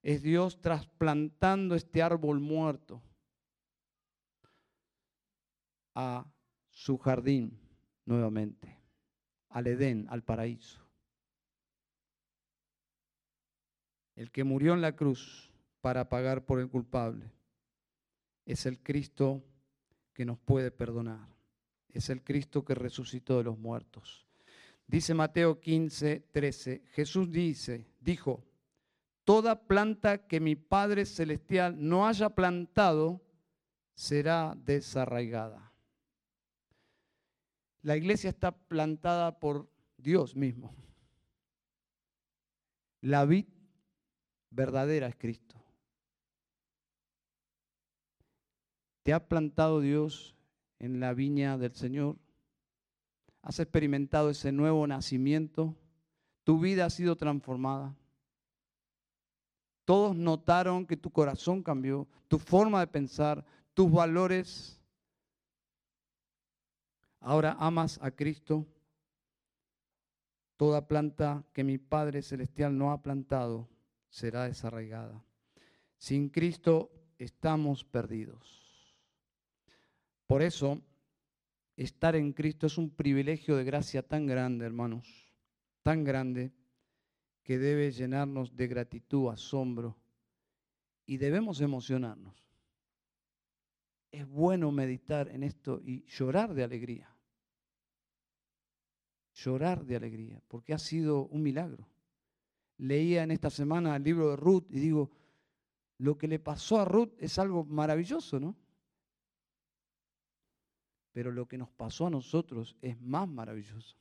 es 0.00 0.22
Dios 0.22 0.58
trasplantando 0.58 1.74
este 1.74 2.00
árbol 2.00 2.40
muerto 2.40 3.02
a 5.94 6.24
su 6.70 6.96
jardín 6.96 7.60
nuevamente, 8.06 8.74
al 9.50 9.66
Edén, 9.66 10.06
al 10.08 10.24
paraíso. 10.24 10.80
el 14.16 14.30
que 14.30 14.44
murió 14.44 14.72
en 14.72 14.80
la 14.80 14.96
cruz 14.96 15.52
para 15.82 16.08
pagar 16.08 16.46
por 16.46 16.58
el 16.58 16.70
culpable, 16.70 17.30
es 18.50 18.66
el 18.66 18.80
Cristo 18.80 19.44
que 20.12 20.24
nos 20.24 20.38
puede 20.38 20.70
perdonar. 20.70 21.28
Es 21.88 22.10
el 22.10 22.22
Cristo 22.22 22.64
que 22.64 22.74
resucitó 22.74 23.38
de 23.38 23.44
los 23.44 23.58
muertos. 23.58 24.26
Dice 24.86 25.14
Mateo 25.14 25.60
15, 25.60 26.20
13, 26.32 26.82
Jesús 26.92 27.30
dice, 27.30 27.86
dijo, 28.00 28.44
toda 29.24 29.66
planta 29.66 30.26
que 30.26 30.40
mi 30.40 30.56
Padre 30.56 31.06
Celestial 31.06 31.76
no 31.78 32.06
haya 32.06 32.30
plantado 32.30 33.22
será 33.94 34.56
desarraigada. 34.56 35.72
La 37.82 37.96
iglesia 37.96 38.30
está 38.30 38.52
plantada 38.52 39.38
por 39.38 39.70
Dios 39.96 40.34
mismo. 40.34 40.74
La 43.00 43.24
vid 43.24 43.46
verdadera 44.50 45.06
es 45.06 45.16
Cristo. 45.16 45.59
¿Te 49.10 49.14
ha 49.14 49.26
plantado 49.26 49.80
Dios 49.80 50.36
en 50.78 51.00
la 51.00 51.14
viña 51.14 51.58
del 51.58 51.74
Señor? 51.74 52.16
¿Has 53.42 53.58
experimentado 53.58 54.30
ese 54.30 54.52
nuevo 54.52 54.86
nacimiento? 54.86 55.74
¿Tu 56.44 56.60
vida 56.60 56.84
ha 56.84 56.90
sido 56.90 57.16
transformada? 57.16 57.96
Todos 59.84 60.14
notaron 60.14 60.86
que 60.86 60.96
tu 60.96 61.10
corazón 61.10 61.64
cambió, 61.64 62.06
tu 62.28 62.38
forma 62.38 62.78
de 62.78 62.86
pensar, 62.86 63.44
tus 63.74 63.90
valores. 63.90 64.80
Ahora 67.18 67.56
amas 67.58 67.98
a 68.02 68.12
Cristo. 68.12 68.64
Toda 70.56 70.86
planta 70.86 71.44
que 71.52 71.64
mi 71.64 71.78
Padre 71.78 72.22
Celestial 72.22 72.78
no 72.78 72.92
ha 72.92 73.02
plantado 73.02 73.68
será 74.08 74.44
desarraigada. 74.44 75.20
Sin 75.98 76.28
Cristo 76.28 76.92
estamos 77.18 77.82
perdidos. 77.82 78.59
Por 80.30 80.42
eso, 80.42 80.80
estar 81.74 82.14
en 82.14 82.32
Cristo 82.32 82.68
es 82.68 82.78
un 82.78 82.90
privilegio 82.90 83.56
de 83.56 83.64
gracia 83.64 84.06
tan 84.06 84.28
grande, 84.28 84.64
hermanos, 84.64 85.34
tan 85.82 86.04
grande, 86.04 86.52
que 87.42 87.58
debe 87.58 87.90
llenarnos 87.90 88.54
de 88.54 88.68
gratitud, 88.68 89.28
asombro, 89.28 89.98
y 91.04 91.16
debemos 91.16 91.60
emocionarnos. 91.60 92.46
Es 94.12 94.24
bueno 94.28 94.70
meditar 94.70 95.26
en 95.30 95.42
esto 95.42 95.80
y 95.82 96.04
llorar 96.06 96.54
de 96.54 96.62
alegría. 96.62 97.12
Llorar 99.34 99.84
de 99.84 99.96
alegría, 99.96 100.40
porque 100.46 100.74
ha 100.74 100.78
sido 100.78 101.26
un 101.26 101.42
milagro 101.42 101.88
leía 102.78 103.24
en 103.24 103.32
esta 103.32 103.50
semana 103.50 103.96
el 103.96 104.04
libro 104.04 104.30
de 104.30 104.36
Ruth 104.36 104.66
y 104.70 104.78
digo, 104.78 105.10
lo 105.98 106.16
que 106.16 106.28
le 106.28 106.38
pasó 106.38 106.80
a 106.80 106.84
Ruth 106.84 107.14
es 107.18 107.36
algo 107.36 107.64
maravilloso, 107.64 108.38
¿no? 108.38 108.56
Pero 111.12 111.32
lo 111.32 111.46
que 111.46 111.58
nos 111.58 111.70
pasó 111.70 112.06
a 112.06 112.10
nosotros 112.10 112.76
es 112.80 113.00
más 113.00 113.28
maravilloso. 113.28 113.96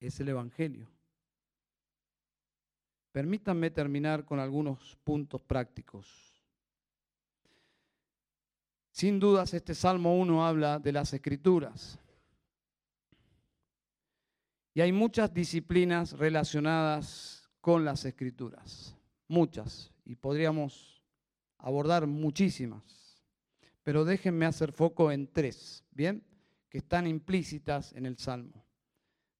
Es 0.00 0.18
el 0.20 0.28
Evangelio. 0.28 0.88
Permítanme 3.12 3.70
terminar 3.70 4.24
con 4.24 4.38
algunos 4.38 4.96
puntos 5.02 5.42
prácticos. 5.42 6.28
Sin 8.90 9.20
dudas, 9.20 9.54
este 9.54 9.74
Salmo 9.74 10.18
1 10.18 10.46
habla 10.46 10.78
de 10.78 10.92
las 10.92 11.12
escrituras. 11.12 11.98
Y 14.74 14.80
hay 14.80 14.92
muchas 14.92 15.32
disciplinas 15.32 16.12
relacionadas 16.12 17.48
con 17.60 17.84
las 17.84 18.04
escrituras, 18.04 18.96
muchas, 19.26 19.92
y 20.04 20.14
podríamos 20.14 20.97
abordar 21.58 22.06
muchísimas. 22.06 23.22
Pero 23.82 24.04
déjenme 24.04 24.46
hacer 24.46 24.72
foco 24.72 25.12
en 25.12 25.32
tres, 25.32 25.84
¿bien? 25.90 26.24
Que 26.68 26.78
están 26.78 27.06
implícitas 27.06 27.92
en 27.92 28.06
el 28.06 28.18
Salmo. 28.18 28.64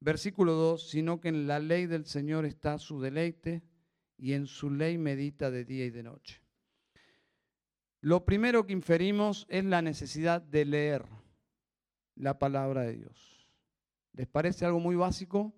Versículo 0.00 0.52
2, 0.54 0.90
sino 0.90 1.20
que 1.20 1.28
en 1.28 1.46
la 1.46 1.58
ley 1.58 1.86
del 1.86 2.06
Señor 2.06 2.44
está 2.44 2.78
su 2.78 3.00
deleite 3.00 3.62
y 4.16 4.32
en 4.32 4.46
su 4.46 4.70
ley 4.70 4.96
medita 4.96 5.50
de 5.50 5.64
día 5.64 5.84
y 5.84 5.90
de 5.90 6.02
noche. 6.02 6.40
Lo 8.00 8.24
primero 8.24 8.64
que 8.64 8.72
inferimos 8.72 9.46
es 9.48 9.64
la 9.64 9.82
necesidad 9.82 10.40
de 10.40 10.64
leer 10.64 11.04
la 12.14 12.38
palabra 12.38 12.82
de 12.82 12.94
Dios. 12.94 13.48
¿Les 14.12 14.28
parece 14.28 14.64
algo 14.64 14.80
muy 14.80 14.96
básico? 14.96 15.52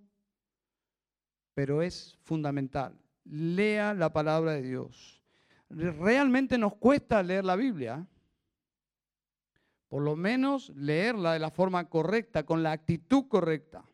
Pero 1.54 1.82
es 1.82 2.18
fundamental. 2.22 2.98
Lea 3.24 3.92
la 3.92 4.12
palabra 4.12 4.52
de 4.52 4.62
Dios. 4.62 5.19
Realmente 5.70 6.58
nos 6.58 6.74
cuesta 6.76 7.22
leer 7.22 7.44
la 7.44 7.56
Biblia. 7.56 8.06
Por 9.88 10.02
lo 10.02 10.16
menos 10.16 10.70
leerla 10.70 11.32
de 11.32 11.38
la 11.38 11.50
forma 11.50 11.88
correcta, 11.88 12.44
con 12.44 12.62
la 12.62 12.72
actitud 12.72 13.28
correcta. 13.28 13.84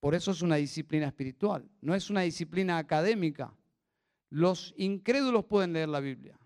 Por 0.00 0.14
eso 0.14 0.32
es 0.32 0.42
una 0.42 0.56
disciplina 0.56 1.06
espiritual, 1.06 1.66
no 1.80 1.94
es 1.94 2.10
una 2.10 2.20
disciplina 2.20 2.76
académica. 2.76 3.56
Los 4.28 4.74
incrédulos 4.76 5.46
pueden 5.46 5.72
leer 5.72 5.88
la 5.88 6.00
Biblia, 6.00 6.38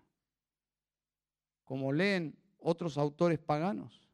como 1.65 1.91
leen 1.91 2.37
otros 2.59 2.97
autores 2.97 3.39
paganos. 3.39 4.07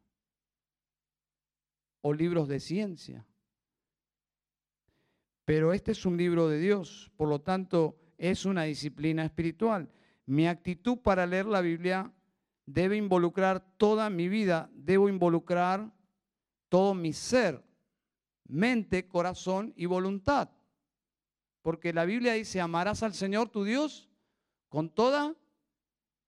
o 2.07 2.13
libros 2.13 2.47
de 2.47 2.59
ciencia. 2.59 3.25
Pero 5.43 5.73
este 5.73 5.91
es 5.91 6.05
un 6.05 6.17
libro 6.17 6.47
de 6.47 6.59
Dios, 6.59 7.11
por 7.17 7.27
lo 7.27 7.41
tanto 7.41 7.97
es 8.19 8.45
una 8.45 8.63
disciplina 8.63 9.25
espiritual. 9.25 9.89
Mi 10.25 10.47
actitud 10.47 10.97
para 10.99 11.25
leer 11.25 11.45
la 11.45 11.61
Biblia 11.61 12.11
debe 12.65 12.97
involucrar 12.97 13.63
toda 13.77 14.09
mi 14.09 14.27
vida, 14.27 14.69
debo 14.73 15.07
involucrar 15.07 15.93
todo 16.69 16.93
mi 16.93 17.13
ser, 17.13 17.63
mente, 18.47 19.07
corazón 19.07 19.73
y 19.75 19.85
voluntad. 19.85 20.49
Porque 21.61 21.93
la 21.93 22.05
Biblia 22.05 22.33
dice, 22.33 22.61
amarás 22.61 23.03
al 23.03 23.13
Señor 23.13 23.49
tu 23.49 23.63
Dios 23.63 24.09
con 24.69 24.89
toda 24.89 25.35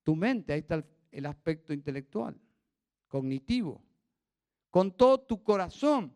tu 0.04 0.16
mente. 0.16 0.54
Ahí 0.54 0.60
está 0.60 0.84
el, 1.12 1.26
aspecto 1.26 1.74
intelectual, 1.74 2.40
cognitivo. 3.08 3.84
Con 4.70 4.96
todo 4.96 5.20
tu 5.20 5.44
corazón. 5.44 6.14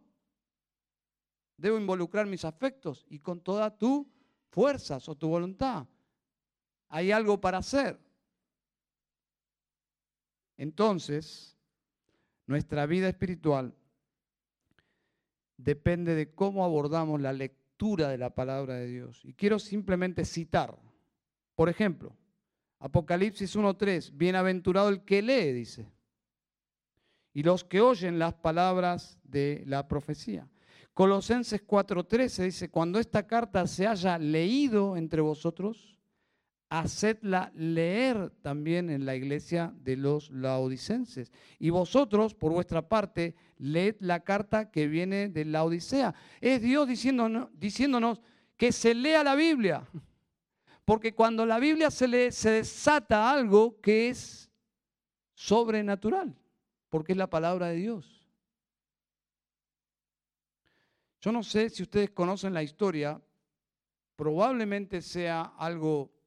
Debo 1.57 1.77
involucrar 1.77 2.25
mis 2.25 2.45
afectos 2.45 3.05
y 3.09 3.19
con 3.19 3.41
toda 3.41 3.77
tu 3.77 4.09
fuerzas 4.49 5.07
o 5.07 5.15
tu 5.15 5.27
voluntad. 5.27 5.87
Hay 6.91 7.11
algo 7.11 7.39
para 7.39 7.59
hacer. 7.59 7.97
Entonces, 10.57 11.57
nuestra 12.45 12.85
vida 12.85 13.07
espiritual 13.07 13.73
depende 15.55 16.15
de 16.15 16.35
cómo 16.35 16.65
abordamos 16.65 17.21
la 17.21 17.31
lectura 17.31 18.09
de 18.09 18.17
la 18.17 18.35
palabra 18.35 18.75
de 18.75 18.87
Dios. 18.87 19.23
Y 19.23 19.33
quiero 19.33 19.57
simplemente 19.57 20.25
citar, 20.25 20.77
por 21.55 21.69
ejemplo, 21.69 22.13
Apocalipsis 22.79 23.55
1.3, 23.55 24.11
bienaventurado 24.13 24.89
el 24.89 25.05
que 25.05 25.21
lee, 25.21 25.53
dice, 25.53 25.89
y 27.33 27.43
los 27.43 27.63
que 27.63 27.79
oyen 27.79 28.19
las 28.19 28.33
palabras 28.33 29.17
de 29.23 29.63
la 29.65 29.87
profecía. 29.87 30.49
Colosenses 30.93 31.65
4.13 31.65 32.43
dice, 32.43 32.69
cuando 32.69 32.99
esta 32.99 33.25
carta 33.25 33.65
se 33.65 33.87
haya 33.87 34.17
leído 34.17 34.97
entre 34.97 35.21
vosotros, 35.21 35.90
hacedla 36.71 37.51
leer 37.53 38.29
también 38.41 38.89
en 38.89 39.05
la 39.05 39.13
iglesia 39.13 39.73
de 39.81 39.97
los 39.97 40.31
laodicenses. 40.31 41.29
Y 41.59 41.69
vosotros, 41.69 42.33
por 42.33 42.53
vuestra 42.53 42.87
parte, 42.87 43.35
leed 43.57 43.97
la 43.99 44.21
carta 44.21 44.71
que 44.71 44.87
viene 44.87 45.27
de 45.27 45.43
la 45.43 45.65
Odisea. 45.65 46.15
Es 46.39 46.61
Dios 46.61 46.87
diciéndonos, 46.87 47.49
diciéndonos 47.51 48.21
que 48.55 48.71
se 48.71 48.95
lea 48.95 49.21
la 49.21 49.35
Biblia. 49.35 49.85
Porque 50.85 51.13
cuando 51.13 51.45
la 51.45 51.59
Biblia 51.59 51.91
se 51.91 52.07
lee, 52.07 52.31
se 52.31 52.51
desata 52.51 53.29
algo 53.29 53.81
que 53.81 54.07
es 54.07 54.49
sobrenatural, 55.33 56.33
porque 56.87 57.11
es 57.11 57.17
la 57.17 57.29
palabra 57.29 57.67
de 57.67 57.75
Dios. 57.75 58.25
Yo 61.19 61.33
no 61.33 61.43
sé 61.43 61.69
si 61.69 61.83
ustedes 61.83 62.11
conocen 62.11 62.53
la 62.53 62.63
historia, 62.63 63.21
probablemente 64.15 65.01
sea 65.01 65.41
algo 65.57 66.20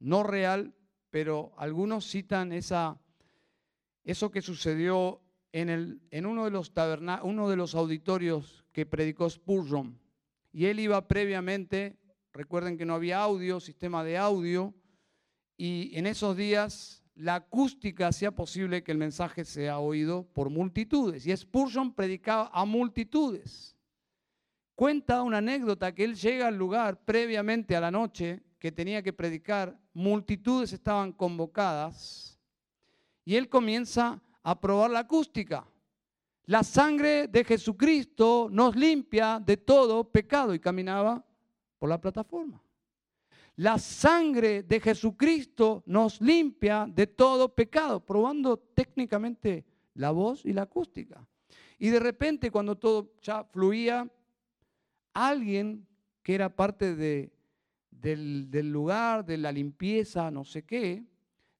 no 0.00 0.24
real, 0.24 0.74
pero 1.10 1.52
algunos 1.56 2.10
citan 2.10 2.52
eso 2.52 4.30
que 4.30 4.42
sucedió 4.42 5.22
en 5.52 6.26
uno, 6.26 6.44
de 6.44 6.50
los 6.50 6.72
uno 7.22 7.48
de 7.48 7.56
los 7.56 7.74
auditorios 7.74 8.64
que 8.72 8.86
predicó 8.86 9.28
Spurgeon. 9.28 9.98
Y 10.52 10.66
él 10.66 10.80
iba 10.80 11.06
previamente, 11.06 11.98
recuerden 12.32 12.76
que 12.76 12.86
no 12.86 12.94
había 12.94 13.20
audio, 13.20 13.60
sistema 13.60 14.02
de 14.02 14.18
audio, 14.18 14.74
y 15.56 15.96
en 15.96 16.06
esos 16.06 16.36
días 16.36 17.04
la 17.14 17.34
acústica 17.34 18.08
hacía 18.08 18.30
posible 18.30 18.82
que 18.82 18.92
el 18.92 18.98
mensaje 18.98 19.44
sea 19.44 19.78
oído 19.78 20.24
por 20.32 20.48
multitudes. 20.48 21.26
Y 21.26 21.36
Spurgeon 21.36 21.92
predicaba 21.92 22.50
a 22.52 22.64
multitudes. 22.64 23.76
Cuenta 24.74 25.22
una 25.22 25.38
anécdota 25.38 25.94
que 25.94 26.04
él 26.04 26.14
llega 26.14 26.46
al 26.46 26.56
lugar 26.56 27.04
previamente 27.04 27.76
a 27.76 27.80
la 27.80 27.90
noche 27.90 28.42
que 28.60 28.70
tenía 28.70 29.02
que 29.02 29.14
predicar, 29.14 29.76
multitudes 29.94 30.72
estaban 30.74 31.12
convocadas 31.12 32.38
y 33.24 33.34
él 33.34 33.48
comienza 33.48 34.22
a 34.42 34.60
probar 34.60 34.90
la 34.90 35.00
acústica. 35.00 35.66
La 36.44 36.62
sangre 36.62 37.26
de 37.26 37.42
Jesucristo 37.42 38.48
nos 38.50 38.76
limpia 38.76 39.40
de 39.40 39.56
todo 39.56 40.04
pecado 40.04 40.52
y 40.52 40.60
caminaba 40.60 41.24
por 41.78 41.88
la 41.88 41.98
plataforma. 41.98 42.62
La 43.56 43.78
sangre 43.78 44.62
de 44.62 44.78
Jesucristo 44.78 45.82
nos 45.86 46.20
limpia 46.20 46.86
de 46.86 47.06
todo 47.06 47.54
pecado, 47.54 48.04
probando 48.04 48.58
técnicamente 48.58 49.64
la 49.94 50.10
voz 50.10 50.44
y 50.44 50.52
la 50.52 50.62
acústica. 50.62 51.26
Y 51.78 51.88
de 51.88 52.00
repente 52.00 52.50
cuando 52.50 52.76
todo 52.76 53.14
ya 53.22 53.42
fluía, 53.42 54.06
alguien 55.14 55.86
que 56.22 56.34
era 56.34 56.54
parte 56.54 56.94
de, 56.94 57.32
del, 58.00 58.70
lugar, 58.70 59.24
de 59.24 59.36
la 59.36 59.52
limpieza, 59.52 60.30
no 60.30 60.44
sé 60.44 60.64
qué, 60.64 61.04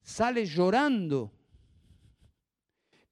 sale 0.03 0.47
llorando, 0.47 1.33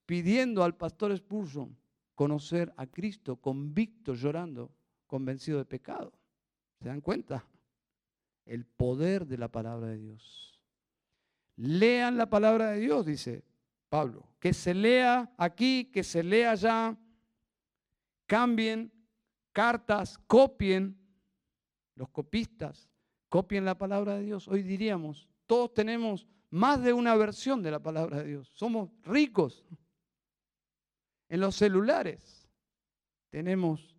pidiendo 0.06 0.64
al 0.64 0.76
pastor 0.76 1.16
Spurgeon 1.16 1.76
conocer 2.14 2.72
a 2.76 2.86
Cristo, 2.86 3.36
convicto, 3.36 4.14
llorando, 4.14 4.72
convencido 5.06 5.58
de 5.58 5.64
pecado. 5.64 6.12
¿Se 6.80 6.88
dan 6.88 7.00
cuenta? 7.00 7.44
El 8.44 8.64
poder 8.64 9.26
de 9.26 9.38
la 9.38 9.48
palabra 9.48 9.88
de 9.88 9.98
Dios. 9.98 10.60
Lean 11.56 12.16
la 12.16 12.30
palabra 12.30 12.70
de 12.70 12.80
Dios, 12.80 13.04
dice 13.04 13.44
Pablo. 13.88 14.26
Que 14.40 14.52
se 14.52 14.74
lea 14.74 15.32
aquí, 15.36 15.90
que 15.92 16.02
se 16.02 16.22
lea 16.22 16.52
allá. 16.52 16.96
Cambien 18.26 18.92
cartas, 19.52 20.18
copien, 20.26 20.96
los 21.94 22.08
copistas, 22.10 22.88
copien 23.28 23.64
la 23.64 23.76
palabra 23.76 24.16
de 24.16 24.24
Dios. 24.24 24.48
Hoy 24.48 24.62
diríamos, 24.62 25.28
todos 25.46 25.74
tenemos 25.74 26.26
más 26.50 26.82
de 26.82 26.92
una 26.92 27.14
versión 27.14 27.62
de 27.62 27.70
la 27.70 27.82
palabra 27.82 28.18
de 28.18 28.28
Dios. 28.28 28.50
Somos 28.54 28.90
ricos. 29.04 29.66
En 31.28 31.40
los 31.40 31.56
celulares 31.56 32.48
tenemos 33.30 33.94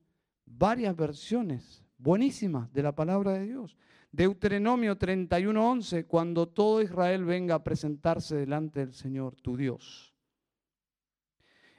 varias 0.45 0.95
versiones 0.95 1.83
buenísimas 1.97 2.71
de 2.73 2.83
la 2.83 2.95
palabra 2.95 3.33
de 3.33 3.45
Dios. 3.45 3.77
Deuteronomio 4.11 4.97
31:11, 4.97 6.07
cuando 6.07 6.47
todo 6.47 6.81
Israel 6.81 7.25
venga 7.25 7.55
a 7.55 7.63
presentarse 7.63 8.35
delante 8.35 8.79
del 8.79 8.93
Señor, 8.93 9.35
tu 9.35 9.55
Dios. 9.55 10.15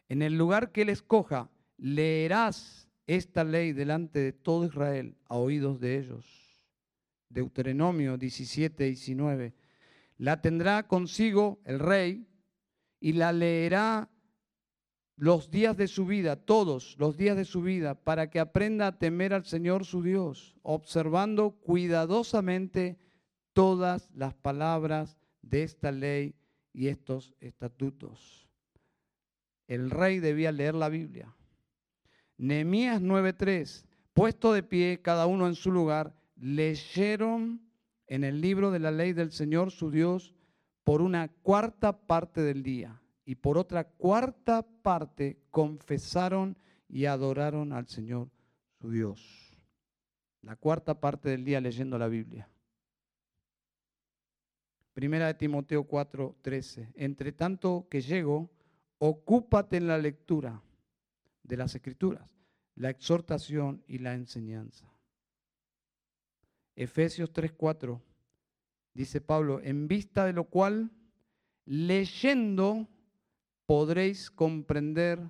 En 0.08 0.22
el 0.22 0.38
lugar 0.38 0.70
que 0.70 0.82
Él 0.82 0.90
escoja, 0.90 1.50
leerás 1.76 2.88
esta 3.06 3.42
ley 3.42 3.72
delante 3.72 4.20
de 4.20 4.32
todo 4.32 4.64
Israel 4.64 5.16
a 5.28 5.36
oídos 5.36 5.80
de 5.80 5.98
ellos. 5.98 6.39
Deuteronomio 7.30 8.18
17, 8.18 8.84
19. 8.84 9.54
La 10.18 10.42
tendrá 10.42 10.86
consigo 10.86 11.60
el 11.64 11.78
rey 11.78 12.26
y 13.00 13.14
la 13.14 13.32
leerá 13.32 14.10
los 15.16 15.50
días 15.50 15.76
de 15.78 15.88
su 15.88 16.04
vida, 16.04 16.36
todos 16.36 16.96
los 16.98 17.16
días 17.16 17.36
de 17.36 17.46
su 17.46 17.62
vida, 17.62 17.94
para 17.94 18.28
que 18.28 18.40
aprenda 18.40 18.86
a 18.86 18.98
temer 18.98 19.32
al 19.32 19.46
Señor 19.46 19.86
su 19.86 20.02
Dios, 20.02 20.56
observando 20.62 21.52
cuidadosamente 21.52 22.98
todas 23.54 24.10
las 24.14 24.34
palabras 24.34 25.16
de 25.40 25.62
esta 25.62 25.90
ley 25.90 26.34
y 26.74 26.88
estos 26.88 27.34
estatutos. 27.40 28.46
El 29.66 29.90
rey 29.90 30.18
debía 30.18 30.52
leer 30.52 30.74
la 30.74 30.90
Biblia 30.90 31.34
Nehemías 32.40 33.02
9:3, 33.02 33.84
puesto 34.14 34.54
de 34.54 34.62
pie 34.62 35.00
cada 35.02 35.26
uno 35.26 35.46
en 35.46 35.54
su 35.54 35.70
lugar, 35.70 36.14
leyeron 36.40 37.60
en 38.06 38.24
el 38.24 38.40
libro 38.40 38.70
de 38.70 38.80
la 38.80 38.90
ley 38.90 39.12
del 39.12 39.30
Señor 39.30 39.70
su 39.70 39.90
Dios 39.90 40.34
por 40.82 41.02
una 41.02 41.28
cuarta 41.28 42.06
parte 42.06 42.40
del 42.40 42.62
día 42.62 43.00
y 43.24 43.36
por 43.36 43.58
otra 43.58 43.84
cuarta 43.84 44.66
parte 44.82 45.38
confesaron 45.50 46.56
y 46.88 47.04
adoraron 47.04 47.72
al 47.72 47.86
Señor 47.86 48.30
su 48.80 48.90
Dios. 48.90 49.54
La 50.42 50.56
cuarta 50.56 50.98
parte 50.98 51.28
del 51.28 51.44
día 51.44 51.60
leyendo 51.60 51.98
la 51.98 52.08
Biblia. 52.08 52.48
Primera 54.94 55.28
de 55.28 55.34
Timoteo 55.34 55.86
4:13. 55.86 56.92
Entre 56.94 57.32
tanto 57.32 57.86
que 57.88 58.00
llego, 58.00 58.50
ocúpate 58.98 59.76
en 59.76 59.86
la 59.86 59.98
lectura 59.98 60.62
de 61.42 61.56
las 61.56 61.74
escrituras, 61.74 62.36
la 62.74 62.90
exhortación 62.90 63.84
y 63.86 63.98
la 63.98 64.14
enseñanza. 64.14 64.89
Efesios 66.80 67.30
3:4 67.30 68.00
dice 68.94 69.20
Pablo, 69.20 69.60
en 69.62 69.86
vista 69.86 70.24
de 70.24 70.32
lo 70.32 70.44
cual, 70.44 70.90
leyendo, 71.66 72.88
podréis 73.66 74.30
comprender 74.30 75.20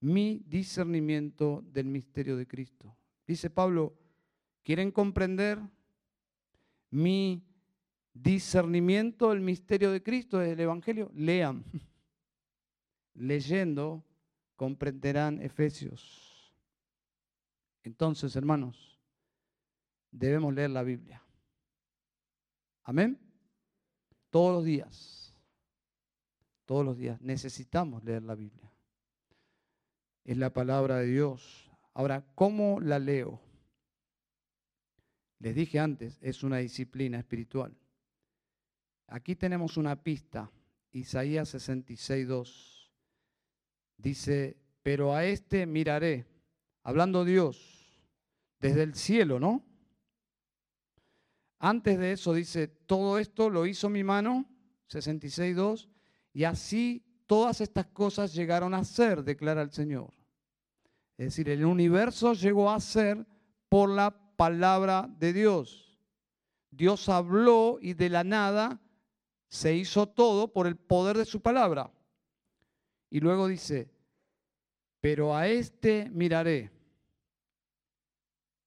mi 0.00 0.42
discernimiento 0.46 1.62
del 1.72 1.88
misterio 1.88 2.38
de 2.38 2.46
Cristo. 2.46 2.96
Dice 3.26 3.50
Pablo, 3.50 3.98
¿quieren 4.62 4.90
comprender 4.92 5.60
mi 6.88 7.44
discernimiento 8.14 9.28
del 9.28 9.42
misterio 9.42 9.92
de 9.92 10.02
Cristo, 10.02 10.38
del 10.38 10.58
Evangelio? 10.58 11.10
Lean. 11.14 11.66
Leyendo 13.12 14.02
comprenderán 14.56 15.42
Efesios. 15.42 16.54
Entonces, 17.82 18.34
hermanos, 18.36 18.95
debemos 20.16 20.54
leer 20.54 20.70
la 20.70 20.82
Biblia. 20.82 21.22
Amén. 22.84 23.18
Todos 24.30 24.54
los 24.54 24.64
días. 24.64 25.34
Todos 26.64 26.84
los 26.84 26.96
días 26.96 27.20
necesitamos 27.20 28.02
leer 28.02 28.22
la 28.22 28.34
Biblia. 28.34 28.72
Es 30.24 30.36
la 30.36 30.52
palabra 30.52 30.96
de 30.96 31.06
Dios. 31.06 31.70
Ahora, 31.94 32.24
¿cómo 32.34 32.80
la 32.80 32.98
leo? 32.98 33.40
Les 35.38 35.54
dije 35.54 35.78
antes, 35.78 36.18
es 36.22 36.42
una 36.42 36.58
disciplina 36.58 37.18
espiritual. 37.18 37.76
Aquí 39.08 39.36
tenemos 39.36 39.76
una 39.76 40.02
pista, 40.02 40.50
Isaías 40.92 41.50
66, 41.50 42.28
Dice, 43.98 44.56
pero 44.82 45.14
a 45.14 45.24
este 45.24 45.66
miraré, 45.66 46.26
hablando 46.82 47.24
Dios, 47.24 48.02
desde 48.60 48.82
el 48.82 48.94
cielo, 48.94 49.38
¿no? 49.38 49.64
Antes 51.58 51.98
de 51.98 52.12
eso 52.12 52.34
dice, 52.34 52.68
todo 52.68 53.18
esto 53.18 53.48
lo 53.50 53.66
hizo 53.66 53.88
mi 53.88 54.04
mano, 54.04 54.46
66.2, 54.90 55.88
y 56.32 56.44
así 56.44 57.04
todas 57.26 57.60
estas 57.60 57.86
cosas 57.86 58.34
llegaron 58.34 58.74
a 58.74 58.84
ser, 58.84 59.24
declara 59.24 59.62
el 59.62 59.70
Señor. 59.70 60.12
Es 61.16 61.26
decir, 61.26 61.48
el 61.48 61.64
universo 61.64 62.34
llegó 62.34 62.70
a 62.70 62.78
ser 62.80 63.26
por 63.68 63.88
la 63.88 64.10
palabra 64.36 65.08
de 65.18 65.32
Dios. 65.32 65.98
Dios 66.70 67.08
habló 67.08 67.78
y 67.80 67.94
de 67.94 68.10
la 68.10 68.22
nada 68.22 68.80
se 69.48 69.74
hizo 69.74 70.06
todo 70.06 70.52
por 70.52 70.66
el 70.66 70.76
poder 70.76 71.16
de 71.16 71.24
su 71.24 71.40
palabra. 71.40 71.90
Y 73.08 73.20
luego 73.20 73.48
dice, 73.48 73.90
pero 75.00 75.34
a 75.34 75.48
este 75.48 76.10
miraré. 76.10 76.70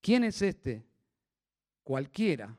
¿Quién 0.02 0.24
es 0.24 0.42
este? 0.42 0.86
Cualquiera, 1.84 2.58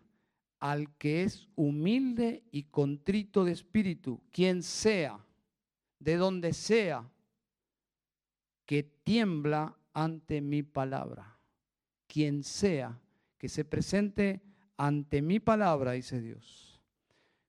al 0.60 0.94
que 0.96 1.22
es 1.22 1.48
humilde 1.56 2.44
y 2.52 2.64
contrito 2.64 3.44
de 3.44 3.52
espíritu, 3.52 4.20
quien 4.30 4.62
sea, 4.62 5.18
de 5.98 6.16
donde 6.16 6.52
sea, 6.52 7.10
que 8.66 8.82
tiembla 8.82 9.76
ante 9.92 10.40
mi 10.40 10.62
palabra. 10.62 11.38
Quien 12.06 12.44
sea, 12.44 13.00
que 13.38 13.48
se 13.48 13.64
presente 13.64 14.42
ante 14.76 15.22
mi 15.22 15.40
palabra, 15.40 15.92
dice 15.92 16.20
Dios, 16.20 16.80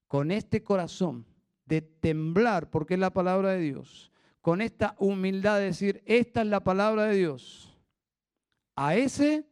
con 0.08 0.32
este 0.32 0.64
corazón 0.64 1.26
de 1.66 1.82
temblar, 1.82 2.70
porque 2.70 2.96
es 2.96 3.00
la 3.00 3.14
palabra 3.14 3.52
de 3.52 3.60
Dios, 3.60 4.12
con 4.42 4.62
esta 4.62 4.96
humildad 5.00 5.60
de 5.60 5.66
decir, 5.66 6.02
esta 6.06 6.42
es 6.42 6.48
la 6.48 6.64
palabra 6.64 7.06
de 7.06 7.18
Dios. 7.18 7.78
A 8.76 8.96
ese 8.96 9.46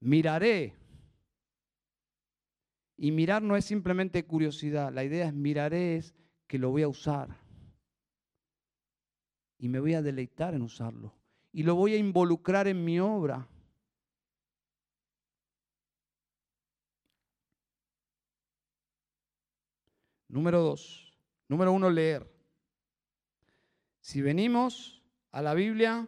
miraré. 0.00 0.79
Y 3.02 3.12
mirar 3.12 3.40
no 3.40 3.56
es 3.56 3.64
simplemente 3.64 4.26
curiosidad, 4.26 4.92
la 4.92 5.02
idea 5.02 5.26
es 5.26 5.32
miraré 5.32 5.96
es 5.96 6.14
que 6.46 6.58
lo 6.58 6.68
voy 6.68 6.82
a 6.82 6.88
usar. 6.88 7.34
Y 9.56 9.70
me 9.70 9.80
voy 9.80 9.94
a 9.94 10.02
deleitar 10.02 10.52
en 10.52 10.60
usarlo. 10.60 11.14
Y 11.50 11.62
lo 11.62 11.76
voy 11.76 11.94
a 11.94 11.96
involucrar 11.96 12.68
en 12.68 12.84
mi 12.84 13.00
obra. 13.00 13.48
Número 20.28 20.60
dos. 20.60 21.18
Número 21.48 21.72
uno, 21.72 21.88
leer. 21.88 22.30
Si 24.02 24.20
venimos 24.20 25.02
a 25.30 25.40
la 25.40 25.54
Biblia 25.54 26.06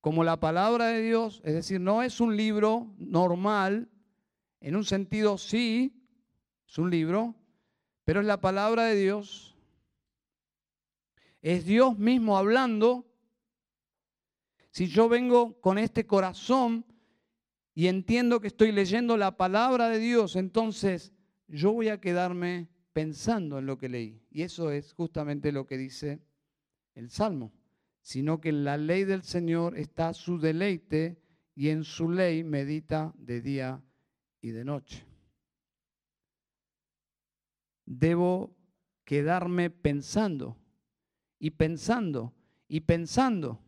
como 0.00 0.24
la 0.24 0.40
palabra 0.40 0.88
de 0.88 1.02
Dios, 1.02 1.40
es 1.44 1.54
decir, 1.54 1.80
no 1.80 2.02
es 2.02 2.20
un 2.20 2.36
libro 2.36 2.92
normal, 2.98 3.88
en 4.60 4.74
un 4.74 4.84
sentido 4.84 5.38
sí, 5.38 5.99
es 6.70 6.78
un 6.78 6.88
libro, 6.88 7.34
pero 8.04 8.20
es 8.20 8.26
la 8.26 8.40
palabra 8.40 8.84
de 8.84 8.94
Dios. 8.94 9.56
Es 11.42 11.64
Dios 11.64 11.98
mismo 11.98 12.38
hablando. 12.38 13.12
Si 14.70 14.86
yo 14.86 15.08
vengo 15.08 15.60
con 15.60 15.78
este 15.78 16.06
corazón 16.06 16.86
y 17.74 17.88
entiendo 17.88 18.40
que 18.40 18.46
estoy 18.46 18.70
leyendo 18.70 19.16
la 19.16 19.36
palabra 19.36 19.88
de 19.88 19.98
Dios, 19.98 20.36
entonces 20.36 21.12
yo 21.48 21.72
voy 21.72 21.88
a 21.88 22.00
quedarme 22.00 22.68
pensando 22.92 23.58
en 23.58 23.66
lo 23.66 23.76
que 23.76 23.88
leí. 23.88 24.22
Y 24.30 24.42
eso 24.42 24.70
es 24.70 24.92
justamente 24.92 25.50
lo 25.50 25.66
que 25.66 25.76
dice 25.76 26.22
el 26.94 27.10
Salmo, 27.10 27.52
sino 28.00 28.40
que 28.40 28.50
en 28.50 28.62
la 28.62 28.76
ley 28.76 29.02
del 29.02 29.24
Señor 29.24 29.76
está 29.76 30.14
su 30.14 30.38
deleite 30.38 31.20
y 31.56 31.70
en 31.70 31.82
su 31.82 32.08
ley 32.12 32.44
medita 32.44 33.12
de 33.16 33.40
día 33.40 33.82
y 34.40 34.50
de 34.50 34.64
noche. 34.64 35.09
Debo 37.92 38.56
quedarme 39.04 39.68
pensando 39.70 40.56
y 41.40 41.50
pensando 41.50 42.32
y 42.68 42.80
pensando. 42.80 43.60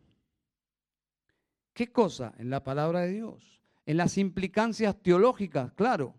¿Qué 1.73 1.91
cosa? 1.91 2.33
En 2.39 2.49
la 2.49 2.63
palabra 2.63 3.01
de 3.01 3.13
Dios, 3.13 3.61
en 3.85 3.97
las 3.97 4.19
implicancias 4.19 5.03
teológicas, 5.03 5.73
claro, 5.73 6.15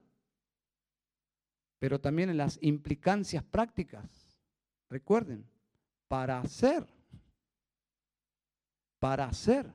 pero 1.79 2.01
también 2.01 2.29
en 2.29 2.37
las 2.37 2.59
implicancias 2.61 3.43
prácticas. 3.43 4.37
Recuerden, 4.89 5.47
para 6.09 6.39
hacer 6.39 6.85
para 9.03 9.25
hacer. 9.25 9.69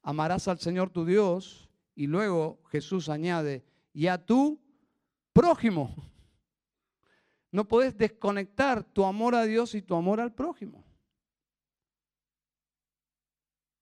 Amarás 0.00 0.48
al 0.48 0.58
Señor 0.58 0.88
tu 0.88 1.04
Dios 1.04 1.68
y 1.94 2.06
luego 2.06 2.62
Jesús 2.70 3.10
añade, 3.10 3.62
y 3.92 4.06
a 4.06 4.24
tu 4.24 4.58
prójimo. 5.36 5.94
No 7.52 7.68
puedes 7.68 7.96
desconectar 7.96 8.82
tu 8.82 9.04
amor 9.04 9.34
a 9.34 9.44
Dios 9.44 9.74
y 9.74 9.82
tu 9.82 9.94
amor 9.94 10.18
al 10.18 10.32
prójimo. 10.32 10.82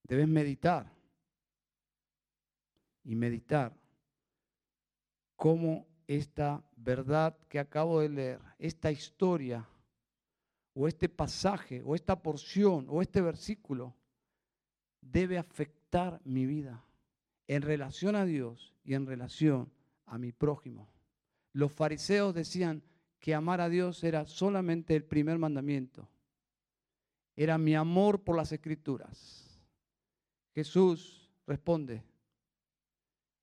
Debes 0.03 0.27
meditar 0.27 0.93
y 3.05 3.15
meditar 3.15 3.73
cómo 5.37 5.87
esta 6.09 6.63
verdad 6.77 7.39
que 7.49 7.61
acabo 7.61 8.01
de 8.01 8.09
leer, 8.09 8.41
esta 8.59 8.91
historia, 8.91 9.67
o 10.75 10.89
este 10.89 11.09
pasaje, 11.09 11.83
o 11.85 11.95
esta 11.95 12.21
porción, 12.21 12.87
o 12.89 13.01
este 13.01 13.21
versículo, 13.21 13.95
debe 15.01 15.39
afectar 15.39 16.21
mi 16.25 16.47
vida 16.47 16.85
en 17.47 17.63
relación 17.63 18.17
a 18.17 18.25
Dios 18.25 18.75
y 18.83 18.95
en 18.95 19.07
relación 19.07 19.73
a 20.07 20.19
mi 20.19 20.33
prójimo. 20.33 20.94
Los 21.55 21.73
fariseos 21.73 22.35
decían 22.35 22.83
que 23.21 23.33
amar 23.33 23.61
a 23.61 23.69
Dios 23.69 24.05
era 24.05 24.27
solamente 24.27 24.95
el 24.95 25.05
primer 25.05 25.39
mandamiento. 25.39 26.09
Era 27.37 27.57
mi 27.59 27.75
amor 27.75 28.23
por 28.23 28.37
las 28.37 28.53
escrituras. 28.53 29.65
Jesús 30.53 31.31
responde, 31.47 32.03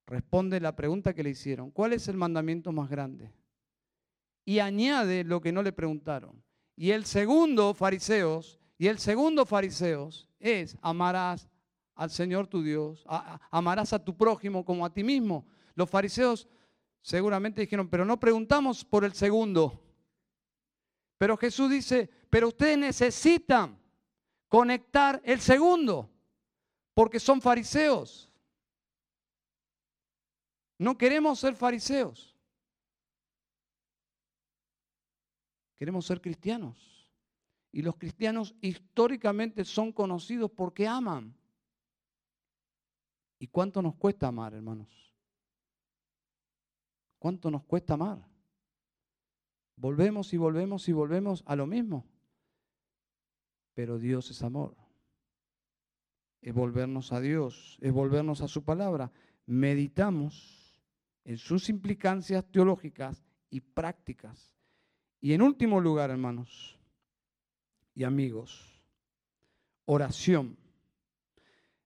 responde 0.06 0.60
la 0.60 0.76
pregunta 0.76 1.14
que 1.14 1.22
le 1.22 1.30
hicieron. 1.30 1.70
¿Cuál 1.70 1.94
es 1.94 2.06
el 2.06 2.16
mandamiento 2.16 2.70
más 2.70 2.88
grande? 2.88 3.32
Y 4.44 4.58
añade 4.58 5.24
lo 5.24 5.40
que 5.40 5.52
no 5.52 5.62
le 5.62 5.72
preguntaron. 5.72 6.42
Y 6.76 6.90
el 6.90 7.06
segundo, 7.06 7.74
fariseos, 7.74 8.60
y 8.76 8.88
el 8.88 8.98
segundo, 8.98 9.46
fariseos, 9.46 10.28
es 10.38 10.76
amarás 10.82 11.48
al 11.94 12.10
Señor 12.10 12.46
tu 12.46 12.62
Dios, 12.62 13.04
amarás 13.50 13.92
a 13.92 14.04
tu 14.04 14.16
prójimo 14.16 14.64
como 14.64 14.84
a 14.84 14.92
ti 14.92 15.02
mismo. 15.02 15.46
Los 15.74 15.88
fariseos 15.88 16.48
seguramente 17.02 17.60
dijeron, 17.60 17.88
pero 17.88 18.04
no 18.04 18.18
preguntamos 18.18 18.84
por 18.84 19.04
el 19.04 19.12
segundo. 19.12 19.82
Pero 21.18 21.36
Jesús 21.36 21.70
dice, 21.70 22.08
pero 22.30 22.48
ustedes 22.48 22.78
necesitan 22.78 23.78
conectar 24.48 25.20
el 25.24 25.40
segundo, 25.40 26.10
porque 26.94 27.20
son 27.20 27.40
fariseos. 27.40 28.30
No 30.78 30.96
queremos 30.96 31.38
ser 31.38 31.54
fariseos. 31.54 32.36
Queremos 35.76 36.06
ser 36.06 36.20
cristianos. 36.20 37.10
Y 37.72 37.82
los 37.82 37.96
cristianos 37.96 38.54
históricamente 38.60 39.64
son 39.64 39.92
conocidos 39.92 40.50
porque 40.50 40.86
aman. 40.86 41.34
¿Y 43.38 43.48
cuánto 43.48 43.80
nos 43.80 43.96
cuesta 43.96 44.28
amar, 44.28 44.54
hermanos? 44.54 45.11
¿Cuánto 47.22 47.52
nos 47.52 47.62
cuesta 47.62 47.94
amar? 47.94 48.18
Volvemos 49.76 50.34
y 50.34 50.36
volvemos 50.36 50.88
y 50.88 50.92
volvemos 50.92 51.44
a 51.46 51.54
lo 51.54 51.68
mismo. 51.68 52.04
Pero 53.74 53.96
Dios 53.96 54.28
es 54.32 54.42
amor. 54.42 54.74
Es 56.40 56.52
volvernos 56.52 57.12
a 57.12 57.20
Dios, 57.20 57.78
es 57.80 57.92
volvernos 57.92 58.40
a 58.40 58.48
su 58.48 58.64
palabra. 58.64 59.12
Meditamos 59.46 60.82
en 61.22 61.38
sus 61.38 61.68
implicancias 61.68 62.44
teológicas 62.50 63.24
y 63.50 63.60
prácticas 63.60 64.52
y 65.20 65.32
en 65.32 65.42
último 65.42 65.80
lugar, 65.80 66.10
hermanos 66.10 66.76
y 67.94 68.02
amigos, 68.02 68.82
oración. 69.84 70.58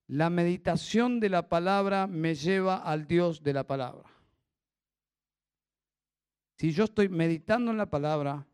La 0.07 0.31
meditación 0.31 1.19
de 1.19 1.29
la 1.29 1.47
palabra 1.47 2.07
me 2.07 2.33
lleva 2.33 2.77
al 2.77 3.05
Dios 3.05 3.43
de 3.43 3.53
la 3.53 3.67
palabra. 3.67 4.16
Si 6.57 6.71
yo 6.71 6.85
estoy 6.85 7.07
meditando 7.07 7.69
en 7.69 7.77
la 7.77 7.89
palabra 7.89 8.47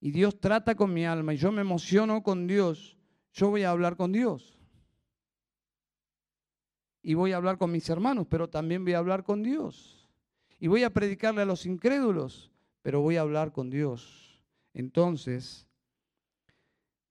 y 0.00 0.10
Dios 0.10 0.40
trata 0.40 0.74
con 0.74 0.92
mi 0.92 1.04
alma 1.06 1.34
y 1.34 1.36
yo 1.36 1.52
me 1.52 1.60
emociono 1.60 2.22
con 2.22 2.48
Dios, 2.48 2.96
yo 3.32 3.50
voy 3.50 3.62
a 3.62 3.70
hablar 3.70 3.96
con 3.96 4.10
Dios. 4.10 4.58
Y 7.02 7.14
voy 7.14 7.30
a 7.30 7.36
hablar 7.36 7.58
con 7.58 7.70
mis 7.70 7.88
hermanos, 7.88 8.26
pero 8.28 8.50
también 8.50 8.84
voy 8.84 8.94
a 8.94 8.98
hablar 8.98 9.22
con 9.22 9.44
Dios. 9.44 10.08
Y 10.58 10.66
voy 10.66 10.82
a 10.82 10.92
predicarle 10.92 11.42
a 11.42 11.46
los 11.46 11.64
incrédulos, 11.64 12.50
pero 12.82 13.00
voy 13.00 13.16
a 13.16 13.20
hablar 13.20 13.52
con 13.52 13.70
Dios. 13.70 14.42
Entonces, 14.74 15.68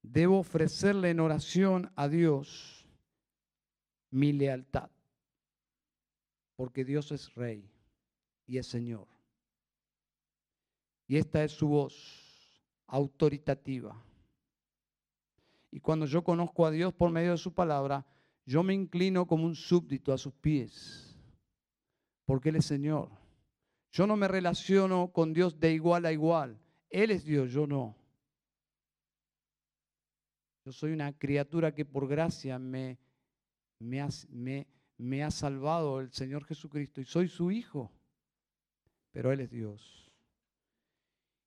debo 0.01 0.39
ofrecerle 0.39 1.11
en 1.11 1.21
oración 1.21 1.91
a 1.95 2.09
Dios 2.09 2.85
mi 4.09 4.33
lealtad, 4.33 4.89
porque 6.57 6.83
Dios 6.83 7.13
es 7.13 7.33
rey 7.35 7.71
y 8.45 8.57
es 8.57 8.67
Señor. 8.67 9.14
Y 11.07 11.17
esta 11.17 11.43
es 11.43 11.51
su 11.51 11.67
voz 11.67 12.61
autoritativa. 12.87 14.01
Y 15.71 15.79
cuando 15.79 16.05
yo 16.05 16.23
conozco 16.23 16.65
a 16.65 16.71
Dios 16.71 16.93
por 16.93 17.11
medio 17.11 17.31
de 17.31 17.37
su 17.37 17.53
palabra, 17.53 18.05
yo 18.45 18.63
me 18.63 18.73
inclino 18.73 19.25
como 19.25 19.45
un 19.45 19.55
súbdito 19.55 20.13
a 20.13 20.17
sus 20.17 20.33
pies, 20.33 21.17
porque 22.25 22.49
Él 22.49 22.57
es 22.57 22.65
Señor. 22.65 23.09
Yo 23.91 24.07
no 24.07 24.15
me 24.15 24.27
relaciono 24.27 25.11
con 25.11 25.33
Dios 25.33 25.59
de 25.59 25.73
igual 25.73 26.05
a 26.05 26.11
igual. 26.11 26.59
Él 26.89 27.11
es 27.11 27.25
Dios, 27.25 27.51
yo 27.51 27.65
no. 27.65 27.95
Yo 30.65 30.71
soy 30.71 30.91
una 30.91 31.13
criatura 31.13 31.73
que 31.73 31.85
por 31.85 32.07
gracia 32.07 32.57
me, 32.57 32.97
me, 33.79 34.01
ha, 35.23 35.31
salvado 35.31 35.99
el 35.99 36.11
Señor 36.11 36.45
Jesucristo 36.45 37.01
y 37.01 37.05
soy 37.05 37.27
su 37.27 37.51
hijo, 37.51 37.91
pero 39.11 39.31
Él 39.31 39.41
es 39.41 39.51
Dios. 39.51 40.04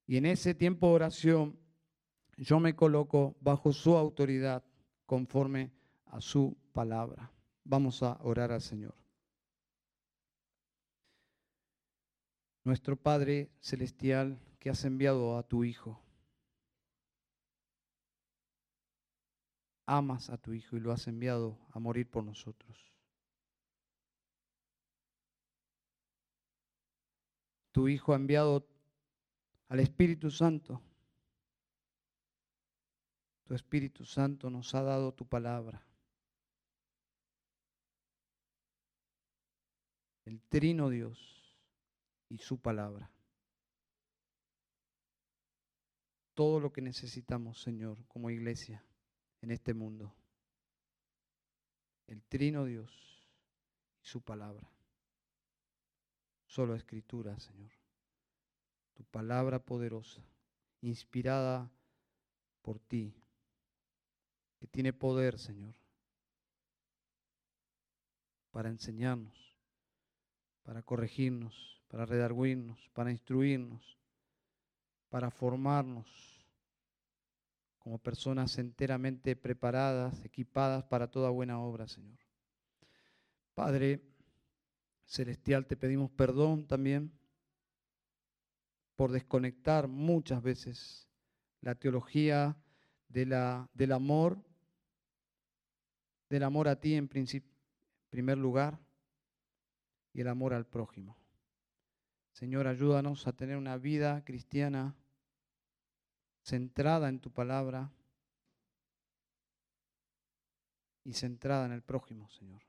Y 0.08 0.16
en 0.16 0.24
ese 0.24 0.54
tiempo 0.54 0.88
de 0.88 0.94
oración 0.94 1.58
yo 2.38 2.58
me 2.58 2.74
coloco 2.74 3.36
bajo 3.40 3.74
su 3.74 3.94
autoridad 3.94 4.64
conforme 5.04 5.70
a 6.06 6.22
su 6.22 6.56
palabra. 6.72 7.30
Vamos 7.62 8.02
a 8.02 8.18
orar 8.22 8.50
al 8.50 8.62
Señor. 8.62 8.94
Nuestro 12.64 12.96
Padre 12.96 13.50
Celestial 13.60 14.40
que 14.58 14.70
has 14.70 14.82
enviado 14.86 15.36
a 15.36 15.42
tu 15.42 15.62
Hijo. 15.62 16.02
Amas 19.84 20.30
a 20.30 20.38
tu 20.38 20.54
Hijo 20.54 20.78
y 20.78 20.80
lo 20.80 20.90
has 20.90 21.06
enviado 21.06 21.58
a 21.70 21.78
morir 21.78 22.08
por 22.08 22.24
nosotros. 22.24 22.94
Tu 27.72 27.88
Hijo 27.88 28.14
ha 28.14 28.16
enviado 28.16 28.77
al 29.68 29.80
Espíritu 29.80 30.30
Santo. 30.30 30.80
Tu 33.44 33.54
Espíritu 33.54 34.04
Santo 34.04 34.50
nos 34.50 34.74
ha 34.74 34.82
dado 34.82 35.12
tu 35.12 35.26
palabra. 35.26 35.86
El 40.24 40.42
trino 40.42 40.90
Dios 40.90 41.56
y 42.28 42.38
su 42.38 42.60
palabra. 42.60 43.10
Todo 46.34 46.60
lo 46.60 46.72
que 46.72 46.82
necesitamos, 46.82 47.62
Señor, 47.62 48.06
como 48.06 48.30
iglesia 48.30 48.84
en 49.40 49.50
este 49.50 49.72
mundo. 49.72 50.14
El 52.06 52.22
trino 52.22 52.64
Dios 52.64 53.26
y 54.02 54.06
su 54.06 54.20
palabra. 54.20 54.70
Solo 56.46 56.74
escritura, 56.74 57.38
Señor 57.38 57.77
tu 58.98 59.04
palabra 59.04 59.60
poderosa, 59.60 60.20
inspirada 60.80 61.70
por 62.62 62.80
ti, 62.80 63.14
que 64.58 64.66
tiene 64.66 64.92
poder, 64.92 65.38
Señor, 65.38 65.72
para 68.50 68.70
enseñarnos, 68.70 69.56
para 70.64 70.82
corregirnos, 70.82 71.80
para 71.86 72.06
redarguirnos, 72.06 72.90
para 72.92 73.12
instruirnos, 73.12 73.96
para 75.10 75.30
formarnos 75.30 76.44
como 77.78 77.98
personas 77.98 78.58
enteramente 78.58 79.36
preparadas, 79.36 80.24
equipadas 80.24 80.82
para 80.82 81.08
toda 81.08 81.30
buena 81.30 81.60
obra, 81.60 81.86
Señor. 81.86 82.18
Padre 83.54 84.02
Celestial, 85.04 85.66
te 85.66 85.76
pedimos 85.76 86.10
perdón 86.10 86.66
también 86.66 87.17
por 88.98 89.12
desconectar 89.12 89.86
muchas 89.86 90.42
veces 90.42 91.08
la 91.60 91.76
teología 91.76 92.56
de 93.06 93.26
la, 93.26 93.70
del 93.72 93.92
amor, 93.92 94.44
del 96.28 96.42
amor 96.42 96.66
a 96.66 96.80
ti 96.80 96.94
en 96.94 97.06
primer 97.06 98.38
lugar 98.38 98.80
y 100.12 100.20
el 100.20 100.26
amor 100.26 100.52
al 100.52 100.66
prójimo. 100.66 101.16
Señor, 102.32 102.66
ayúdanos 102.66 103.28
a 103.28 103.32
tener 103.34 103.56
una 103.56 103.76
vida 103.76 104.24
cristiana 104.24 104.96
centrada 106.42 107.08
en 107.08 107.20
tu 107.20 107.30
palabra 107.30 107.92
y 111.04 111.12
centrada 111.12 111.66
en 111.66 111.72
el 111.72 111.82
prójimo, 111.82 112.28
Señor 112.30 112.67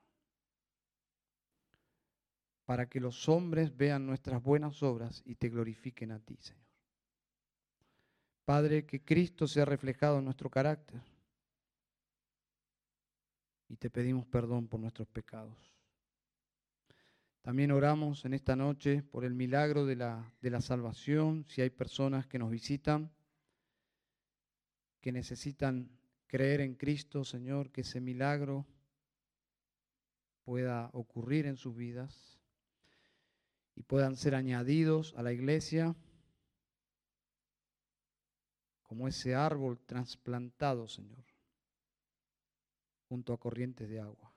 para 2.70 2.88
que 2.88 3.00
los 3.00 3.28
hombres 3.28 3.76
vean 3.76 4.06
nuestras 4.06 4.40
buenas 4.40 4.80
obras 4.84 5.24
y 5.26 5.34
te 5.34 5.48
glorifiquen 5.48 6.12
a 6.12 6.20
ti, 6.20 6.36
Señor. 6.38 6.68
Padre, 8.44 8.86
que 8.86 9.02
Cristo 9.02 9.48
sea 9.48 9.64
reflejado 9.64 10.20
en 10.20 10.26
nuestro 10.26 10.48
carácter. 10.48 11.02
Y 13.66 13.74
te 13.74 13.90
pedimos 13.90 14.24
perdón 14.26 14.68
por 14.68 14.78
nuestros 14.78 15.08
pecados. 15.08 15.74
También 17.42 17.72
oramos 17.72 18.24
en 18.24 18.34
esta 18.34 18.54
noche 18.54 19.02
por 19.02 19.24
el 19.24 19.34
milagro 19.34 19.84
de 19.84 19.96
la, 19.96 20.32
de 20.40 20.50
la 20.50 20.60
salvación, 20.60 21.46
si 21.48 21.62
hay 21.62 21.70
personas 21.70 22.28
que 22.28 22.38
nos 22.38 22.52
visitan, 22.52 23.10
que 25.00 25.10
necesitan 25.10 25.90
creer 26.28 26.60
en 26.60 26.76
Cristo, 26.76 27.24
Señor, 27.24 27.72
que 27.72 27.80
ese 27.80 28.00
milagro 28.00 28.64
pueda 30.44 30.88
ocurrir 30.92 31.46
en 31.46 31.56
sus 31.56 31.74
vidas 31.74 32.39
y 33.74 33.82
puedan 33.82 34.16
ser 34.16 34.34
añadidos 34.34 35.14
a 35.16 35.22
la 35.22 35.32
iglesia 35.32 35.94
como 38.82 39.08
ese 39.08 39.34
árbol 39.34 39.78
trasplantado, 39.86 40.88
Señor, 40.88 41.24
junto 43.08 43.32
a 43.32 43.38
corrientes 43.38 43.88
de 43.88 44.00
agua. 44.00 44.34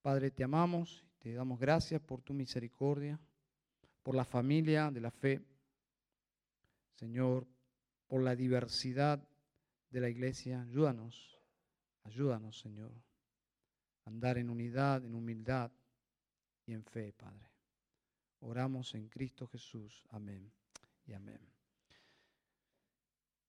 Padre, 0.00 0.30
te 0.30 0.44
amamos 0.44 1.04
te 1.18 1.32
damos 1.32 1.58
gracias 1.58 2.00
por 2.00 2.22
tu 2.22 2.32
misericordia, 2.32 3.18
por 4.02 4.14
la 4.14 4.24
familia 4.24 4.90
de 4.90 5.00
la 5.00 5.10
fe, 5.10 5.44
Señor, 6.94 7.46
por 8.06 8.22
la 8.22 8.36
diversidad 8.36 9.22
de 9.90 10.00
la 10.00 10.08
iglesia. 10.08 10.62
Ayúdanos, 10.62 11.40
ayúdanos, 12.04 12.58
Señor, 12.58 12.92
a 14.04 14.10
andar 14.10 14.38
en 14.38 14.48
unidad, 14.48 15.04
en 15.04 15.14
humildad 15.14 15.72
y 16.66 16.72
en 16.72 16.84
fe, 16.84 17.12
Padre. 17.12 17.47
Oramos 18.40 18.94
en 18.94 19.08
Cristo 19.08 19.46
Jesús. 19.46 20.04
Amén 20.10 20.52
y 21.06 21.12
amén. 21.12 21.57